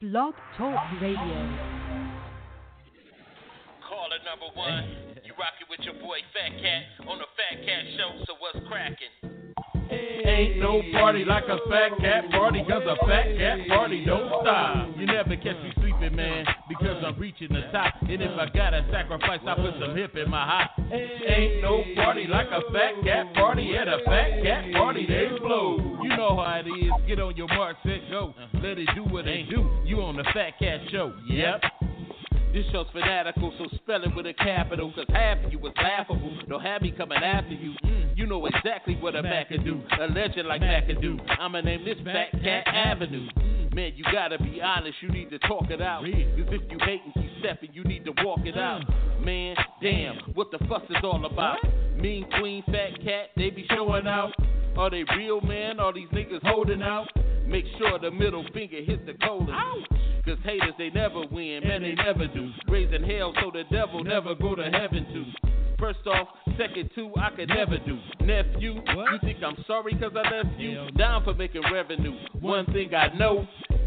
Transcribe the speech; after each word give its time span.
Blog 0.00 0.32
Talk 0.56 0.80
Radio. 1.02 1.20
Caller 3.84 4.16
number 4.24 4.48
one, 4.54 4.96
you 5.28 5.36
rockin' 5.36 5.68
with 5.68 5.80
your 5.84 5.92
boy 6.00 6.16
Fat 6.32 6.56
Cat 6.56 7.06
on 7.06 7.18
the 7.18 7.28
Fat 7.36 7.60
Cat 7.60 7.84
Show. 7.98 8.24
So 8.24 8.32
what's 8.40 8.66
crackin'? 8.66 9.12
Ain't 10.24 10.56
no 10.58 10.80
party 10.92 11.26
like 11.26 11.44
a 11.44 11.58
fat 11.68 12.00
cat 12.00 12.30
party, 12.30 12.64
cause 12.66 12.82
a 12.88 12.96
fat 13.06 13.36
cat 13.36 13.58
party 13.68 14.02
don't 14.06 14.32
stop. 14.40 14.88
You 14.96 15.04
never 15.04 15.36
catch 15.36 15.60
me 15.60 15.72
man, 16.08 16.46
because 16.68 17.02
I'm 17.04 17.18
reaching 17.18 17.48
the 17.48 17.62
top. 17.72 17.94
And 18.00 18.22
if 18.22 18.30
I 18.38 18.48
gotta 18.54 18.86
sacrifice, 18.90 19.40
I 19.46 19.54
put 19.54 19.74
some 19.80 19.96
hip 19.96 20.16
in 20.16 20.30
my 20.30 20.44
hop. 20.44 20.70
Ain't 20.90 21.62
no 21.62 21.84
party 21.94 22.26
like 22.26 22.46
a 22.48 22.60
fat 22.72 23.04
cat 23.04 23.34
party 23.34 23.76
at 23.76 23.88
a 23.88 23.98
fat 24.06 24.42
cat 24.42 24.72
party, 24.72 25.06
they 25.06 25.28
blow. 25.38 25.98
You 26.02 26.16
know 26.16 26.36
how 26.36 26.62
it 26.64 26.68
is. 26.68 26.90
Get 27.06 27.20
on 27.20 27.36
your 27.36 27.48
mark, 27.48 27.76
set, 27.82 28.00
go. 28.10 28.34
Let 28.54 28.78
it 28.78 28.88
do 28.94 29.04
what 29.04 29.26
it 29.26 29.50
do. 29.50 29.68
You 29.84 30.00
on 30.00 30.16
the 30.16 30.24
Fat 30.34 30.58
Cat 30.58 30.80
Show. 30.90 31.12
Yep. 31.28 31.62
This 32.52 32.64
show's 32.72 32.86
fanatical, 32.92 33.52
so 33.58 33.66
spell 33.76 34.02
it 34.02 34.14
with 34.16 34.26
a 34.26 34.34
capital. 34.34 34.92
Cause 34.92 35.04
half 35.10 35.38
of 35.44 35.52
you 35.52 35.60
was 35.60 35.72
laughable. 35.76 36.36
Don't 36.48 36.62
have 36.62 36.82
me 36.82 36.90
coming 36.90 37.22
after 37.22 37.54
you. 37.54 37.74
You 38.16 38.26
know 38.26 38.44
exactly 38.46 38.96
what 38.96 39.14
a 39.14 39.22
Mac 39.22 39.48
can 39.48 39.64
do. 39.64 39.80
A 40.00 40.06
legend 40.06 40.48
like 40.48 40.60
Mac 40.60 40.88
can 40.88 41.00
do. 41.00 41.16
I'ma 41.38 41.60
name 41.60 41.84
this 41.84 41.96
Fat 42.04 42.32
Cat 42.42 42.66
Avenue. 42.66 43.28
Man, 43.72 43.92
you 43.94 44.04
gotta 44.12 44.36
be 44.38 44.60
honest, 44.60 44.96
you 45.00 45.10
need 45.10 45.30
to 45.30 45.38
talk 45.40 45.70
it 45.70 45.80
out. 45.80 46.02
Cause 46.02 46.12
if 46.12 46.72
you 46.72 46.78
hate 46.80 47.02
and 47.04 47.14
keep 47.14 47.30
stepping, 47.38 47.70
you 47.72 47.84
need 47.84 48.04
to 48.04 48.12
walk 48.24 48.40
it 48.44 48.58
out. 48.58 48.82
Man, 49.20 49.54
damn, 49.80 50.16
what 50.34 50.50
the 50.50 50.58
fuss 50.66 50.82
is 50.90 50.96
all 51.04 51.24
about? 51.24 51.58
Mean 51.96 52.26
Queen, 52.38 52.64
Fat 52.66 53.00
Cat, 53.04 53.30
they 53.36 53.50
be 53.50 53.66
showing 53.70 54.08
out. 54.08 54.32
Are 54.76 54.90
they 54.90 55.04
real, 55.16 55.40
man? 55.40 55.78
Are 55.78 55.92
these 55.92 56.08
niggas 56.08 56.42
holding 56.42 56.82
out? 56.82 57.06
Make 57.46 57.64
sure 57.78 57.98
the 57.98 58.10
middle 58.10 58.44
finger 58.52 58.82
hits 58.82 59.02
the 59.06 59.14
colon. 59.24 59.54
Cause 60.24 60.38
haters, 60.42 60.74
they 60.76 60.90
never 60.90 61.22
win, 61.30 61.62
man, 61.66 61.82
they 61.82 61.94
never 61.94 62.26
do. 62.26 62.50
Raising 62.68 63.04
hell 63.04 63.32
so 63.40 63.52
the 63.52 63.64
devil 63.70 64.02
never 64.02 64.34
go 64.34 64.56
to 64.56 64.64
heaven 64.64 65.06
too. 65.12 65.48
First 65.78 66.06
off, 66.06 66.28
second 66.58 66.90
two, 66.94 67.10
I 67.16 67.30
could 67.30 67.48
never 67.48 67.78
do. 67.78 67.98
Nephew, 68.20 68.74
you 68.74 69.18
think 69.22 69.38
I'm 69.42 69.56
sorry 69.66 69.94
cause 69.94 70.12
I 70.14 70.42
left 70.42 70.58
you? 70.58 70.90
Down 70.98 71.24
for 71.24 71.32
making 71.32 71.62
revenue. 71.72 72.12
One 72.38 72.66
thing 72.66 72.94
I 72.94 73.16
know, 73.16 73.46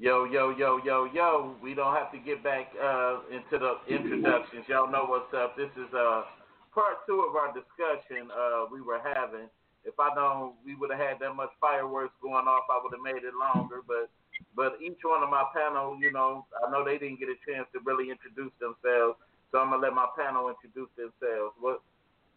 Yo, 0.00 0.24
yo, 0.24 0.48
yo, 0.56 0.80
yo, 0.82 1.04
yo. 1.12 1.54
We 1.62 1.74
don't 1.74 1.94
have 1.94 2.10
to 2.12 2.16
get 2.16 2.42
back 2.42 2.72
uh, 2.82 3.20
into 3.28 3.60
the 3.60 3.76
introductions. 3.86 4.64
Y'all 4.66 4.90
know 4.90 5.04
what's 5.04 5.28
up. 5.36 5.58
This 5.58 5.68
is 5.76 5.92
uh, 5.92 6.24
part 6.72 7.04
two 7.06 7.20
of 7.28 7.36
our 7.36 7.52
discussion 7.52 8.32
uh, 8.32 8.64
we 8.72 8.80
were 8.80 8.96
having. 9.04 9.52
If 9.84 10.00
I 10.00 10.08
know 10.16 10.54
we 10.64 10.74
would 10.74 10.90
have 10.90 10.98
had 10.98 11.20
that 11.20 11.36
much 11.36 11.50
fireworks 11.60 12.14
going 12.22 12.48
off, 12.48 12.64
I 12.72 12.80
would 12.82 12.96
have 12.96 13.04
made 13.04 13.28
it 13.28 13.36
longer. 13.36 13.84
But 13.86 14.08
but 14.56 14.80
each 14.80 15.04
one 15.04 15.22
of 15.22 15.28
my 15.28 15.44
panel, 15.52 15.98
you 16.00 16.10
know, 16.10 16.46
I 16.66 16.70
know 16.70 16.82
they 16.82 16.96
didn't 16.96 17.20
get 17.20 17.28
a 17.28 17.36
chance 17.44 17.68
to 17.74 17.80
really 17.84 18.08
introduce 18.08 18.56
themselves. 18.56 19.20
So 19.52 19.58
I'm 19.60 19.68
gonna 19.68 19.82
let 19.82 19.92
my 19.92 20.08
panel 20.16 20.48
introduce 20.48 20.88
themselves. 20.96 21.52
What 21.60 21.82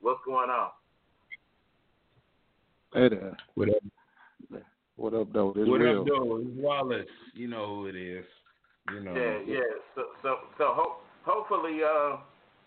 what's 0.02 0.19
going 0.25 0.50
on? 0.50 0.72
Hey 2.91 3.07
there. 3.07 3.38
What 3.56 3.69
up? 3.69 4.03
What 4.95 5.13
up, 5.13 5.33
though? 5.33 5.53
This 5.55 5.67
What 5.67 5.81
real. 5.81 6.01
up, 6.01 6.07
though? 6.07 6.37
It's 6.37 6.49
Wallace. 6.55 7.05
You 7.33 7.47
know 7.47 7.65
who 7.67 7.87
it 7.87 7.95
is. 7.95 8.25
You 8.93 8.99
know. 9.01 9.15
Yeah, 9.15 9.39
yeah. 9.47 9.59
So 9.95 10.03
so 10.21 10.35
so 10.57 10.73
ho- 10.75 10.97
hopefully 11.23 11.79
uh 11.83 12.17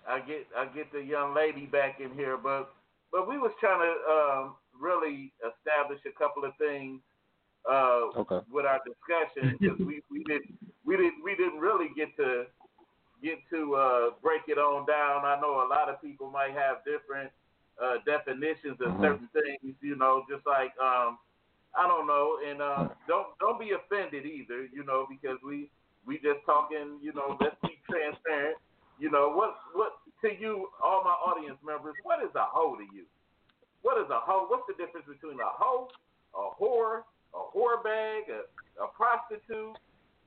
I 0.08 0.20
get 0.20 0.46
I 0.56 0.66
get 0.66 0.92
the 0.92 1.02
young 1.02 1.34
lady 1.34 1.66
back 1.66 2.00
in 2.00 2.12
here, 2.14 2.36
but 2.36 2.74
but 3.12 3.28
we 3.28 3.38
was 3.38 3.52
trying 3.60 3.80
to 3.80 3.94
um, 4.12 4.56
really 4.78 5.32
establish 5.38 6.00
a 6.06 6.18
couple 6.18 6.44
of 6.44 6.52
things 6.58 7.00
uh, 7.70 8.10
Okay. 8.16 8.40
with 8.50 8.66
our 8.66 8.80
discussion 8.84 9.56
because 9.60 9.78
we, 9.86 10.02
we 10.10 10.24
didn't 10.24 10.58
we 10.84 10.96
didn't 10.96 11.22
we 11.24 11.34
didn't 11.36 11.58
really 11.60 11.88
get 11.96 12.16
to 12.16 12.44
get 13.22 13.38
to 13.50 13.74
uh, 13.74 14.10
break 14.22 14.42
it 14.48 14.58
on 14.58 14.86
down. 14.86 15.24
I 15.24 15.38
know 15.40 15.66
a 15.66 15.68
lot 15.68 15.88
of 15.88 16.00
people 16.02 16.30
might 16.30 16.52
have 16.52 16.84
different 16.84 17.30
uh, 17.82 17.98
definitions 18.04 18.78
of 18.80 18.92
Mhm. 18.94 19.00
certain 19.00 19.28
things. 19.32 19.74
You 19.80 19.96
know, 19.96 20.24
just 20.28 20.46
like 20.46 20.72
um, 20.82 21.18
I 21.76 21.86
don't 21.86 22.06
know, 22.06 22.38
and 22.40 22.62
uh, 22.62 22.88
don't 23.06 23.28
don't 23.40 23.60
be 23.60 23.72
offended 23.76 24.24
either. 24.26 24.66
You 24.72 24.84
know, 24.84 25.06
because 25.08 25.38
we 25.44 25.70
we 26.06 26.16
just 26.18 26.40
talking. 26.46 26.98
You 27.02 27.12
know, 27.12 27.36
let's 27.40 27.56
be 27.62 27.78
transparent. 27.88 28.56
You 28.98 29.10
know, 29.10 29.30
what 29.30 29.56
what 29.74 30.00
to 30.24 30.28
you, 30.32 30.68
all 30.82 31.04
my 31.04 31.12
audience 31.12 31.58
members, 31.64 31.94
what 32.02 32.24
is 32.24 32.32
a 32.34 32.48
hoe 32.48 32.76
to 32.76 32.86
you? 32.94 33.04
What 33.82 34.00
is 34.00 34.08
a 34.10 34.18
hoe? 34.18 34.48
What's 34.48 34.66
the 34.66 34.74
difference 34.74 35.06
between 35.06 35.38
a 35.38 35.52
hoe, 35.52 35.88
a 36.34 36.50
whore, 36.58 37.06
a 37.36 37.42
whore 37.54 37.78
bag, 37.84 38.26
a, 38.32 38.48
a 38.82 38.88
prostitute? 38.96 39.76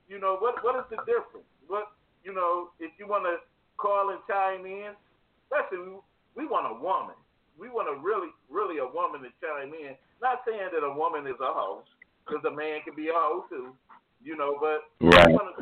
You 0.08 0.18
know, 0.18 0.38
what 0.40 0.62
what 0.64 0.78
is 0.80 0.86
the 0.88 1.02
difference? 1.04 1.46
What 1.68 1.92
you 2.24 2.32
know, 2.32 2.70
if 2.80 2.92
you 2.98 3.06
want 3.06 3.24
to 3.28 3.42
call 3.76 4.10
and 4.10 4.20
chime 4.28 4.64
in, 4.66 4.96
especially 5.44 6.00
we 6.36 6.46
want 6.46 6.70
a 6.70 6.76
woman. 6.80 7.19
We 7.60 7.68
want 7.68 7.92
a 7.92 7.96
really, 8.00 8.32
really 8.48 8.80
a 8.80 8.88
woman 8.88 9.20
to 9.20 9.30
chime 9.36 9.76
in. 9.76 9.92
Not 10.24 10.40
saying 10.48 10.72
that 10.72 10.80
a 10.80 10.96
woman 10.96 11.28
is 11.28 11.36
a 11.44 11.52
hoe, 11.52 11.84
because 12.24 12.40
a 12.48 12.50
man 12.50 12.80
can 12.88 12.96
be 12.96 13.12
a 13.12 13.14
hoe 13.14 13.44
too. 13.52 13.76
You 14.24 14.36
know, 14.36 14.56
but 14.56 14.88
Right. 15.04 15.28
we 15.28 15.36
want, 15.36 15.56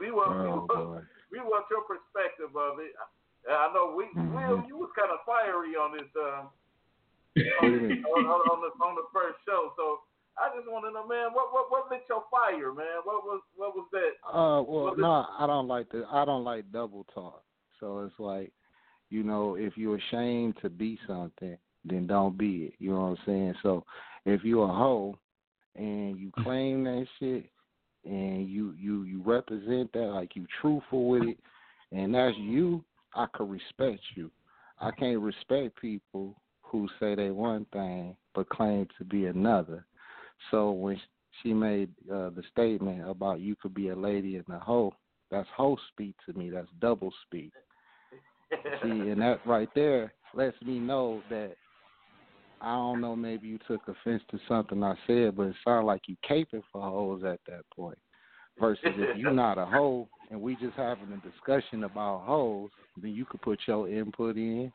we 0.00 0.08
want, 0.12 0.32
we 0.44 0.48
Oh, 0.48 0.68
want 0.68 1.08
we 1.32 1.38
want 1.40 1.64
your 1.72 1.82
perspective 1.88 2.52
of 2.52 2.78
it. 2.84 2.92
I 3.00 3.06
I 3.48 3.72
know 3.72 3.94
we 3.96 4.04
Mhm. 4.12 4.34
Will, 4.34 4.60
you 4.68 4.76
was 4.76 4.90
kind 4.98 5.10
of 5.10 5.24
fiery 5.24 5.76
on 5.76 5.96
this 5.96 6.10
um 6.20 6.50
What 7.60 7.70
do 7.70 7.76
you 7.76 7.80
mean? 7.88 8.04
on, 8.04 8.20
on, 8.26 8.40
on 8.52 8.58
the 8.60 8.70
on 8.84 8.94
the 8.96 9.06
first 9.12 9.38
show. 9.46 9.72
So 9.76 10.00
I 10.36 10.50
just 10.56 10.68
want 10.68 10.84
to 10.84 10.90
know, 10.92 11.06
man, 11.06 11.32
what 11.32 11.52
what 11.52 11.70
what 11.70 11.90
lit 11.90 12.04
your 12.08 12.24
fire, 12.30 12.72
man? 12.72 13.04
What 13.04 13.24
was 13.24 13.40
what 13.56 13.74
was 13.74 13.86
that? 13.92 14.20
Uh, 14.26 14.60
well, 14.62 14.84
Well, 14.84 14.96
no, 14.96 15.26
I 15.38 15.46
don't 15.46 15.68
like 15.68 15.88
the. 15.90 16.04
I 16.10 16.24
don't 16.24 16.44
like 16.44 16.70
double 16.72 17.04
talk. 17.14 17.42
So 17.80 18.04
it's 18.04 18.18
like, 18.18 18.52
you 19.10 19.22
know, 19.22 19.56
if 19.56 19.76
you're 19.76 19.96
ashamed 19.96 20.56
to 20.62 20.68
be 20.68 20.98
something, 21.06 21.56
then 21.84 22.06
don't 22.06 22.36
be 22.36 22.64
it. 22.64 22.74
You 22.78 22.90
know 22.90 23.00
what 23.00 23.06
I'm 23.06 23.18
saying? 23.26 23.54
So 23.62 23.84
if 24.24 24.44
you're 24.44 24.68
a 24.68 24.74
hoe 24.74 25.18
and 25.76 26.18
you 26.18 26.32
claim 26.42 26.84
that 26.84 27.06
shit 27.18 27.46
and 28.04 28.48
you 28.48 28.74
you 28.78 29.02
you 29.04 29.22
represent 29.24 29.92
that 29.92 30.12
like 30.12 30.36
you 30.36 30.46
truthful 30.60 31.08
with 31.08 31.24
it, 31.24 31.38
and 31.92 32.14
that's 32.14 32.36
you, 32.38 32.84
I 33.14 33.26
could 33.32 33.50
respect 33.50 34.00
you. 34.14 34.30
I 34.80 34.90
can't 34.90 35.20
respect 35.20 35.80
people 35.80 36.36
who 36.62 36.88
say 37.00 37.14
they 37.14 37.30
one 37.30 37.66
thing 37.72 38.16
but 38.34 38.48
claim 38.48 38.86
to 38.98 39.04
be 39.04 39.26
another. 39.26 39.86
So 40.50 40.70
when 40.70 41.00
she 41.42 41.52
made 41.52 41.88
uh, 42.10 42.30
the 42.30 42.42
statement 42.50 43.08
about 43.08 43.40
you 43.40 43.56
could 43.56 43.74
be 43.74 43.88
a 43.88 43.96
lady 43.96 44.36
and 44.36 44.44
a 44.48 44.58
hoe, 44.58 44.94
that's 45.30 45.48
hoe 45.56 45.76
speak 45.92 46.14
to 46.26 46.38
me. 46.38 46.50
That's 46.50 46.68
double 46.80 47.12
speak. 47.26 47.52
See, 48.82 49.08
and 49.08 49.20
that 49.20 49.40
right 49.46 49.68
there 49.74 50.12
lets 50.34 50.60
me 50.62 50.78
know 50.78 51.22
that 51.30 51.56
I 52.60 52.72
don't 52.74 53.00
know. 53.00 53.14
Maybe 53.14 53.48
you 53.48 53.58
took 53.66 53.86
offense 53.88 54.22
to 54.30 54.38
something 54.48 54.82
I 54.82 54.94
said, 55.06 55.36
but 55.36 55.48
it 55.48 55.56
sounded 55.64 55.86
like 55.86 56.02
you 56.08 56.16
caping 56.28 56.62
for 56.72 56.82
hoes 56.82 57.22
at 57.24 57.40
that 57.46 57.62
point. 57.74 57.98
Versus 58.58 58.84
if 58.84 59.16
you're 59.16 59.30
not 59.34 59.58
a 59.58 59.66
hoe 59.66 60.08
and 60.30 60.40
we 60.40 60.56
just 60.56 60.76
having 60.76 61.12
a 61.12 61.16
discussion 61.18 61.84
about 61.84 62.24
hoes, 62.24 62.70
then 63.00 63.12
you 63.12 63.26
could 63.26 63.42
put 63.42 63.60
your 63.66 63.88
input 63.88 64.36
in, 64.36 64.72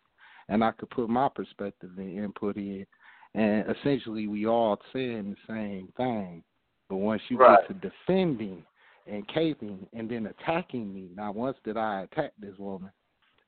and 0.49 0.63
I 0.63 0.71
could 0.71 0.89
put 0.91 1.09
my 1.09 1.29
perspective 1.29 1.91
and 1.97 2.19
input 2.19 2.57
in, 2.57 2.85
and 3.33 3.65
essentially 3.75 4.27
we 4.27 4.45
all 4.45 4.77
saying 4.93 5.35
the 5.35 5.53
same 5.53 5.89
thing. 5.97 6.43
But 6.89 6.97
once 6.97 7.21
you 7.29 7.37
Right. 7.37 7.67
get 7.67 7.81
to 7.81 7.89
defending 7.89 8.63
and 9.07 9.27
caping 9.27 9.87
and 9.93 10.09
then 10.09 10.27
attacking 10.27 10.93
me, 10.93 11.09
not 11.15 11.35
once 11.35 11.57
did 11.63 11.77
I 11.77 12.01
attack 12.01 12.33
this 12.37 12.57
woman 12.59 12.91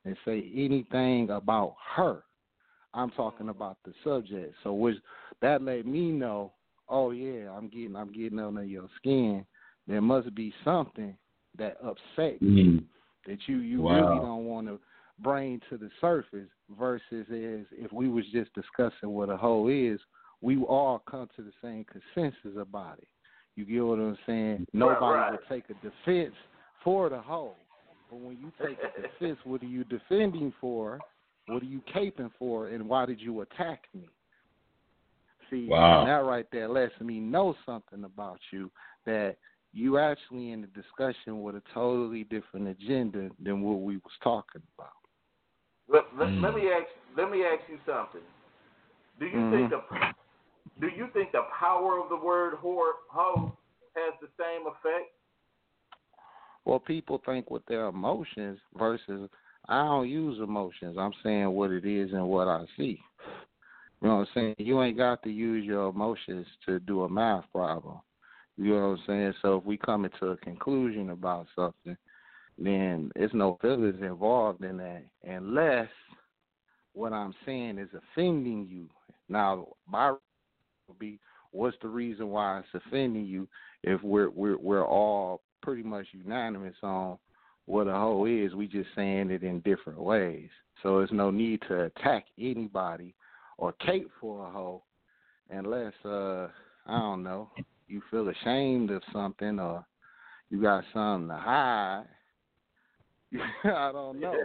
and 0.06 0.18
say 0.26 0.52
anything 0.56 1.30
about 1.30 1.76
her. 1.96 2.24
I'm 2.94 3.10
talking 3.12 3.50
about 3.50 3.78
the 3.86 3.94
subject. 4.04 4.56
So 4.64 4.74
which 4.74 4.98
that 5.42 5.62
let 5.64 5.86
me 5.86 6.12
know, 6.12 6.54
oh 6.90 7.12
yeah, 7.12 7.50
I'm 7.52 7.70
getting 7.70 7.96
I'm 7.96 8.12
getting 8.12 8.40
under 8.40 8.64
your 8.64 8.88
skin. 8.98 9.46
There 9.88 10.02
must 10.02 10.34
be 10.36 10.54
something 10.64 11.16
that 11.58 11.78
upset 11.84 12.42
you 12.42 12.72
Mm. 12.72 12.84
that 13.26 13.48
you 13.48 13.58
you 13.58 13.84
Wow. 13.84 13.96
really 13.96 14.20
don't 14.20 14.46
want 14.46 14.68
to 14.68 14.80
bring 15.20 15.60
to 15.70 15.78
the 15.78 15.90
surface 16.02 16.50
versus 16.70 17.28
is 17.30 17.68
if 17.72 17.92
we 17.94 18.10
was 18.10 18.26
just 18.32 18.54
discussing 18.54 19.10
what 19.10 19.30
a 19.30 19.38
hoe 19.38 19.68
is, 19.68 20.00
we 20.42 20.58
all 20.64 21.00
come 21.00 21.30
to 21.36 21.42
the 21.42 21.54
same 21.62 21.86
consensus 21.86 22.58
about 22.58 23.00
it. 23.00 23.08
You 23.56 23.66
get 23.66 23.86
what 23.86 24.00
I'm 24.00 24.18
saying? 24.26 24.68
Nobody 24.74 25.20
right. 25.20 25.32
would 25.32 25.48
take 25.48 25.66
a 25.70 25.74
defense 25.76 26.36
for 26.84 27.10
the 27.10 27.20
hoe. 27.20 27.56
But 28.14 28.22
when 28.22 28.38
you 28.38 28.52
take 28.62 28.78
a 28.78 29.02
defense, 29.02 29.40
what 29.44 29.64
are 29.64 29.68
you 29.68 29.84
defending 29.86 30.54
for? 30.62 31.02
What 31.48 31.64
are 31.64 31.66
you 31.66 31.82
caping 31.94 32.30
for? 32.38 32.68
And 32.68 32.88
why 32.88 33.08
did 33.08 33.20
you 33.20 33.42
attack 33.42 33.86
me? 33.96 34.08
See, 35.50 35.68
Wow. 35.68 36.06
that 36.06 36.24
right 36.24 36.46
there 36.52 36.70
lets 36.70 36.94
me 37.02 37.20
know 37.20 37.56
something 37.66 38.04
about 38.04 38.38
you 38.52 38.70
that 39.08 39.38
you 39.74 39.98
actually 39.98 40.52
in 40.52 40.62
the 40.62 40.68
discussion 40.68 41.42
with 41.42 41.56
a 41.56 41.64
totally 41.74 42.24
different 42.26 42.68
agenda 42.68 43.32
than 43.44 43.62
what 43.62 43.82
we 43.82 43.98
was 43.98 44.14
talking 44.24 44.62
about. 44.78 44.92
Let, 45.90 46.04
let, 46.16 46.30
Mm. 46.30 46.44
let 46.44 46.54
me 46.54 46.70
ask. 46.70 46.88
Let 47.18 47.32
me 47.32 47.44
ask 47.44 47.68
you 47.68 47.80
something. 47.84 48.22
Do 49.20 49.26
you 49.26 49.40
Mhm. 49.40 49.50
think 49.52 49.70
the 49.72 49.82
Do 50.80 50.88
you 50.88 51.08
think 51.14 51.32
the 51.32 51.48
power 51.60 52.00
of 52.00 52.10
the 52.10 52.16
word 52.16 52.54
whore 52.64 52.94
hoe 53.10 53.58
has 53.96 54.14
the 54.22 54.30
same 54.38 54.68
effect? 54.68 55.10
Well, 56.66 56.80
people 56.80 57.22
think 57.26 57.52
with 57.52 57.66
their 57.66 57.88
emotions 57.88 58.60
versus 58.78 59.30
I 59.68 59.84
don't 59.86 60.10
use 60.10 60.40
emotions. 60.40 60.98
I'm 61.00 61.14
saying 61.24 61.52
what 61.52 61.72
it 61.72 61.86
is 61.86 62.12
and 62.12 62.28
what 62.28 62.48
I 62.48 62.66
see. 62.78 63.00
You 64.02 64.10
know 64.10 64.16
what 64.18 64.22
I'm 64.22 64.28
saying? 64.36 64.56
You 64.58 64.82
ain't 64.82 64.98
got 64.98 65.24
to 65.24 65.30
use 65.30 65.66
your 65.66 65.90
emotions 65.90 66.46
to 66.66 66.80
do 66.80 67.04
a 67.04 67.10
math 67.10 67.46
problem. 67.54 68.00
You 68.58 68.76
know 68.76 68.90
what 68.90 69.00
I'm 69.00 69.04
saying? 69.08 69.34
So 69.42 69.58
if 69.58 69.66
we 69.66 69.78
come 69.78 70.06
into 70.06 70.28
a 70.28 70.38
conclusion 70.38 71.10
about 71.10 71.48
something, 71.56 71.98
then 72.58 73.12
it's 73.16 73.34
no 73.34 73.58
feelings 73.62 74.02
involved 74.02 74.64
in 74.64 74.78
that 74.78 75.04
unless 75.24 75.88
what 76.94 77.14
I'm 77.14 77.34
saying 77.46 77.80
is 77.80 77.90
offending 77.96 78.68
you. 78.70 78.88
Now, 79.30 79.70
my 79.90 80.16
would 80.88 81.00
be 81.00 81.20
what's 81.52 81.78
the 81.82 81.88
reason 81.88 82.30
why 82.30 82.60
it's 82.60 82.86
offending 82.86 83.26
you 83.26 83.48
if 83.84 84.04
we're 84.04 84.30
we're 84.30 84.58
we're 84.58 84.86
all 84.86 85.42
pretty 85.64 85.82
much 85.84 86.06
unanimous 86.12 86.76
on 86.84 87.18
what 87.66 87.88
a 87.88 87.94
hoe 87.94 88.26
is. 88.26 88.54
We 88.54 88.68
just 88.68 88.90
saying 88.96 89.32
it 89.32 89.42
in 89.42 89.62
different 89.62 90.00
ways. 90.00 90.50
So 90.84 90.98
there's 91.00 91.12
no 91.12 91.32
need 91.32 91.62
to 91.70 91.86
attack 91.86 92.26
anybody 92.38 93.16
or 93.58 93.72
cape 93.74 94.10
for 94.22 94.46
a 94.48 94.52
hoe 94.52 94.84
unless 95.50 95.94
uh 96.06 96.50
I 96.86 97.00
don't 97.00 97.24
know, 97.24 97.50
you 97.88 98.02
feel 98.12 98.28
ashamed 98.30 98.92
of 98.92 99.02
something 99.14 99.58
or 99.60 99.86
you 100.50 100.62
got 100.62 100.84
something 100.94 101.30
to 101.30 101.36
hide. 101.36 102.04
I 103.64 103.92
don't 103.94 104.20
know. 104.20 104.36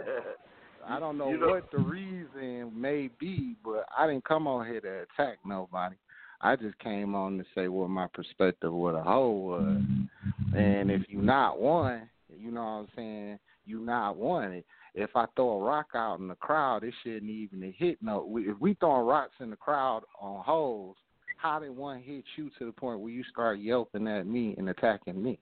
I 0.87 0.99
don't 0.99 1.17
know 1.17 1.29
You 1.29 1.37
know- 1.39 1.49
what 1.49 1.69
the 1.71 1.79
reason 1.79 2.71
may 2.73 3.09
be, 3.19 3.55
but 3.63 3.85
I 3.97 4.07
didn't 4.07 4.23
come 4.23 4.47
on 4.47 4.65
here 4.65 4.79
to 4.81 5.01
attack 5.03 5.39
nobody. 5.45 5.95
I 6.41 6.55
just 6.55 6.77
came 6.79 7.15
on 7.15 7.37
to 7.37 7.45
say 7.53 7.67
what 7.67 7.89
my 7.89 8.07
perspective 8.07 8.71
what 8.71 8.95
a 8.95 9.01
hoe 9.01 9.31
was. 9.31 9.63
Mm-hmm. 9.63 10.57
And 10.57 10.89
if 10.89 11.03
you 11.09 11.21
not 11.21 11.59
one, 11.59 12.09
you 12.29 12.51
know 12.51 12.61
what 12.61 12.67
I'm 12.67 12.87
saying, 12.95 13.39
you 13.65 13.79
not 13.79 14.15
one. 14.15 14.63
If 14.95 15.11
I 15.15 15.25
throw 15.35 15.51
a 15.51 15.63
rock 15.63 15.89
out 15.95 16.19
in 16.19 16.27
the 16.27 16.35
crowd, 16.35 16.83
it 16.83 16.93
shouldn't 17.03 17.29
even 17.29 17.73
hit 17.77 17.97
no. 18.01 18.37
If 18.37 18.59
we 18.59 18.73
throwing 18.75 19.05
rocks 19.05 19.35
in 19.39 19.49
the 19.49 19.55
crowd 19.55 20.01
on 20.19 20.43
hoes, 20.43 20.95
how 21.37 21.59
did 21.59 21.75
one 21.75 22.01
hit 22.01 22.23
you 22.35 22.49
to 22.57 22.65
the 22.65 22.71
point 22.71 22.99
where 22.99 23.11
you 23.11 23.23
start 23.31 23.59
yelping 23.59 24.07
at 24.07 24.25
me 24.25 24.55
and 24.57 24.69
attacking 24.69 25.21
me? 25.21 25.39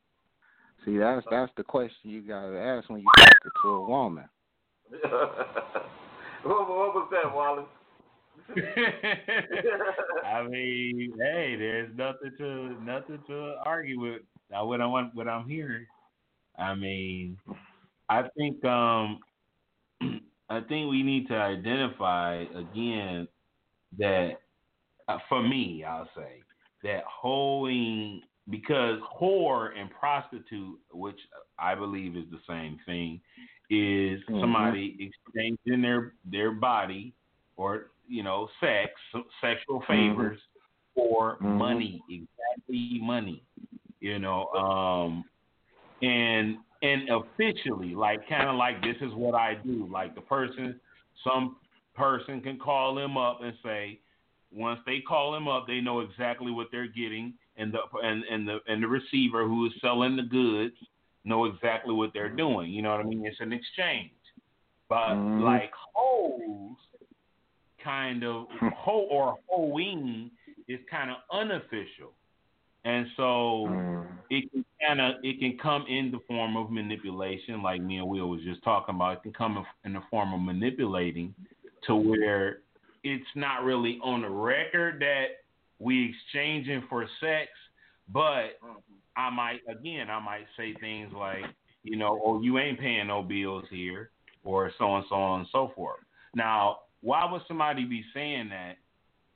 See, 0.85 0.97
that's 0.97 1.25
that's 1.29 1.51
the 1.57 1.63
question 1.63 2.09
you 2.09 2.21
gotta 2.21 2.57
ask 2.57 2.89
when 2.89 2.99
you 2.99 3.07
talk 3.17 3.33
to 3.63 3.69
a 3.69 3.87
woman. 3.87 4.25
what, 4.89 5.29
what 6.43 6.93
was 6.93 7.09
that, 7.11 7.33
Wallace? 7.33 7.65
I 10.25 10.43
mean, 10.43 11.13
hey, 11.19 11.55
there's 11.57 11.95
nothing 11.95 12.31
to 12.37 12.77
nothing 12.83 13.19
to 13.27 13.55
argue 13.65 13.99
with. 13.99 14.21
Now, 14.49 14.65
what 14.65 14.81
I 14.81 14.85
want, 14.85 15.13
what 15.15 15.27
I'm 15.27 15.47
hearing, 15.47 15.85
I 16.57 16.73
mean, 16.75 17.37
I 18.09 18.23
think 18.37 18.63
um, 18.63 19.19
I 20.49 20.61
think 20.61 20.89
we 20.89 21.03
need 21.03 21.27
to 21.27 21.35
identify 21.35 22.45
again 22.55 23.27
that 23.97 24.39
uh, 25.07 25.17
for 25.29 25.41
me, 25.41 25.83
I'll 25.83 26.09
say 26.15 26.41
that 26.83 27.03
hoeing 27.05 28.21
because 28.49 28.99
whore 29.19 29.77
and 29.77 29.89
prostitute, 29.91 30.79
which 30.93 31.19
I 31.59 31.75
believe 31.75 32.15
is 32.15 32.25
the 32.31 32.39
same 32.47 32.79
thing, 32.85 33.19
is 33.69 34.21
Mhm. 34.29 34.39
somebody 34.39 34.95
exchanging 34.99 35.81
their 35.81 36.13
their 36.23 36.51
body 36.51 37.13
or 37.57 37.91
you 38.07 38.23
know 38.23 38.49
sex, 38.59 38.91
sexual 39.41 39.83
favors 39.87 40.39
for 40.95 41.37
Mhm. 41.41 41.57
money, 41.57 42.03
exactly 42.09 42.99
money. 43.01 43.43
You 43.99 44.19
know, 44.19 44.47
um, 44.49 45.25
and 46.01 46.57
and 46.81 47.09
officially, 47.09 47.95
like 47.95 48.27
kind 48.29 48.49
of 48.49 48.55
like 48.55 48.81
this 48.83 48.97
is 49.01 49.13
what 49.13 49.35
I 49.35 49.55
do. 49.55 49.87
Like 49.91 50.15
the 50.15 50.21
person, 50.21 50.79
some 51.23 51.57
person 51.95 52.41
can 52.41 52.59
call 52.59 52.93
them 52.93 53.17
up 53.17 53.41
and 53.41 53.53
say, 53.63 53.99
once 54.51 54.79
they 54.85 54.99
call 55.01 55.31
them 55.31 55.47
up, 55.47 55.65
they 55.65 55.81
know 55.81 56.01
exactly 56.01 56.51
what 56.51 56.67
they're 56.71 56.87
getting, 56.87 57.33
and 57.57 57.73
the 57.73 57.79
and 58.03 58.23
and 58.25 58.47
the 58.47 58.59
and 58.67 58.83
the 58.83 58.87
receiver 58.87 59.47
who 59.47 59.65
is 59.65 59.73
selling 59.81 60.15
the 60.15 60.23
goods 60.23 60.75
know 61.25 61.45
exactly 61.45 61.93
what 61.93 62.13
they're 62.13 62.29
doing. 62.29 62.71
You 62.71 62.81
know 62.83 62.91
what 62.91 63.01
I 63.01 63.03
mean? 63.03 63.25
It's 63.25 63.39
an 63.39 63.51
exchange. 63.51 64.11
But 64.87 65.15
Mhm. 65.15 65.41
like 65.41 65.71
hoes, 65.93 66.77
kind 67.87 68.23
of 68.23 68.47
ho 68.75 69.07
or 69.09 69.37
hoeing 69.47 70.29
is 70.67 70.79
kind 70.91 71.09
of 71.09 71.17
unofficial, 71.31 72.11
and 72.83 73.07
so 73.15 73.65
Mm. 73.69 74.07
it 74.29 74.51
can 74.51 74.65
kind 74.85 74.99
of 75.01 75.15
it 75.23 75.39
can 75.39 75.57
come 75.57 75.85
in 75.87 76.11
the 76.11 76.19
form 76.27 76.57
of 76.57 76.69
manipulation, 76.69 77.63
like 77.63 77.81
me 77.81 77.97
and 77.97 78.07
Will 78.07 78.29
was 78.29 78.41
just 78.43 78.61
talking 78.63 78.95
about. 78.95 79.17
It 79.17 79.23
can 79.23 79.33
come 79.33 79.57
in- 79.57 79.65
in 79.85 79.93
the 79.93 80.01
form 80.11 80.33
of 80.33 80.41
manipulating 80.41 81.33
to 81.85 81.95
where 81.95 82.59
it's 83.03 83.31
not 83.35 83.63
really 83.63 83.99
on 84.03 84.21
the 84.21 84.29
record 84.29 84.99
that 84.99 85.27
we 85.79 86.09
exchanging 86.09 86.81
for 86.89 87.07
sex, 87.21 87.49
but 88.09 88.59
I 89.15 89.29
might 89.29 89.61
again 89.69 90.09
I 90.09 90.19
might 90.19 90.47
say 90.57 90.73
things 90.81 91.13
like, 91.13 91.45
you 91.83 91.95
know, 91.95 92.19
oh 92.25 92.41
you 92.41 92.57
ain't 92.59 92.79
paying 92.79 93.07
no 93.07 93.23
bills 93.23 93.65
here, 93.69 94.11
or 94.43 94.71
so 94.77 94.95
and 94.97 95.05
so 95.09 95.15
on 95.15 95.39
and 95.41 95.49
so 95.51 95.71
forth. 95.75 96.01
Now, 96.35 96.79
why 97.01 97.29
would 97.31 97.41
somebody 97.47 97.85
be 97.85 98.03
saying 98.13 98.49
that 98.49 98.77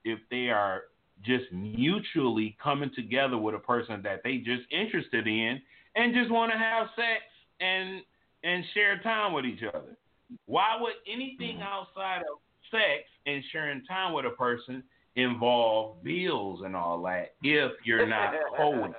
if 0.04 0.20
they 0.30 0.50
are 0.50 0.84
just 1.24 1.52
mutually 1.52 2.58
coming 2.62 2.92
together 2.96 3.38
with 3.38 3.56
a 3.56 3.60
person 3.60 4.02
that 4.04 4.22
they 4.24 4.38
just 4.38 4.64
interested 4.72 5.28
in 5.28 5.62
and 5.96 6.14
just 6.14 6.32
want 6.32 6.52
to 6.52 6.58
have 6.58 6.88
sex 6.96 7.24
and 7.60 8.02
and 8.44 8.64
share 8.74 9.00
time 9.04 9.34
with 9.34 9.46
each 9.46 9.62
other? 9.68 9.96
Why 10.46 10.78
would 10.80 10.94
anything 11.12 11.58
mm-hmm. 11.58 11.64
outside 11.64 12.20
of 12.20 12.40
sex 12.72 13.04
and 13.26 13.44
sharing 13.52 13.84
time 13.86 14.14
with 14.14 14.26
a 14.26 14.32
person 14.32 14.84
involve 15.16 16.02
bills 16.04 16.62
and 16.64 16.76
all 16.76 17.02
that 17.04 17.36
if 17.44 17.72
you're 17.84 18.08
not 18.08 18.34
hoeing? 18.58 18.94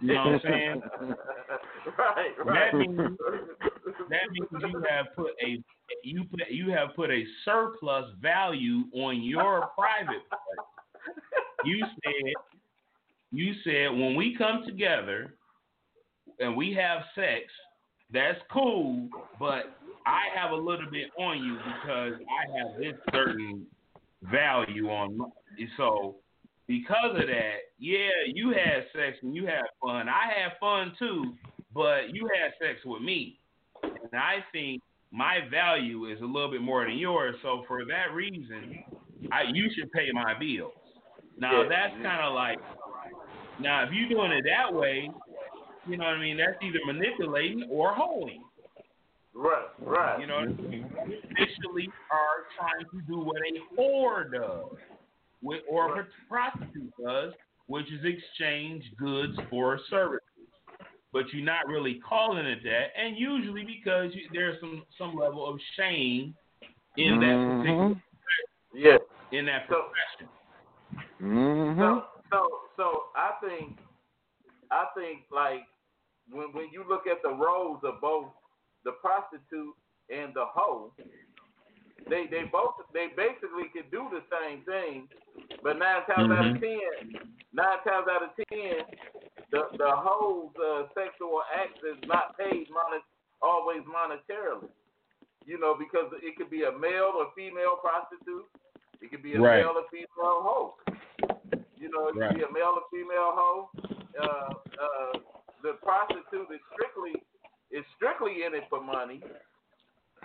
You 0.00 0.14
know 0.14 0.24
what 0.24 0.26
I'm 0.26 0.40
saying? 0.42 0.82
right, 1.98 2.32
right. 2.44 2.72
That 2.72 2.78
means 2.78 2.96
that 4.08 4.30
means 4.32 4.64
you 4.72 4.82
have 4.88 5.06
put 5.14 5.32
a 5.44 5.62
you 6.02 6.24
put 6.24 6.40
you 6.50 6.70
have 6.70 6.90
put 6.96 7.10
a 7.10 7.24
surplus 7.44 8.06
value 8.20 8.84
on 8.94 9.22
your 9.22 9.70
private 9.78 10.28
part. 10.30 10.66
You 11.64 11.84
said 12.02 12.32
you 13.30 13.52
said 13.64 13.90
when 13.90 14.16
we 14.16 14.34
come 14.36 14.64
together 14.66 15.34
and 16.38 16.56
we 16.56 16.72
have 16.74 17.02
sex, 17.14 17.44
that's 18.12 18.38
cool, 18.52 19.08
but 19.38 19.76
I 20.06 20.22
have 20.34 20.52
a 20.52 20.56
little 20.56 20.90
bit 20.90 21.10
on 21.18 21.44
you 21.44 21.56
because 21.56 22.14
I 22.14 22.58
have 22.58 22.80
this 22.80 22.94
certain 23.12 23.66
value 24.22 24.88
on 24.88 25.30
so 25.76 26.16
because 26.70 27.20
of 27.20 27.26
that, 27.26 27.56
yeah, 27.80 28.30
you 28.32 28.50
had 28.50 28.84
sex 28.94 29.16
and 29.22 29.34
you 29.34 29.44
had 29.44 29.64
fun. 29.82 30.08
I 30.08 30.30
had 30.32 30.52
fun 30.60 30.92
too, 30.96 31.32
but 31.74 32.14
you 32.14 32.30
had 32.40 32.52
sex 32.64 32.78
with 32.84 33.02
me. 33.02 33.40
And 33.82 34.14
I 34.14 34.36
think 34.52 34.80
my 35.10 35.38
value 35.50 36.06
is 36.06 36.20
a 36.20 36.24
little 36.24 36.48
bit 36.48 36.62
more 36.62 36.84
than 36.86 36.96
yours. 36.96 37.34
So 37.42 37.64
for 37.66 37.84
that 37.86 38.14
reason, 38.14 38.84
I 39.32 39.50
you 39.52 39.68
should 39.74 39.90
pay 39.90 40.12
my 40.12 40.38
bills. 40.38 40.72
Now 41.36 41.62
Yeah. 41.62 41.68
that's 41.68 41.94
kind 41.94 42.24
of 42.24 42.34
like 42.34 42.58
now 43.58 43.82
if 43.82 43.90
you're 43.92 44.08
doing 44.08 44.30
it 44.30 44.44
that 44.44 44.72
way, 44.72 45.10
you 45.88 45.96
know 45.96 46.04
what 46.04 46.14
I 46.14 46.20
mean. 46.20 46.36
That's 46.36 46.56
either 46.62 46.78
manipulating 46.86 47.66
or 47.68 47.92
holding. 47.94 48.44
Right, 49.34 49.66
right. 49.80 50.20
You 50.20 50.26
know 50.26 50.36
what 50.36 50.48
I 50.48 50.68
mean? 50.70 50.84
Officially 50.94 51.88
are 52.12 52.46
trying 52.56 52.84
to 52.92 53.06
do 53.08 53.18
what 53.18 53.38
a 53.42 53.80
whore 53.80 54.30
does, 54.30 54.78
with, 55.42 55.62
or 55.68 56.00
a 56.00 56.06
prostitute 56.28 56.92
does, 57.04 57.32
which 57.66 57.86
is 57.92 58.04
exchange 58.04 58.84
goods 58.98 59.36
for 59.48 59.78
services. 59.88 60.26
but 61.12 61.24
you're 61.32 61.44
not 61.44 61.66
really 61.66 62.00
calling 62.08 62.46
it 62.46 62.60
that, 62.62 62.86
and 62.96 63.16
usually 63.18 63.64
because 63.64 64.14
you, 64.14 64.22
there's 64.32 64.60
some 64.60 64.84
some 64.96 65.16
level 65.16 65.44
of 65.48 65.58
shame 65.76 66.34
in 66.96 67.18
that 67.18 67.36
particular. 67.62 68.02
Yeah. 68.72 68.98
in 69.32 69.46
that 69.46 69.66
So- 69.68 69.90
profession. 69.90 70.28
Mhm. 71.20 71.78
So 71.78 72.06
so 72.30 72.48
so 72.76 73.04
I 73.16 73.32
think 73.44 73.78
I 74.70 74.86
think 74.94 75.22
like 75.32 75.62
when 76.30 76.52
when 76.52 76.68
you 76.70 76.84
look 76.88 77.06
at 77.08 77.22
the 77.22 77.30
roles 77.30 77.82
of 77.82 78.00
both 78.00 78.30
the 78.84 78.92
prostitute 78.92 79.74
and 80.10 80.32
the 80.32 80.44
hoe, 80.46 80.92
they 82.08 82.26
they 82.30 82.44
both 82.50 82.74
they 82.92 83.08
basically 83.16 83.68
could 83.72 83.90
do 83.90 84.08
the 84.10 84.22
same 84.30 84.62
thing, 84.64 85.08
but 85.62 85.78
nine 85.78 86.04
times 86.06 86.30
out 86.32 86.46
of 86.46 86.56
Mhm. 86.56 86.60
ten, 86.60 87.20
nine 87.52 87.78
times 87.84 88.06
out 88.08 88.22
of 88.22 88.30
ten, 88.36 88.84
the 89.50 89.68
the 89.76 89.90
whole 89.90 90.52
uh, 90.58 90.88
sexual 90.94 91.42
act 91.52 91.78
is 91.84 91.98
not 92.06 92.36
paid 92.38 92.68
monet 92.70 93.02
always 93.42 93.82
monetarily. 93.82 94.68
You 95.46 95.58
know, 95.58 95.74
because 95.74 96.12
it 96.22 96.36
could 96.36 96.50
be 96.50 96.64
a 96.64 96.72
male 96.72 97.12
or 97.16 97.32
female 97.34 97.76
prostitute, 97.76 98.46
it 99.00 99.10
could 99.10 99.22
be 99.22 99.34
a 99.34 99.40
Right. 99.40 99.64
male 99.64 99.74
or 99.76 99.88
female 99.90 100.42
hoe. 100.42 100.74
You 101.76 101.88
know, 101.90 102.08
it 102.08 102.14
could 102.14 102.36
be 102.36 102.42
a 102.44 102.52
male 102.52 102.76
or 102.76 102.84
female 102.92 103.32
hoe. 103.32 103.70
Uh, 104.20 104.54
uh, 104.84 105.18
the 105.62 105.74
prostitute 105.82 106.50
is 106.52 106.60
strictly 106.72 107.22
is 107.70 107.84
strictly 107.96 108.42
in 108.44 108.54
it 108.54 108.64
for 108.68 108.80
money. 108.80 109.22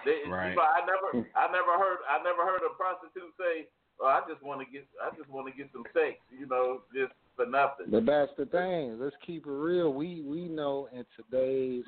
They, 0.04 0.28
Right. 0.28 0.50
you 0.50 0.56
know, 0.56 0.62
I 0.62 0.82
never 0.86 1.26
I 1.36 1.52
never 1.52 1.78
heard 1.78 2.00
I 2.10 2.22
never 2.24 2.44
heard 2.44 2.62
a 2.66 2.74
prostitute 2.76 3.34
say, 3.38 3.68
"Oh, 4.00 4.08
I 4.08 4.22
just 4.28 4.44
want 4.44 4.60
to 4.62 4.68
get 4.72 4.88
I 5.02 5.16
just 5.16 5.30
want 5.30 5.48
to 5.48 5.54
get 5.56 5.72
some 5.72 5.86
sex," 5.94 6.18
you 6.30 6.48
know, 6.48 6.82
just 6.94 7.14
for 7.36 7.46
nothing. 7.46 7.88
But 7.88 8.06
that's 8.06 8.32
the 8.38 8.46
thing. 8.46 9.00
Let's 9.00 9.16
keep 9.26 9.46
it 9.46 9.52
real. 9.52 9.94
We 9.94 10.22
we 10.26 10.48
know 10.48 10.90
in 10.92 11.06
today's 11.16 11.86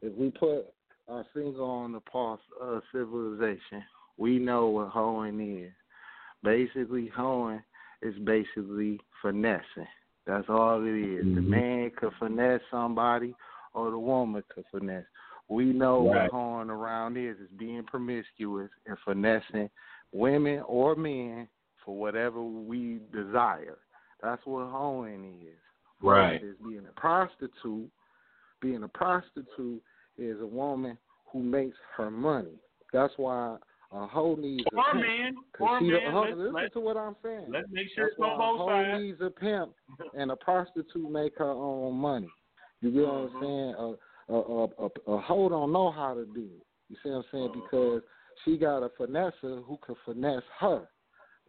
if 0.00 0.12
we 0.14 0.30
put 0.30 0.66
our 1.08 1.24
finger 1.34 1.62
on 1.62 1.92
the 1.92 2.00
pulse 2.00 2.40
of 2.60 2.82
civilization, 2.92 3.84
we 4.16 4.38
know 4.38 4.68
what 4.68 4.88
hoeing 4.88 5.40
is. 5.64 5.72
Basically, 6.42 7.08
hoeing 7.08 7.62
is 8.02 8.14
basically 8.24 9.00
finessing. 9.20 9.86
That's 10.26 10.48
all 10.48 10.82
it 10.82 10.90
is. 10.90 11.34
The 11.34 11.40
Mhm. 11.40 11.46
man 11.46 11.90
could 11.90 12.12
finesse 12.14 12.62
somebody, 12.70 13.34
or 13.74 13.90
the 13.90 13.98
woman 13.98 14.42
could 14.48 14.66
finesse. 14.70 15.06
We 15.48 15.66
know 15.66 16.08
Right. 16.08 16.22
what 16.24 16.30
hoeing 16.32 16.70
around 16.70 17.16
is. 17.16 17.36
Is 17.38 17.48
being 17.58 17.82
promiscuous 17.84 18.70
and 18.86 18.96
finessing 19.04 19.68
women 20.12 20.62
or 20.66 20.94
men 20.96 21.48
for 21.84 21.96
whatever 21.96 22.42
we 22.42 23.00
desire. 23.12 23.78
That's 24.22 24.44
what 24.46 24.68
hoeing 24.68 25.24
is. 25.42 25.58
Right. 26.00 26.40
Versus 26.40 26.56
being 26.66 26.86
a 26.88 27.00
prostitute. 27.00 27.90
Being 28.60 28.82
a 28.84 28.88
prostitute 28.88 29.82
is 30.16 30.40
a 30.40 30.46
woman 30.46 30.96
who 31.26 31.42
makes 31.42 31.76
her 31.96 32.10
money. 32.10 32.58
That's 32.92 33.12
why 33.16 33.56
a 33.90 34.06
hoe 34.06 34.36
needs 34.36 34.64
a 34.66 34.70
pimp. 34.92 34.94
man, 35.06 35.34
'Cause 35.52 35.60
or 35.60 35.78
see, 35.80 35.90
the- 35.90 36.00
man, 36.00 36.10
hold- 36.12 36.26
let's, 36.28 36.38
listen 36.38 36.52
let's, 36.54 36.72
to 36.74 36.80
what 36.80 36.96
I'm 36.96 37.16
saying. 37.22 37.50
let's 37.50 37.68
make 37.70 37.88
sure 37.90 38.04
That's 38.04 38.12
it's 38.12 38.18
why 38.20 38.28
on 38.28 38.34
a 38.34 38.38
both 38.38 38.58
hoe 38.70 38.98
needs 38.98 39.20
a 39.20 39.30
pimp 39.30 39.74
and 40.14 40.30
a 40.30 40.36
prostitute 40.36 41.10
make 41.10 41.36
her 41.38 41.50
own 41.50 41.94
money. 41.94 42.28
You 42.80 42.90
get 42.90 43.06
what 43.06 43.14
Mm-hmm. 43.14 43.36
I'm 43.36 43.42
saying? 43.42 43.74
A 44.28 44.34
a 44.34 44.64
a 44.64 44.68
a, 45.06 45.12
a 45.12 45.20
hoe 45.20 45.48
don't 45.48 45.72
know 45.72 45.90
how 45.90 46.14
to 46.14 46.24
do 46.26 46.48
it. 46.56 46.66
You 46.88 46.96
see 47.02 47.10
what 47.10 47.16
I'm 47.16 47.24
saying? 47.32 47.50
Uh-huh. 47.50 47.60
Because 47.70 48.02
she 48.44 48.56
got 48.56 48.82
a 48.82 48.90
finesser 49.00 49.64
who 49.64 49.78
can 49.84 49.94
finesse 50.04 50.42
her, 50.60 50.88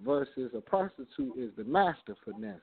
versus 0.03 0.51
a 0.55 0.61
prostitute 0.61 1.37
is 1.37 1.51
the 1.57 1.63
master 1.63 2.15
finesser. 2.27 2.59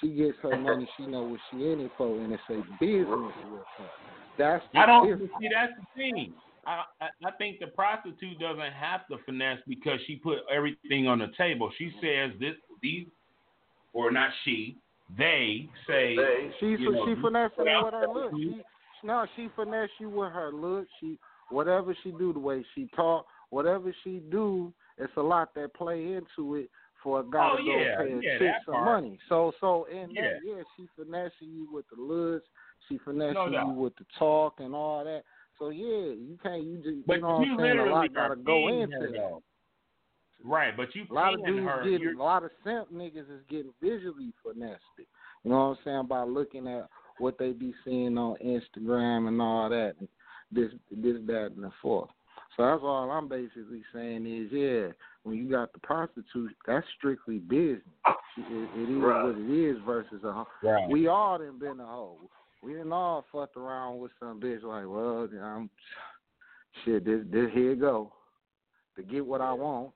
She 0.00 0.08
gets 0.08 0.36
her 0.42 0.56
money. 0.60 0.88
She 0.96 1.06
know 1.06 1.22
what 1.22 1.40
she 1.50 1.56
in 1.70 1.80
it 1.80 1.92
for, 1.96 2.18
and 2.18 2.32
it's 2.32 2.42
a 2.48 2.62
business 2.80 3.32
with 3.50 3.62
her. 3.78 3.90
That's 4.38 4.64
the 4.72 4.78
I 4.78 4.86
don't 4.86 5.06
difference. 5.06 5.32
see 5.40 5.48
that's 5.52 5.72
the 5.78 6.00
thing. 6.00 6.34
I, 6.64 6.84
I 7.00 7.08
I 7.26 7.30
think 7.32 7.58
the 7.58 7.66
prostitute 7.68 8.38
doesn't 8.38 8.72
have 8.72 9.06
to 9.08 9.18
finesse 9.26 9.58
because 9.66 9.98
she 10.06 10.16
put 10.16 10.38
everything 10.54 11.06
on 11.08 11.18
the 11.18 11.28
table. 11.36 11.70
She 11.76 11.92
says 12.00 12.30
this 12.40 12.54
these 12.82 13.06
or 13.92 14.10
not 14.10 14.30
she, 14.44 14.78
they 15.18 15.68
say 15.86 16.16
She 16.60 16.66
you 16.66 16.92
know, 16.92 17.06
she 17.06 17.20
finessing 17.20 17.66
you 17.66 17.84
with 17.84 17.94
her 17.94 18.08
look. 18.08 18.32
She, 18.34 18.62
no, 19.02 19.26
she 19.36 19.48
finesse 19.56 19.90
you 19.98 20.08
with 20.10 20.32
her 20.32 20.52
look. 20.52 20.86
She 21.00 21.18
whatever 21.50 21.94
she 22.02 22.10
do, 22.12 22.32
the 22.32 22.38
way 22.38 22.64
she 22.74 22.88
talk, 22.96 23.26
whatever 23.50 23.94
she 24.04 24.22
do, 24.30 24.72
it's 24.98 25.12
a 25.16 25.22
lot 25.22 25.54
that 25.54 25.74
play 25.74 26.14
into 26.14 26.54
it 26.56 26.70
for 27.02 27.20
a 27.20 27.24
guy 27.24 27.50
Oh, 27.52 27.56
to 27.56 27.62
yeah, 27.62 27.96
go 27.96 28.04
pay 28.04 28.12
a 28.12 28.20
yeah, 28.22 28.38
chick 28.38 28.54
some 28.64 28.74
part. 28.74 29.02
money. 29.02 29.18
So 29.28 29.52
so 29.60 29.84
in 29.84 30.10
Yeah. 30.10 30.22
that, 30.22 30.40
yeah, 30.44 30.62
she 30.76 30.86
finessing 30.96 31.48
you 31.52 31.68
with 31.72 31.84
the 31.94 32.00
looks. 32.00 32.48
She 32.88 32.98
finessing 32.98 33.34
No 33.52 33.66
you 33.66 33.72
with 33.72 33.96
the 33.96 34.06
talk 34.18 34.54
and 34.60 34.74
all 34.74 35.04
that. 35.04 35.22
So 35.58 35.68
yeah, 35.70 36.12
you 36.14 36.38
can't 36.42 36.62
you 36.64 36.76
just 36.78 37.06
but 37.06 37.16
you 37.16 37.20
know 37.22 37.28
what 37.38 37.48
I'm 37.48 37.58
saying. 37.58 37.78
A 37.78 37.84
lot 37.84 38.14
gotta 38.14 38.36
go 38.36 38.68
into 38.68 38.98
that. 38.98 39.12
though. 39.12 39.42
Right, 40.44 40.76
but 40.76 40.92
you 40.94 41.04
A 41.10 41.14
lot 41.14 41.34
of 41.34 41.44
dudes 41.46 41.66
her. 41.66 41.84
getting, 41.84 42.00
you're- 42.00 42.14
a 42.16 42.18
lot 42.22 42.42
of 42.42 42.50
simp 42.64 42.92
niggas 42.92 43.30
is 43.30 43.42
getting 43.48 43.72
visually 43.80 44.32
finessed. 44.42 44.82
You 44.98 45.50
know 45.50 45.68
what 45.68 45.78
I'm 45.78 45.78
saying? 45.84 46.06
By 46.06 46.22
looking 46.24 46.66
at 46.66 46.88
what 47.18 47.38
they 47.38 47.52
be 47.52 47.74
seeing 47.84 48.16
on 48.18 48.36
Instagram 48.44 49.28
and 49.28 49.40
all 49.40 49.68
that, 49.68 49.94
and 49.98 50.08
this, 50.50 50.70
this, 50.90 51.16
that, 51.26 51.52
and 51.54 51.64
the 51.64 51.70
fourth. 51.80 52.10
So 52.56 52.64
that's 52.66 52.82
all 52.82 53.10
I'm 53.10 53.28
basically 53.28 53.82
saying 53.94 54.26
is, 54.26 54.52
yeah, 54.52 54.92
when 55.22 55.36
you 55.36 55.50
got 55.50 55.72
the 55.72 55.78
prostitute, 55.78 56.54
that's 56.66 56.86
strictly 56.98 57.38
business. 57.38 57.80
It, 58.36 58.68
it 58.76 58.90
is 58.90 59.02
Right. 59.02 59.24
what 59.24 59.36
it 59.36 59.50
is 59.50 59.76
versus 59.86 60.20
a 60.24 60.32
hoe. 60.32 60.46
right. 60.62 60.88
We 60.90 61.06
all 61.06 61.38
done 61.38 61.58
been 61.58 61.80
a 61.80 61.86
hoe. 61.86 62.18
We 62.62 62.74
done 62.74 62.92
all 62.92 63.24
fucked 63.32 63.56
around 63.56 63.98
with 64.00 64.12
some 64.20 64.40
bitch 64.40 64.62
like, 64.62 64.84
well, 64.86 65.28
I'm 65.42 65.70
shit. 66.84 67.04
This, 67.04 67.20
this 67.30 67.50
here 67.54 67.72
it 67.72 67.80
go 67.80 68.12
to 68.96 69.02
get 69.02 69.24
what 69.24 69.40
I 69.40 69.52
want. 69.52 69.92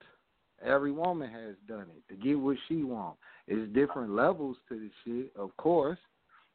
Every 0.64 0.92
woman 0.92 1.30
has 1.30 1.54
done 1.68 1.86
it 1.94 2.02
to 2.08 2.16
get 2.18 2.38
what 2.38 2.56
she 2.68 2.82
want. 2.82 3.16
It's 3.46 3.72
different 3.74 4.10
levels 4.14 4.56
to 4.68 4.74
the 4.80 4.90
shit, 5.04 5.32
of 5.36 5.54
course. 5.58 5.98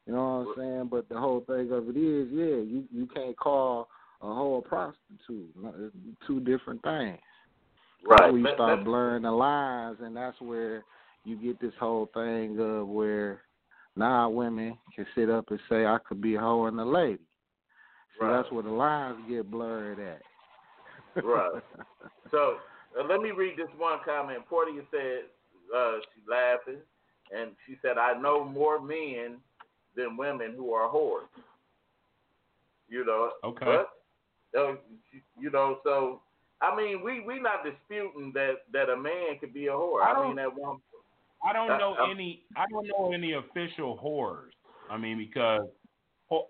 You 0.06 0.14
know 0.14 0.46
what 0.54 0.62
I'm 0.62 0.70
saying? 0.74 0.88
But 0.90 1.08
the 1.08 1.18
whole 1.18 1.40
thing 1.40 1.70
of 1.70 1.88
it 1.88 1.96
is, 1.96 2.28
yeah, 2.32 2.56
you 2.56 2.84
you 2.92 3.08
can't 3.14 3.36
call 3.36 3.88
a 4.20 4.26
a 4.26 4.62
prostitute. 4.62 5.54
It's 5.56 5.94
two 6.26 6.40
different 6.40 6.82
things. 6.82 7.18
right. 8.06 8.34
You 8.34 8.46
start 8.54 8.84
blurring 8.84 9.22
the 9.22 9.30
lines, 9.30 9.98
and 10.00 10.16
that's 10.16 10.40
where 10.40 10.84
you 11.24 11.36
get 11.36 11.60
this 11.60 11.74
whole 11.78 12.10
thing 12.14 12.58
of 12.58 12.88
where 12.88 13.42
now 13.96 14.28
women 14.28 14.76
can 14.94 15.06
sit 15.14 15.30
up 15.30 15.50
and 15.50 15.60
say, 15.68 15.86
"I 15.86 15.98
could 16.06 16.20
be 16.20 16.34
a 16.34 16.40
hoe 16.40 16.66
and 16.66 16.80
a 16.80 16.84
lady." 16.84 17.18
See, 18.18 18.24
Right. 18.24 18.36
that's 18.36 18.50
where 18.52 18.62
the 18.62 18.70
lines 18.70 19.18
get 19.28 19.50
blurred 19.50 19.98
at. 20.00 20.22
Right. 21.24 21.62
So 22.30 22.56
uh, 22.98 23.04
let 23.04 23.20
me 23.20 23.30
read 23.30 23.58
this 23.58 23.68
one 23.76 23.98
comment. 24.04 24.46
Portia 24.48 24.80
said 24.90 25.24
uh, 25.76 25.96
she's 26.14 26.24
laughing, 26.26 26.80
and 27.30 27.50
she 27.66 27.76
said, 27.82 27.98
"I 27.98 28.18
know 28.18 28.42
more 28.42 28.80
men 28.80 29.36
than 29.96 30.16
women 30.16 30.54
who 30.56 30.72
are 30.72 30.88
whores." 30.88 31.26
You 32.88 33.04
know. 33.06 33.30
Okay. 33.44 33.64
But, 34.52 34.58
uh, 34.60 34.74
you 35.40 35.50
know, 35.50 35.78
so 35.84 36.20
I 36.60 36.74
mean, 36.76 37.02
we 37.02 37.20
we 37.20 37.40
not 37.40 37.64
disputing 37.64 38.32
that 38.34 38.64
that 38.72 38.88
a 38.90 38.96
man 38.96 39.38
could 39.40 39.54
be 39.54 39.66
a 39.68 39.70
whore. 39.72 40.02
I 40.02 40.10
I, 40.10 40.14
don't- 40.14 40.26
mean, 40.28 40.36
that 40.36 40.54
one. 40.54 40.78
I 41.44 41.52
don't 41.52 41.76
know 41.78 41.96
uh, 41.98 42.08
any. 42.10 42.44
I 42.56 42.66
don't 42.70 42.86
know 42.86 43.12
any 43.12 43.32
official 43.32 43.98
whores. 43.98 44.50
I 44.90 44.96
mean, 44.96 45.18
because 45.18 45.66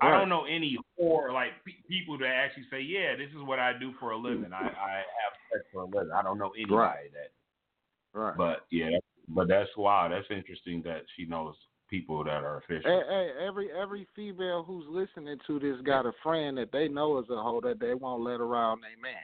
I 0.02 0.10
don't 0.10 0.28
know 0.28 0.44
any 0.44 0.76
whore 1.00 1.32
like 1.32 1.52
pe- 1.64 1.80
people 1.88 2.18
that 2.18 2.26
actually 2.26 2.66
say, 2.70 2.80
"Yeah, 2.82 3.16
this 3.16 3.30
is 3.30 3.42
what 3.46 3.58
I 3.58 3.72
do 3.78 3.94
for 3.98 4.10
a 4.10 4.16
living. 4.18 4.52
I, 4.52 4.58
I 4.64 4.92
have 4.96 5.34
sex 5.50 5.64
for 5.72 5.82
a 5.82 5.84
living." 5.86 6.12
I 6.14 6.22
don't 6.22 6.38
know 6.38 6.50
anybody 6.50 6.74
Right. 6.76 7.10
that. 7.12 8.18
right. 8.20 8.36
But 8.36 8.66
yeah, 8.70 8.90
but 9.28 9.48
that's 9.48 9.70
wow. 9.76 10.08
That's 10.10 10.26
interesting 10.30 10.82
that 10.82 11.02
she 11.16 11.24
knows 11.24 11.54
people 11.92 12.24
that 12.24 12.42
are 12.42 12.56
official. 12.56 12.90
Hey, 12.90 13.02
hey, 13.06 13.46
every 13.46 13.68
every 13.70 14.06
female 14.16 14.64
who's 14.66 14.86
listening 14.88 15.36
to 15.46 15.58
this 15.58 15.76
got 15.84 16.06
a 16.06 16.12
friend 16.22 16.56
that 16.56 16.72
they 16.72 16.88
know 16.88 17.18
is 17.18 17.26
a 17.28 17.36
hoe 17.36 17.60
that 17.64 17.80
they 17.80 17.92
won't 17.92 18.22
let 18.22 18.40
around 18.40 18.80
their 18.80 18.98
man. 19.00 19.20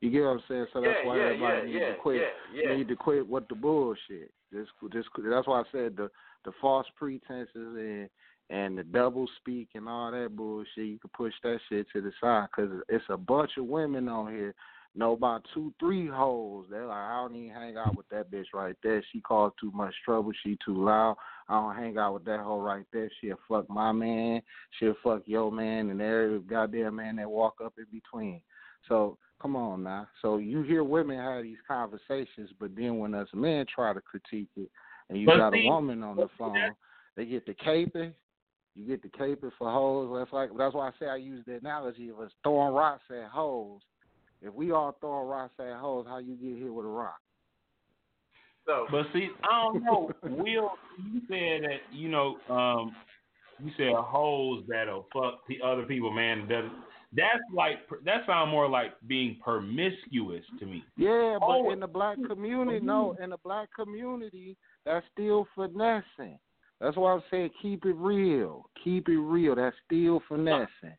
You 0.00 0.10
get 0.10 0.22
what 0.22 0.30
I'm 0.30 0.42
saying? 0.48 0.66
So 0.72 0.80
that's 0.80 0.98
yeah, 1.02 1.08
why 1.08 1.16
yeah, 1.16 1.22
everybody 1.22 1.56
yeah, 1.56 1.64
needs 1.64 1.78
yeah, 1.78 1.88
to 1.92 2.00
quit. 2.00 2.22
yeah, 2.52 2.62
yeah. 2.70 2.76
Need 2.76 2.88
to 2.88 2.96
quit 2.96 3.28
with 3.28 3.46
the 3.48 3.54
bullshit. 3.54 4.32
Just, 4.52 4.70
just 4.92 5.08
that's 5.30 5.46
why 5.46 5.60
I 5.60 5.64
said 5.70 5.96
the 5.96 6.10
the 6.44 6.50
false 6.60 6.86
pretenses 6.96 7.48
and 7.54 8.08
and 8.50 8.76
the 8.76 8.82
double 8.82 9.28
speak 9.40 9.68
and 9.76 9.88
all 9.88 10.10
that 10.10 10.34
bullshit. 10.34 10.86
You 10.86 10.98
can 10.98 11.10
push 11.16 11.34
that 11.44 11.60
shit 11.68 11.86
to 11.92 12.00
the 12.00 12.10
side 12.20 12.48
because 12.50 12.72
it's 12.88 13.04
a 13.08 13.16
bunch 13.16 13.52
of 13.56 13.66
women 13.66 14.08
on 14.08 14.32
here 14.32 14.54
know 14.94 15.12
about 15.12 15.46
two, 15.54 15.72
three 15.78 16.08
hoes. 16.08 16.66
They're 16.70 16.86
like, 16.86 16.96
I 16.96 17.22
don't 17.22 17.36
even 17.36 17.54
hang 17.54 17.76
out 17.76 17.96
with 17.96 18.08
that 18.08 18.30
bitch 18.30 18.46
right 18.52 18.76
there. 18.82 19.02
She 19.12 19.20
caused 19.20 19.54
too 19.60 19.70
much 19.72 19.94
trouble. 20.04 20.32
She 20.42 20.58
too 20.64 20.84
loud. 20.84 21.16
I 21.48 21.54
don't 21.54 21.76
hang 21.76 21.98
out 21.98 22.14
with 22.14 22.24
that 22.24 22.40
hoe 22.40 22.60
right 22.60 22.86
there. 22.92 23.10
She'll 23.20 23.38
fuck 23.48 23.68
my 23.70 23.92
man. 23.92 24.42
She'll 24.78 24.96
fuck 25.02 25.22
your 25.26 25.52
man 25.52 25.90
and 25.90 26.00
every 26.00 26.40
goddamn 26.40 26.96
man 26.96 27.16
that 27.16 27.30
walk 27.30 27.56
up 27.64 27.74
in 27.78 27.86
between. 27.92 28.40
So 28.88 29.16
come 29.40 29.56
on 29.56 29.82
now. 29.82 30.08
So 30.22 30.38
you 30.38 30.62
hear 30.62 30.84
women 30.84 31.18
have 31.18 31.42
these 31.42 31.58
conversations, 31.66 32.50
but 32.58 32.74
then 32.76 32.98
when 32.98 33.14
us 33.14 33.28
men 33.32 33.66
try 33.72 33.92
to 33.92 34.00
critique 34.00 34.50
it, 34.56 34.70
and 35.08 35.20
you 35.20 35.26
But 35.26 35.38
got 35.38 35.52
see, 35.52 35.66
a 35.66 35.70
woman 35.70 36.02
on 36.02 36.16
the 36.16 36.28
phone, 36.38 36.72
they 37.16 37.24
get 37.24 37.44
the 37.46 37.54
caping, 37.54 38.12
You 38.74 38.86
get 38.86 39.02
the 39.02 39.08
caping 39.08 39.50
for 39.58 39.70
hoes. 39.70 40.10
That's 40.16 40.32
like 40.32 40.50
that's 40.56 40.74
why 40.74 40.88
I 40.88 40.92
say 40.98 41.06
I 41.06 41.16
use 41.16 41.44
the 41.46 41.56
analogy 41.56 42.08
of 42.08 42.20
us 42.20 42.30
throwing 42.42 42.72
rocks 42.72 43.02
at 43.10 43.28
hoes. 43.28 43.80
If 44.42 44.54
we 44.54 44.72
all 44.72 44.96
throwing 45.00 45.28
rocks 45.28 45.54
at 45.58 45.78
hoes, 45.78 46.06
how 46.08 46.18
you 46.18 46.34
get 46.36 46.62
hit 46.62 46.72
with 46.72 46.86
a 46.86 46.88
rock? 46.88 47.20
So, 48.66 48.86
But 48.90 49.06
see, 49.12 49.28
I 49.44 49.62
don't 49.64 49.84
know. 49.84 50.10
Will 50.22 50.70
you 51.12 51.20
said 51.28 51.64
that 51.64 51.80
you 51.92 52.08
know, 52.08 52.36
um, 52.48 52.94
you 53.62 53.70
said 53.76 53.92
hoes 53.94 54.64
that'll 54.68 55.06
fuck 55.12 55.40
the 55.48 55.58
other 55.64 55.82
people, 55.84 56.10
man. 56.10 56.48
Doesn't 56.48 56.72
that's 57.12 57.42
like 57.52 57.78
that 58.04 58.22
sound 58.26 58.50
more 58.50 58.68
like 58.68 58.92
being 59.06 59.36
promiscuous 59.42 60.44
to 60.60 60.66
me. 60.66 60.84
Yeah, 60.96 61.38
but 61.40 61.46
Oh, 61.46 61.72
in 61.72 61.80
the 61.80 61.88
black 61.88 62.18
community, 62.28 62.84
no, 62.84 63.16
in 63.22 63.30
the 63.30 63.38
black 63.42 63.68
community, 63.74 64.56
that's 64.84 65.04
still 65.12 65.46
finessing. 65.54 66.38
That's 66.80 66.96
why 66.96 67.12
I'm 67.12 67.22
saying 67.30 67.50
keep 67.60 67.84
it 67.84 67.96
real. 67.96 68.70
Keep 68.84 69.08
it 69.08 69.18
real. 69.18 69.56
That's 69.56 69.76
still 69.86 70.22
finessing. 70.28 70.96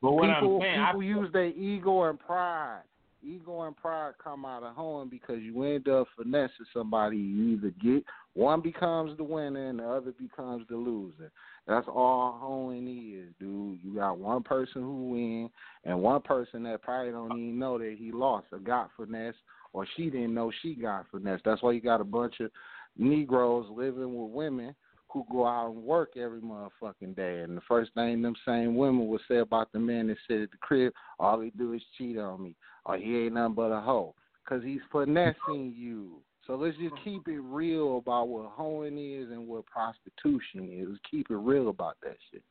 But 0.00 0.12
what 0.12 0.28
people 0.34 0.56
I'm 0.56 0.62
saying, 0.62 0.86
people 0.86 1.00
I, 1.00 1.04
use 1.04 1.32
their 1.32 1.46
ego 1.46 2.04
and 2.04 2.18
pride. 2.18 2.82
Ego 3.20 3.62
and 3.62 3.76
pride 3.76 4.12
come 4.22 4.44
out 4.44 4.62
of 4.62 4.76
hoeing 4.76 5.08
because 5.08 5.40
you 5.40 5.64
end 5.64 5.88
up 5.88 6.06
finessing 6.16 6.66
somebody. 6.72 7.16
You 7.16 7.56
either 7.56 7.72
get 7.82 8.04
one 8.34 8.60
becomes 8.60 9.16
the 9.16 9.24
winner 9.24 9.70
and 9.70 9.80
the 9.80 9.88
other 9.88 10.12
becomes 10.12 10.64
the 10.68 10.76
loser. 10.76 11.32
That's 11.66 11.88
all 11.88 12.38
hoeing 12.40 12.86
is, 12.86 13.34
dude. 13.40 13.80
You 13.82 13.96
got 13.96 14.18
one 14.18 14.44
person 14.44 14.82
who 14.82 15.10
win 15.10 15.50
and 15.84 16.00
one 16.00 16.22
person 16.22 16.62
that 16.62 16.82
probably 16.82 17.10
don't 17.10 17.32
even 17.32 17.58
know 17.58 17.78
that 17.78 17.96
he 17.98 18.12
lost 18.12 18.46
or 18.52 18.60
got 18.60 18.90
finesse 18.96 19.34
or 19.72 19.84
she 19.96 20.04
didn't 20.10 20.34
know 20.34 20.52
she 20.62 20.76
got 20.76 21.06
finesse. 21.10 21.40
That's 21.44 21.62
why 21.62 21.72
you 21.72 21.80
got 21.80 22.00
a 22.00 22.04
bunch 22.04 22.38
of 22.38 22.52
Negroes 22.96 23.66
living 23.70 24.16
with 24.16 24.30
women 24.30 24.74
who 25.10 25.24
go 25.30 25.46
out 25.46 25.70
and 25.70 25.82
work 25.82 26.16
every 26.16 26.40
motherfucking 26.40 27.16
day. 27.16 27.40
And 27.40 27.56
the 27.56 27.62
first 27.62 27.92
thing 27.94 28.22
them 28.22 28.34
same 28.46 28.76
women 28.76 29.08
would 29.08 29.20
say 29.28 29.38
about 29.38 29.72
the 29.72 29.78
man 29.78 30.08
that 30.08 30.18
sit 30.28 30.42
at 30.42 30.50
the 30.50 30.58
crib, 30.58 30.92
all 31.18 31.40
he 31.40 31.50
do 31.50 31.72
is 31.72 31.82
cheat 31.96 32.18
on 32.18 32.42
me, 32.42 32.54
or 32.84 32.96
he 32.98 33.24
ain't 33.24 33.34
nothing 33.34 33.54
but 33.54 33.72
a 33.72 33.80
hoe, 33.80 34.14
because 34.44 34.62
he's 34.64 34.80
finessing 34.92 35.74
you. 35.76 36.20
So 36.46 36.54
let's 36.54 36.76
just 36.78 36.94
keep 37.04 37.28
it 37.28 37.40
real 37.40 37.98
about 37.98 38.28
what 38.28 38.50
hoeing 38.50 38.96
is 38.98 39.30
and 39.30 39.46
what 39.46 39.66
prostitution 39.66 40.68
is. 40.72 40.88
Let's 40.88 41.00
keep 41.10 41.30
it 41.30 41.36
real 41.36 41.68
about 41.68 41.96
that 42.02 42.16
shit. 42.30 42.42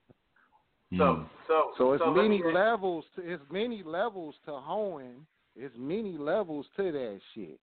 so, 0.98 1.04
Mm. 1.04 1.26
so, 1.48 1.72
So 1.78 1.94
it's 1.94 2.04
so 2.04 2.12
many 2.12 2.42
me- 2.42 2.54
levels 2.54 3.06
to 3.16 3.22
it's 3.22 3.44
many 3.52 3.84
levels 3.84 4.36
to 4.46 4.54
hoeing. 4.58 5.26
It's 5.56 5.76
many 5.78 6.18
levels 6.18 6.68
to 6.78 6.92
that 6.92 7.20
shit. 7.34 7.60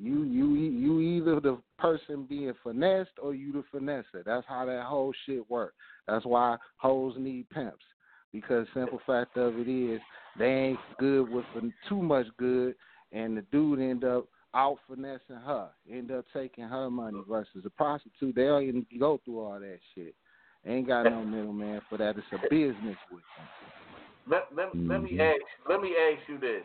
You 0.00 0.22
you 0.24 0.54
you 0.54 1.00
either 1.00 1.40
the 1.40 1.58
person 1.78 2.24
being 2.28 2.52
finessed 2.62 3.10
or 3.20 3.34
you 3.34 3.52
the 3.52 3.64
finesser. 3.76 4.24
That's 4.24 4.46
how 4.46 4.64
that 4.66 4.84
whole 4.84 5.12
shit 5.26 5.48
works. 5.50 5.74
That's 6.06 6.24
why 6.24 6.56
hoes 6.76 7.14
need 7.18 7.48
pimps. 7.50 7.84
Because 8.32 8.66
simple 8.74 9.00
fact 9.06 9.36
of 9.36 9.58
it 9.58 9.68
is 9.68 10.00
they 10.38 10.46
ain't 10.46 10.78
good 10.98 11.30
with 11.30 11.44
too 11.88 12.02
much 12.02 12.26
good 12.36 12.74
and 13.12 13.36
the 13.36 13.42
dude 13.50 13.80
end 13.80 14.04
up 14.04 14.26
out 14.54 14.78
finessing 14.86 15.36
her, 15.36 15.68
end 15.90 16.10
up 16.10 16.24
taking 16.32 16.64
her 16.64 16.90
money 16.90 17.22
versus 17.28 17.64
a 17.64 17.70
prostitute, 17.70 18.34
they 18.34 18.44
don't 18.44 18.62
even 18.62 18.86
go 18.98 19.20
through 19.24 19.40
all 19.40 19.60
that 19.60 19.78
shit. 19.94 20.14
Ain't 20.66 20.88
got 20.88 21.04
no 21.04 21.24
middleman 21.24 21.80
for 21.88 21.98
that. 21.98 22.16
It's 22.16 22.26
a 22.32 22.48
business 22.50 22.96
with 23.10 23.22
them. 23.36 23.48
let, 24.28 24.44
let, 24.54 24.68
let 24.86 25.02
me 25.02 25.16
Mhm. 25.16 25.20
ask 25.20 25.42
let 25.68 25.80
me 25.80 25.94
ask 25.96 26.28
you 26.28 26.38
this: 26.38 26.64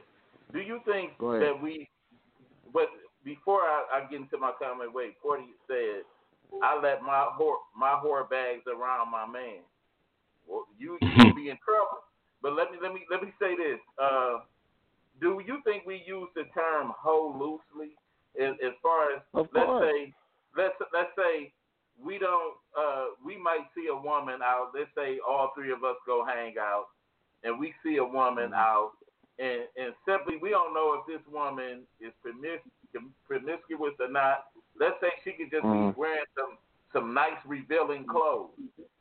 Do 0.51 0.59
you 0.59 0.79
think 0.85 1.11
that 1.19 1.53
we, 1.61 1.87
but 2.73 2.87
before 3.24 3.62
I, 3.62 3.86
I 3.94 4.10
get 4.10 4.22
into 4.22 4.38
my 4.38 4.51
comment, 4.60 4.94
wait, 4.94 5.15
Forty 5.22 5.53
said, 5.68 6.03
I 6.62 6.80
let 6.80 7.01
my 7.01 7.30
whore 7.39 7.58
my 7.77 8.00
whore 8.03 8.30
bags 8.30 8.63
around 8.68 9.12
my 9.12 9.25
man. 9.25 9.62
Well, 10.48 10.65
you 10.77 10.98
you 11.01 11.34
be 11.36 11.50
in 11.50 11.58
trouble. 11.63 12.03
But 12.42 12.53
let 12.56 12.72
me 12.72 12.77
let 12.82 12.94
me 12.94 13.01
let 13.10 13.22
me 13.22 13.30
say 13.39 13.56
this: 13.56 13.80
uh, 14.01 14.39
Do 15.22 15.42
you 15.46 15.60
think 15.63 15.86
we 15.86 16.03
use 16.06 16.30
the 16.36 16.44
term 16.53 16.92
hoe 16.98 17.34
loosely 17.39 17.96
as, 18.39 18.56
as 18.65 18.74
far 18.82 19.13
as 19.15 19.22
let's 19.34 19.72
say 19.82 20.13
let's 20.58 20.75
let's 20.94 21.12
say 21.15 21.51
we 22.03 22.18
don't 22.18 22.56
uh 22.77 23.06
we 23.24 23.38
might 23.38 23.66
see 23.75 23.88
a 23.92 23.96
woman 23.96 24.42
out 24.44 24.72
let's 24.75 24.90
say 24.96 25.20
all 25.27 25.51
three 25.55 25.72
of 25.72 25.83
us 25.83 25.96
go 26.05 26.25
hang 26.25 26.55
out 26.59 26.88
and 27.44 27.59
we 27.59 27.74
see 27.83 27.98
a 27.98 28.03
woman 28.03 28.50
Mm-hmm. 28.50 28.53
out 28.53 28.92
and 29.40 29.62
and 29.77 29.94
simply 30.05 30.38
we 30.42 30.50
don't 30.50 30.74
know 30.74 31.00
if 31.00 31.05
this 31.07 31.22
woman 31.31 31.83
is 32.01 32.12
promis- 32.25 32.66
promiscuous 33.27 33.94
or 34.00 34.10
not 34.10 34.46
let's 34.79 34.96
say 35.01 35.10
she 35.24 35.32
could 35.34 35.51
just 35.51 35.64
Mhm. 35.66 35.94
be 35.94 36.00
wearing 36.00 36.25
some 36.38 36.58
some 36.92 37.14
nice 37.14 37.38
revealing 37.46 38.06
clothes 38.06 38.51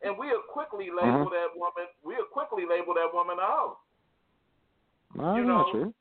and 0.02 0.16
we'll 0.18 0.42
quickly 0.48 0.90
label 0.90 1.26
Mhm. 1.26 1.30
that 1.30 1.48
woman 1.56 1.86
we'll 2.02 2.24
quickly 2.26 2.64
label 2.66 2.94
that 2.94 3.12
woman 3.12 3.38
a 3.38 3.42
hoe 3.46 3.78
No, 5.14 5.34
You 5.36 5.42
that's 5.42 5.46
not 5.46 5.66
know, 5.66 5.72
true. 5.72 5.94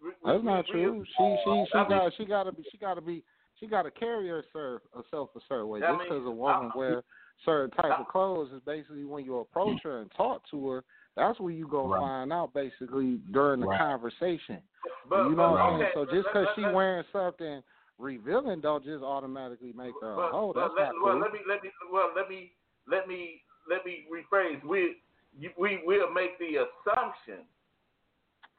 We- 0.00 0.08
we- 0.10 0.14
That's 0.24 0.44
not 0.44 0.64
we- 0.66 0.70
true. 0.72 1.04
She 1.04 1.12
she 1.12 1.66
she 1.72 1.74
I 1.74 1.80
mean- 1.80 1.88
got 1.88 2.12
she 2.14 2.24
got 2.24 2.42
to 2.44 2.52
be 2.52 2.62
she 2.70 2.78
got 2.78 2.94
to 2.94 3.00
be 3.00 3.24
she 3.58 3.66
got 3.66 3.82
to 3.82 3.90
carry 3.90 4.28
herself 4.28 4.82
herself 4.94 5.34
a 5.34 5.40
certain 5.48 5.68
way. 5.68 5.82
I 5.82 5.90
Just 5.96 6.02
because 6.04 6.26
a 6.26 6.30
woman 6.30 6.70
I- 6.72 6.76
wear 6.78 7.02
certain 7.44 7.70
type 7.72 7.98
of 7.98 8.06
clothes 8.08 8.52
is 8.52 8.60
basically 8.62 9.04
when 9.04 9.24
you 9.24 9.38
approach 9.38 9.82
her 9.82 9.98
and 9.98 10.10
talk 10.12 10.44
to 10.50 10.68
her. 10.68 10.84
That's 11.16 11.40
where 11.40 11.50
you 11.52 11.66
gonna 11.66 11.88
Right. 11.88 12.00
find 12.00 12.32
out 12.32 12.52
basically 12.52 13.16
during 13.32 13.60
the 13.60 13.66
Right. 13.66 13.78
conversation. 13.78 14.62
but, 15.08 15.24
you 15.24 15.30
know 15.30 15.36
but, 15.36 15.50
what 15.52 15.60
I'm 15.60 15.78
saying? 15.80 15.90
So 15.94 16.04
but 16.04 16.14
just 16.14 16.26
because 16.28 16.46
let- 16.46 16.54
she 16.56 16.62
let- 16.62 16.74
wearing 16.74 17.04
something 17.12 17.62
revealing, 17.98 18.60
don't 18.60 18.84
just 18.84 19.02
automatically 19.02 19.72
make 19.72 19.94
her 20.00 20.12
a 20.12 20.16
But, 20.16 20.30
hoe. 20.32 20.52
but 20.52 20.60
That's 20.68 20.74
let, 20.74 20.92
not 20.94 21.02
well, 21.02 21.18
let 21.18 21.32
me 21.32 21.40
let 21.46 21.62
me 21.62 21.70
well 21.90 22.12
let 22.14 22.28
me 22.28 22.52
let 22.86 23.08
me 23.08 23.42
let 23.68 23.84
me 23.86 24.06
rephrase. 24.12 24.62
We 24.64 25.00
you, 25.38 25.50
we 25.56 25.78
will 25.84 26.10
make 26.10 26.38
the 26.38 26.56
assumption. 26.66 27.46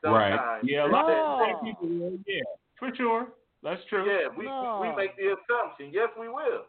Right. 0.04 0.60
Yeah, 0.64 0.86
a 0.86 0.88
that- 0.88 0.92
lot 0.92 1.08
that- 1.08 1.56
of 1.56 1.62
people 1.64 2.20
yeah. 2.26 2.42
For 2.76 2.94
sure. 2.96 3.28
That's 3.64 3.84
true. 3.86 4.06
yeah, 4.06 4.28
we, 4.30 4.46
No. 4.46 4.80
we 4.82 4.90
we 4.90 4.96
make 4.96 5.16
the 5.18 5.34
assumption. 5.36 5.90
Yes, 5.92 6.10
we 6.18 6.30
will. 6.30 6.66